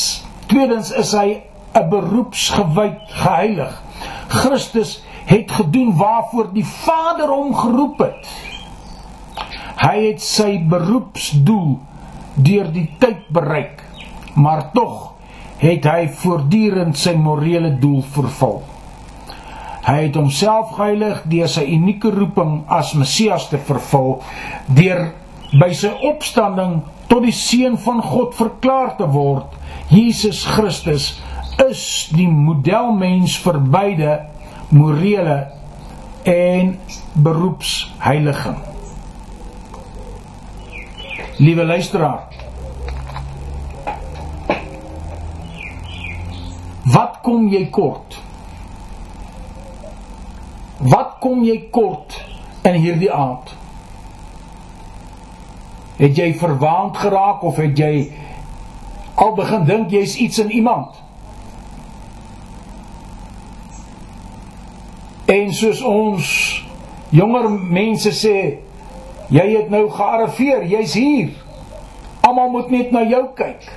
tweedens 0.50 0.90
is 0.90 1.14
hy 1.14 1.42
'n 1.78 1.88
beroepsgewyd 1.90 2.98
geheilig. 3.22 3.78
Christus 4.34 4.98
het 5.30 5.50
gedoen 5.50 5.94
waarvoor 5.94 6.50
die 6.52 6.66
Vader 6.66 7.30
hom 7.30 7.54
geroep 7.54 8.02
het. 8.02 8.26
Hy 9.78 9.96
het 10.10 10.22
sy 10.22 10.58
beroepsdoel 10.58 11.78
deur 12.34 12.72
die 12.72 12.90
tyd 12.98 13.30
bereik 13.30 13.81
maar 14.34 14.70
tog 14.74 15.12
het 15.62 15.86
hy 15.86 16.06
voortdurend 16.22 16.98
sy 16.98 17.14
morele 17.18 17.70
doel 17.78 18.02
vervul. 18.14 18.62
Hy 19.82 19.98
het 20.04 20.16
homself 20.18 20.76
geheilig 20.76 21.24
deur 21.30 21.50
sy 21.50 21.64
unieke 21.74 22.10
roeping 22.14 22.62
as 22.70 22.94
Messias 22.98 23.48
te 23.50 23.58
vervul, 23.58 24.20
deur 24.70 25.08
by 25.58 25.72
sy 25.76 25.90
opstanding 26.08 26.80
tot 27.10 27.26
die 27.26 27.34
seun 27.34 27.76
van 27.82 28.00
God 28.02 28.34
verklaar 28.38 28.94
te 28.98 29.08
word. 29.10 29.54
Jesus 29.92 30.44
Christus 30.48 31.12
is 31.60 31.84
die 32.14 32.28
modelmens 32.30 33.36
vir 33.42 33.58
beide 33.74 34.12
morele 34.72 35.38
en 36.24 36.76
beroepsheiliging. 37.12 38.60
Liewe 41.42 41.64
luisteraar, 41.64 42.31
Wat 46.92 47.20
kom 47.22 47.48
jy 47.48 47.66
kort? 47.70 48.18
Wat 50.82 51.18
kom 51.22 51.44
jy 51.46 51.56
kort 51.70 52.16
in 52.66 52.76
hierdie 52.82 53.12
aand? 53.12 53.54
Het 56.00 56.18
jy 56.18 56.32
verwaand 56.40 56.98
geraak 56.98 57.44
of 57.46 57.60
het 57.62 57.78
jy 57.78 57.92
al 59.22 59.36
begin 59.38 59.64
dink 59.68 59.92
jy's 59.94 60.16
iets 60.18 60.40
in 60.42 60.50
iemand. 60.50 60.98
En 65.30 65.52
soos 65.54 65.80
ons 65.86 66.26
jonger 67.14 67.46
mense 67.52 68.10
sê, 68.16 68.36
jy 69.32 69.46
het 69.52 69.70
nou 69.72 69.86
gearriveer, 69.92 70.66
jy's 70.68 70.96
hier. 70.98 71.30
Almal 72.26 72.50
moet 72.52 72.74
net 72.74 72.92
na 72.92 73.04
jou 73.06 73.22
kyk. 73.38 73.70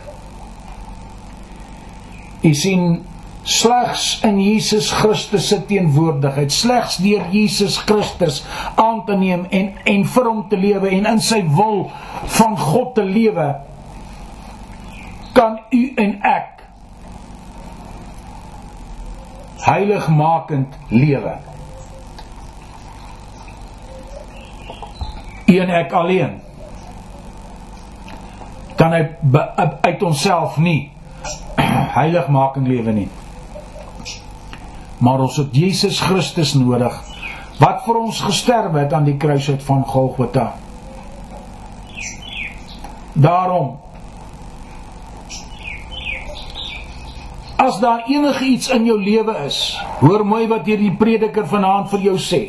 Jy 2.46 2.54
sien 2.54 2.90
slegs 3.46 4.20
in 4.26 4.38
Jesus 4.42 4.92
Christus 4.94 5.48
se 5.50 5.58
teenwoordigheid, 5.66 6.54
slegs 6.54 6.98
deur 7.02 7.26
Jesus 7.34 7.78
Christus 7.78 8.44
aan 8.76 9.04
te 9.06 9.18
neem 9.18 9.46
en 9.50 9.72
en 9.86 10.06
vir 10.14 10.30
hom 10.30 10.44
te 10.50 10.58
lewe 10.58 10.90
en 10.94 11.10
in 11.10 11.22
sy 11.22 11.42
wil 11.58 11.88
van 12.38 12.58
God 12.58 12.96
te 12.98 13.06
lewe, 13.06 13.48
kan 15.38 15.60
u 15.74 15.84
en 16.02 16.16
ek 16.26 16.64
heiligmakend 19.66 20.78
lewe. 20.94 21.38
Een 25.46 25.70
ek 25.70 25.94
alleen 25.94 26.42
kan 28.78 28.94
hy 28.94 29.06
uit 29.86 30.04
onsself 30.04 30.58
nie 30.62 30.95
heiligmakend 31.96 32.68
lewe 32.68 32.92
nie. 32.92 33.10
Maar 35.00 35.26
ons 35.28 35.38
het 35.38 35.56
Jesus 35.56 36.00
Christus 36.00 36.54
nodig 36.58 36.94
wat 37.60 37.86
vir 37.86 37.98
ons 38.02 38.20
gesterf 38.26 38.76
het 38.76 38.94
aan 38.94 39.08
die 39.08 39.18
kruishout 39.18 39.64
van 39.64 39.84
Golgotha. 39.88 40.54
Daarom 43.14 43.76
As 47.56 47.80
daar 47.80 48.04
enigiets 48.12 48.68
in 48.70 48.84
jou 48.86 48.98
lewe 49.00 49.34
is, 49.46 49.58
hoor 50.02 50.26
mooi 50.28 50.44
wat 50.52 50.68
hierdie 50.68 50.92
prediker 51.00 51.48
vanaand 51.48 51.88
vir 51.94 52.04
jou 52.10 52.18
sê. 52.20 52.42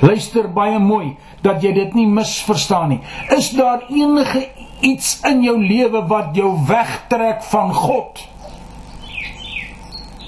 Luister 0.00 0.46
baie 0.48 0.78
mooi 0.78 1.16
dat 1.46 1.62
jy 1.62 1.72
dit 1.76 1.94
nie 1.94 2.06
misverstaan 2.10 2.96
nie. 2.96 3.00
Is 3.36 3.52
daar 3.54 3.86
enige 3.88 4.48
iets 4.84 5.16
in 5.26 5.44
jou 5.46 5.56
lewe 5.62 6.02
wat 6.10 6.34
jou 6.36 6.52
wegtrek 6.66 7.44
van 7.52 7.72
God? 7.74 8.20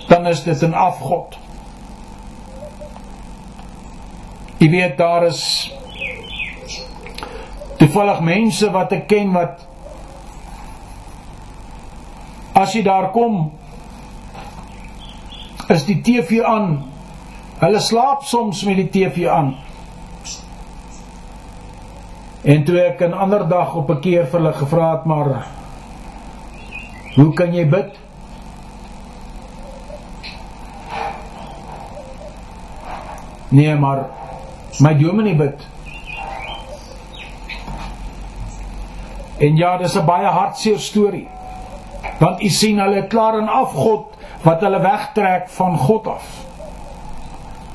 Dan 0.09 0.27
is 0.27 0.43
dit 0.43 0.63
'n 0.63 0.73
afgod. 0.75 1.39
Jy 4.59 4.71
weet 4.71 4.97
daar 4.99 5.27
is 5.27 5.71
toevallig 7.79 8.21
mense 8.21 8.71
wat 8.71 8.93
ek 8.93 9.07
ken 9.07 9.33
wat 9.33 9.67
as 12.53 12.73
jy 12.75 12.83
daar 12.83 13.11
kom 13.15 13.53
is 15.69 15.85
die 15.85 16.01
TV 16.01 16.43
aan. 16.43 16.83
Hulle 17.61 17.81
slaap 17.81 18.23
soms 18.25 18.65
met 18.65 18.77
die 18.77 18.89
TV 18.89 19.29
aan. 19.29 19.55
En 22.43 22.65
toe 22.65 22.81
ek 22.81 23.01
'n 23.01 23.13
ander 23.13 23.49
dag 23.49 23.75
op 23.75 23.91
'n 23.91 24.01
keer 24.01 24.27
vir 24.27 24.41
hulle 24.41 24.53
gevra 24.53 24.91
het 24.91 25.05
maar 25.05 25.47
hoe 27.15 27.33
kan 27.33 27.55
jy 27.55 27.69
bid? 27.69 27.99
Nee, 33.49 33.75
maar 33.75 34.07
my 34.79 34.95
dominee 34.99 35.35
bid. 35.35 35.67
En 39.39 39.57
ja, 39.57 39.77
dis 39.77 39.95
'n 39.95 40.05
baie 40.05 40.27
hartseer 40.27 40.79
storie. 40.79 41.29
Want 42.19 42.43
u 42.43 42.49
sien 42.49 42.79
hulle 42.79 43.07
klaar 43.07 43.39
en 43.39 43.49
af 43.49 43.73
God 43.73 44.07
wat 44.43 44.61
hulle 44.61 44.81
wegtrek 44.81 45.49
van 45.49 45.77
God 45.79 46.07
af. 46.07 46.27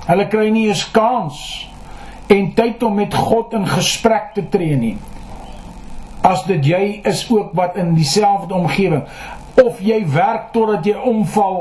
Hulle 0.06 0.28
kry 0.28 0.50
nie 0.50 0.68
eens 0.68 0.92
kans 0.92 1.73
en 2.28 2.54
tyd 2.56 2.84
om 2.84 2.96
met 2.96 3.14
God 3.14 3.54
in 3.54 3.68
gesprek 3.68 4.34
te 4.34 4.46
tree 4.50 4.78
nie. 4.80 4.96
As 6.24 6.46
dit 6.48 6.66
jy 6.66 6.84
is 7.10 7.26
ook 7.32 7.52
wat 7.58 7.76
in 7.78 7.94
dieselfde 7.98 8.56
omgewing 8.56 9.04
of 9.64 9.82
jy 9.84 10.00
werk 10.10 10.52
totdat 10.56 10.88
jy 10.88 10.96
omval 10.98 11.60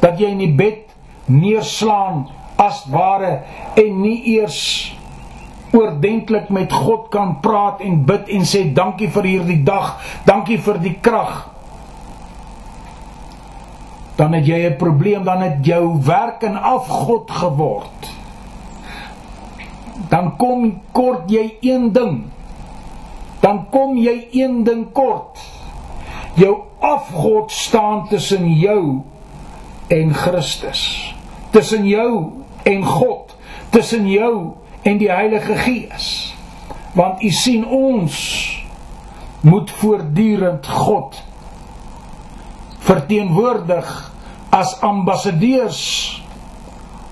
dat 0.00 0.18
jy 0.18 0.32
in 0.32 0.40
die 0.42 0.54
bed 0.56 0.88
neerslaan 1.30 2.26
as 2.60 2.82
ware 2.90 3.42
en 3.78 4.00
nie 4.02 4.18
eers 4.34 4.58
oordentlik 5.72 6.50
met 6.52 6.72
God 6.72 7.08
kan 7.12 7.38
praat 7.44 7.80
en 7.84 8.02
bid 8.08 8.28
en 8.32 8.44
sê 8.48 8.66
dankie 8.74 9.08
vir 9.12 9.28
hierdie 9.28 9.62
dag, 9.64 9.96
dankie 10.28 10.58
vir 10.60 10.80
die 10.82 10.98
krag 11.00 11.52
dan 14.22 14.32
het 14.32 14.46
jy 14.46 14.68
'n 14.68 14.76
probleem, 14.76 15.24
dan 15.24 15.40
het 15.40 15.66
jou 15.66 15.98
werk 16.04 16.42
in 16.42 16.56
afgod 16.56 17.30
geword. 17.30 18.21
Dan 20.08 20.36
kom 20.36 20.80
kort 20.92 21.30
jy 21.30 21.56
een 21.60 21.92
ding. 21.92 22.22
Dan 23.40 23.66
kom 23.70 23.96
jy 23.96 24.28
een 24.32 24.62
ding 24.64 24.92
kort. 24.92 25.38
Jou 26.34 26.56
afgod 26.80 27.50
staan 27.52 28.08
tussen 28.08 28.48
jou 28.54 29.02
en 29.88 30.14
Christus. 30.14 31.14
Tussen 31.50 31.86
jou 31.86 32.32
en 32.62 32.84
God, 32.84 33.36
tussen 33.70 34.08
jou 34.08 34.54
en 34.82 34.98
die 34.98 35.10
Heilige 35.10 35.56
Gees. 35.56 36.34
Want 36.94 37.22
u 37.22 37.30
sien 37.30 37.66
ons 37.66 38.16
moet 39.42 39.70
voortdurend 39.70 40.66
God 40.66 41.22
verteenwoordig 42.82 44.12
as 44.50 44.74
ambassadeurs 44.80 45.82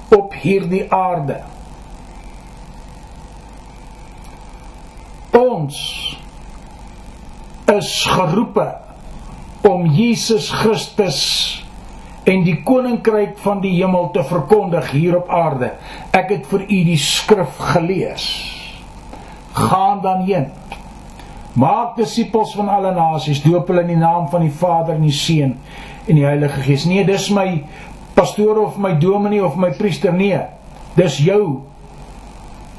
op 0.08 0.34
hierdie 0.34 0.86
aarde. 0.92 1.40
Ons 5.36 5.80
is 7.70 7.90
geroepe 8.10 8.66
om 9.68 9.86
Jesus 9.86 10.50
Christus 10.50 11.20
en 12.28 12.44
die 12.44 12.60
koninkryk 12.66 13.38
van 13.44 13.60
die 13.62 13.76
hemel 13.78 14.10
te 14.14 14.24
verkondig 14.26 14.90
hier 14.94 15.18
op 15.20 15.30
aarde. 15.30 15.72
Ek 16.14 16.32
het 16.34 16.48
vir 16.50 16.66
u 16.66 16.80
die 16.90 16.98
skrif 17.00 17.60
gelees. 17.72 18.26
Gaan 19.54 20.02
dan 20.02 20.26
heen 20.28 20.50
Maak 21.52 21.96
disippels 21.96 22.52
van 22.54 22.68
alle 22.70 22.92
nasies, 22.94 23.42
doop 23.42 23.68
hulle 23.68 23.82
in 23.82 23.94
die 23.96 23.98
naam 23.98 24.28
van 24.30 24.44
die 24.46 24.52
Vader 24.54 24.94
en 24.94 25.02
die 25.02 25.14
Seun 25.14 25.56
en 26.06 26.18
die 26.18 26.24
Heilige 26.24 26.62
Gees. 26.62 26.86
Nee, 26.86 27.02
dis 27.04 27.26
my 27.34 27.64
pastoor 28.14 28.60
of 28.62 28.78
my 28.78 28.92
dominee 29.02 29.42
of 29.44 29.58
my 29.58 29.72
priester 29.74 30.14
nie. 30.14 30.36
Dis 30.94 31.18
jou 31.24 31.62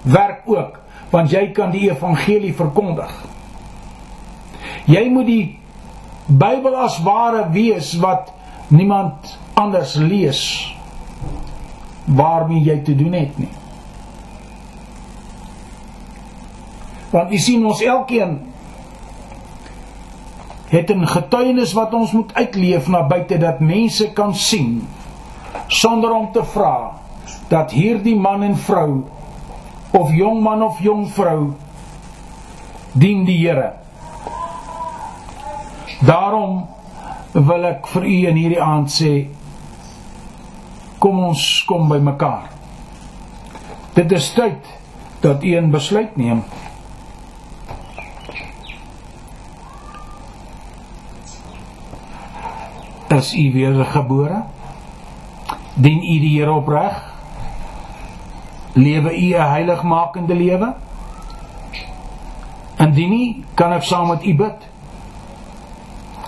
werk 0.07 0.47
ook, 0.49 0.79
want 1.11 1.31
jy 1.31 1.51
kan 1.51 1.71
die 1.71 1.89
evangelie 1.89 2.53
verkondig. 2.55 3.11
Jy 4.89 5.09
moet 5.11 5.27
die 5.27 5.43
Bybel 6.31 6.75
as 6.79 7.01
ware 7.03 7.49
wees 7.51 7.91
wat 7.99 8.29
niemand 8.71 9.33
anders 9.59 9.97
lees 9.99 10.43
waarmee 12.05 12.63
jy 12.63 12.77
te 12.87 12.95
doen 12.95 13.17
het 13.17 13.35
nie. 13.41 13.51
Want 17.11 17.33
jy 17.35 17.41
sien 17.43 17.65
ons 17.67 17.83
elkeen 17.83 18.37
het 20.71 20.89
'n 20.89 21.07
getuienis 21.07 21.73
wat 21.73 21.93
ons 21.93 22.11
moet 22.11 22.33
uitleef 22.33 22.87
na 22.87 23.03
buite 23.03 23.37
dat 23.37 23.59
mense 23.59 24.13
kan 24.13 24.35
sien 24.35 24.87
sonder 25.67 26.11
om 26.11 26.31
te 26.31 26.43
vra 26.43 26.91
dat 27.47 27.71
hierdie 27.71 28.15
man 28.15 28.43
en 28.43 28.57
vrou 28.57 29.03
of 29.93 30.11
jong 30.15 30.43
man 30.43 30.61
of 30.61 30.79
jong 30.79 31.07
vrou 31.09 31.53
dien 32.93 33.25
die 33.25 33.37
Here. 33.41 33.73
Daarom 36.01 36.65
wil 37.33 37.65
ek 37.69 37.87
vir 37.93 38.07
u 38.07 38.15
in 38.31 38.39
hierdie 38.39 38.61
aand 38.61 38.91
sê 38.91 39.13
kom 41.01 41.19
ons 41.31 41.43
kom 41.67 41.87
by 41.89 41.99
mekaar. 42.03 42.49
Dit 43.95 44.11
is 44.11 44.31
tyd 44.33 44.65
dat 45.21 45.43
u 45.43 45.55
'n 45.59 45.71
besluit 45.71 46.17
neem. 46.17 46.43
is 53.21 53.33
u 53.33 53.51
weergebore? 53.53 54.43
Dien 55.73 56.03
u 56.03 56.19
die 56.19 56.39
Here 56.39 56.51
opreg? 56.51 57.10
Lewe 58.73 59.17
u 59.17 59.33
'n 59.33 59.49
heiligmakende 59.49 60.35
lewe? 60.35 60.73
Indien 62.77 63.09
nie, 63.09 63.45
kan 63.53 63.71
ek 63.71 63.83
saam 63.83 64.07
met 64.07 64.25
u 64.25 64.35
bid. 64.35 64.69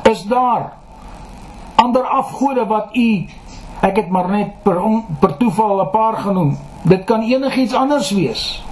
Is 0.04 0.24
daar 0.24 0.74
ander 1.76 2.04
afgode 2.04 2.66
wat 2.66 2.96
u 2.96 3.26
ek 3.82 3.96
het 3.96 4.10
maar 4.10 4.30
net 4.30 4.64
per 4.64 4.82
on, 4.82 5.06
per 5.20 5.38
toeval 5.38 5.82
'n 5.82 5.90
paar 5.90 6.18
genoem. 6.18 6.58
Dit 6.82 7.04
kan 7.04 7.22
enigiets 7.22 7.74
anders 7.74 8.12
wees. 8.12 8.64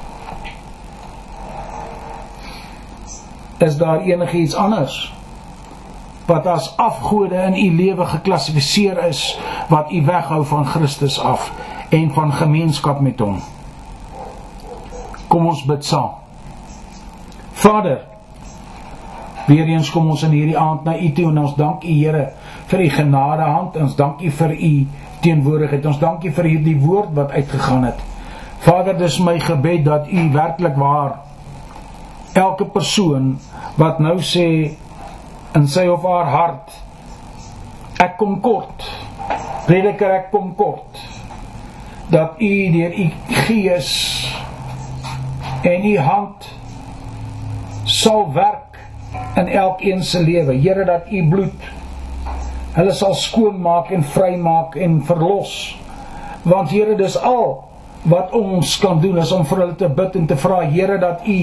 Is 3.58 3.78
daar 3.78 4.00
enigiets 4.02 4.56
anders? 4.56 5.14
wat 6.32 6.48
as 6.48 6.74
afgode 6.78 7.36
in 7.36 7.56
u 7.66 7.76
lewe 7.76 8.06
geklassifiseer 8.06 9.04
is 9.08 9.40
wat 9.70 9.92
u 9.92 10.02
weghou 10.06 10.46
van 10.46 10.66
Christus 10.66 11.20
af 11.20 11.52
en 11.90 12.12
van 12.14 12.34
gemeenskap 12.34 13.00
met 13.00 13.20
hom. 13.20 13.42
Kom 15.32 15.48
ons 15.48 15.64
bid 15.68 15.86
saam. 15.88 16.18
Vader, 17.62 18.02
weer 19.48 19.70
eens 19.72 19.92
kom 19.94 20.10
ons 20.12 20.24
in 20.28 20.34
hierdie 20.36 20.58
aand 20.58 20.84
na 20.88 20.98
u 20.98 21.12
toe 21.16 21.30
en 21.30 21.40
ons 21.46 21.56
dank 21.56 21.84
u 21.88 21.94
Here 21.94 22.26
vir 22.72 22.86
u 22.86 22.90
genade 22.90 23.48
hand. 23.48 23.78
Ons 23.78 23.96
dank 23.96 24.22
u 24.22 24.32
vir 24.32 24.56
u 24.56 24.72
teenwoordigheid. 25.22 25.86
Ons 25.86 26.00
dank 26.02 26.24
u 26.26 26.32
vir 26.36 26.50
hierdie 26.56 26.78
woord 26.82 27.14
wat 27.16 27.32
uitgegaan 27.32 27.88
het. 27.92 28.00
Vader, 28.62 28.98
dis 28.98 29.20
my 29.20 29.40
gebed 29.40 29.86
dat 29.86 30.08
u 30.08 30.28
werklik 30.34 30.76
waar 30.78 31.20
elke 32.34 32.66
persoon 32.66 33.38
wat 33.76 34.00
nou 34.00 34.20
sê 34.24 34.48
in 35.58 35.68
sy 35.68 35.88
of 35.92 36.06
haar 36.08 36.30
hart 36.32 36.76
ek 38.02 38.18
kom 38.18 38.40
kort. 38.42 38.86
Prediker 39.68 40.16
ek 40.16 40.30
kom 40.32 40.54
kort. 40.58 41.02
Dat 42.12 42.40
u 42.42 42.54
deur 42.74 42.96
u 42.98 43.10
gees 43.46 43.92
en 45.64 45.86
u 45.86 45.98
hand 45.98 46.48
sal 47.84 48.28
werk 48.34 48.80
in 49.36 49.48
elkeen 49.48 50.04
se 50.04 50.22
lewe. 50.24 50.56
Here 50.62 50.86
dat 50.86 51.12
u 51.12 51.28
bloed 51.30 51.70
hulle 52.72 52.94
sal 52.96 53.14
skoonmaak 53.14 53.92
en 53.92 54.04
vrymaak 54.04 54.76
en 54.76 55.02
verlos. 55.06 55.78
Want 56.44 56.72
Here 56.72 56.96
dis 56.96 57.18
al 57.18 57.64
wat 58.02 58.32
ons 58.34 58.78
kan 58.82 59.02
doen 59.02 59.20
is 59.22 59.32
om 59.32 59.46
vir 59.46 59.60
hulle 59.62 59.78
te 59.78 59.90
bid 59.90 60.16
en 60.18 60.28
te 60.28 60.38
vra 60.38 60.62
Here 60.66 60.98
dat 60.98 61.28
u 61.28 61.40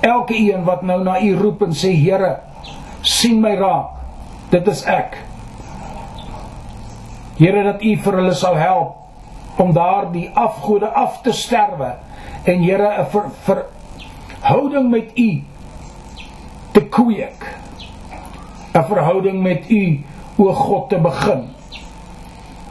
elke 0.00 0.38
een 0.38 0.64
wat 0.64 0.82
nou 0.82 1.02
na 1.04 1.20
u 1.22 1.34
roep 1.38 1.62
en 1.68 1.76
sê 1.76 1.92
Here 1.94 2.38
sien 3.02 3.40
my 3.40 3.54
raak. 3.56 3.96
Dit 4.50 4.66
is 4.66 4.82
ek. 4.84 5.20
Here 7.40 7.62
dat 7.64 7.82
U 7.82 7.92
vir 8.04 8.16
hulle 8.18 8.34
sal 8.36 8.56
help 8.60 9.60
om 9.62 9.72
daardie 9.72 10.28
afgode 10.34 10.88
af 10.96 11.20
te 11.24 11.32
sterwe 11.32 11.94
en 12.44 12.62
Here 12.62 13.02
'n 13.02 13.06
ver, 13.06 13.30
verhouding 13.42 14.90
met 14.90 15.10
U 15.18 15.44
te 16.72 16.80
kweek. 16.80 17.58
'n 18.72 18.84
Verhouding 18.84 19.42
met 19.42 19.70
U 19.70 20.04
o 20.36 20.52
God 20.52 20.88
te 20.88 20.98
begin. 20.98 21.48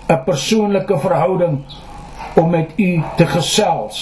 'n 0.08 0.24
Persoonlike 0.26 1.00
verhouding 1.00 1.64
om 2.36 2.50
met 2.50 2.72
U 2.76 3.04
te 3.16 3.26
gesels. 3.26 3.98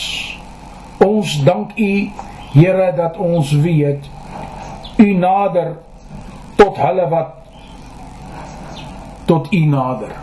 Ons 0.97 1.43
dank 1.43 1.71
U 1.75 2.11
Here 2.53 2.93
dat 2.95 3.17
ons 3.17 3.51
weet 3.51 4.09
U 4.97 5.13
nader 5.13 5.77
tot 6.55 6.77
hulle 6.77 7.09
wat 7.09 7.33
tot 9.25 9.53
U 9.53 9.65
nader. 9.65 10.15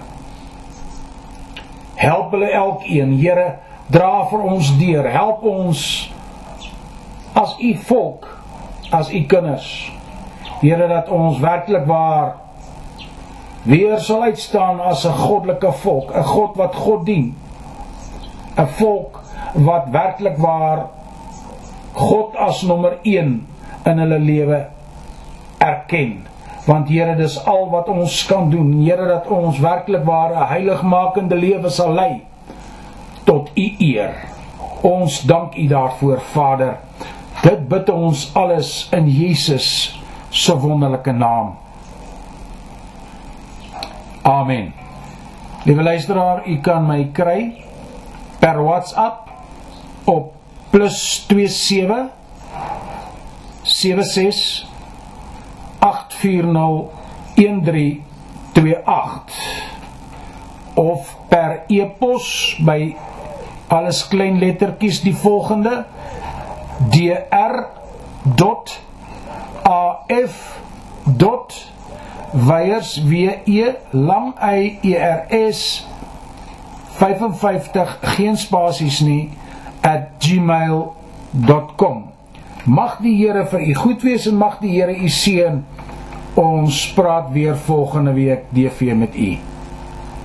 Help 1.95 2.31
hulle 2.31 2.51
elkeen, 2.51 3.13
Here, 3.19 3.59
dra 3.93 4.25
vir 4.31 4.45
ons 4.49 4.71
deur. 4.79 5.09
Help 5.11 5.45
ons 5.49 5.83
as 7.35 7.55
U 7.61 7.75
volk, 7.89 8.29
as 8.95 9.11
U 9.13 9.25
kinders. 9.29 9.69
Here 10.63 10.89
dat 10.89 11.11
ons 11.13 11.41
werklik 11.43 11.87
waar 11.87 12.37
weer 13.65 13.99
sal 14.01 14.23
uitstaan 14.23 14.81
as 14.81 15.05
'n 15.05 15.13
goddelike 15.13 15.73
volk, 15.73 16.15
'n 16.15 16.23
God 16.23 16.57
wat 16.57 16.75
God 16.75 17.07
dien. 17.07 17.37
'n 18.57 18.67
Volk 18.67 19.21
wat 19.55 19.85
werklik 19.91 20.37
waar 20.39 20.87
God 21.93 22.37
as 22.37 22.63
nommer 22.63 22.99
1 23.03 23.47
in 23.85 23.99
hulle 23.99 24.19
lewe 24.19 24.67
erken. 25.59 26.27
Want 26.67 26.89
Here, 26.89 27.17
dis 27.17 27.45
al 27.47 27.71
wat 27.71 27.89
ons 27.89 28.27
kan 28.27 28.51
doen. 28.51 28.73
Here, 28.83 29.07
dat 29.07 29.27
ons 29.27 29.59
werklik 29.59 30.05
waar 30.05 30.31
'n 30.31 30.49
heiligmakende 30.49 31.35
lewe 31.35 31.69
sal 31.69 31.93
lei 31.93 32.23
tot 32.23 32.34
U 33.55 33.75
eer. 33.79 34.15
Ons 34.83 35.21
dank 35.27 35.57
U 35.57 35.67
daarvoor, 35.67 36.21
Vader. 36.33 36.77
Dit 37.43 37.69
bid 37.69 37.89
ons 37.93 38.31
alles 38.35 38.89
in 38.93 39.09
Jesus 39.09 39.99
se 40.31 40.55
wonderlike 40.59 41.13
naam. 41.13 41.55
Amen. 44.23 44.73
Liewe 45.65 45.83
luisteraar, 45.83 46.43
u 46.47 46.61
kan 46.61 46.87
my 46.87 47.11
kry 47.13 47.53
per 48.39 48.63
WhatsApp 48.65 49.29
op 50.05 50.33
+27 50.71 52.09
76 53.63 54.67
of 60.75 61.17
per 61.29 61.63
e-pos 61.69 62.57
by 62.65 62.97
alles 63.69 64.09
klein 64.09 64.39
lettertjies 64.39 65.01
die 65.03 65.17
volgende 65.17 65.85
dr.af.weiers 68.25 68.65
w 73.05 73.13
e 73.45 73.75
lang 73.91 74.35
y 74.41 74.79
e 74.83 74.95
r 74.97 75.27
s 75.53 75.87
55 76.97 77.99
geen 78.17 78.37
spasies 78.37 79.01
nie 79.01 79.31
@gmail.com 80.19 82.05
Mag 82.65 82.97
die 83.05 83.13
Here 83.19 83.45
vir 83.45 83.61
u 83.61 83.75
goed 83.77 84.03
wees 84.03 84.25
en 84.27 84.39
mag 84.41 84.57
die 84.63 84.71
Here 84.73 84.95
u 84.97 85.09
seën. 85.09 85.59
Ons 86.41 86.93
praat 86.97 87.29
weer 87.35 87.57
volgende 87.57 88.15
week 88.17 88.49
DV 88.57 88.95
met 88.97 89.17
u. 89.17 89.37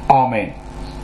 Amen. 0.08 0.54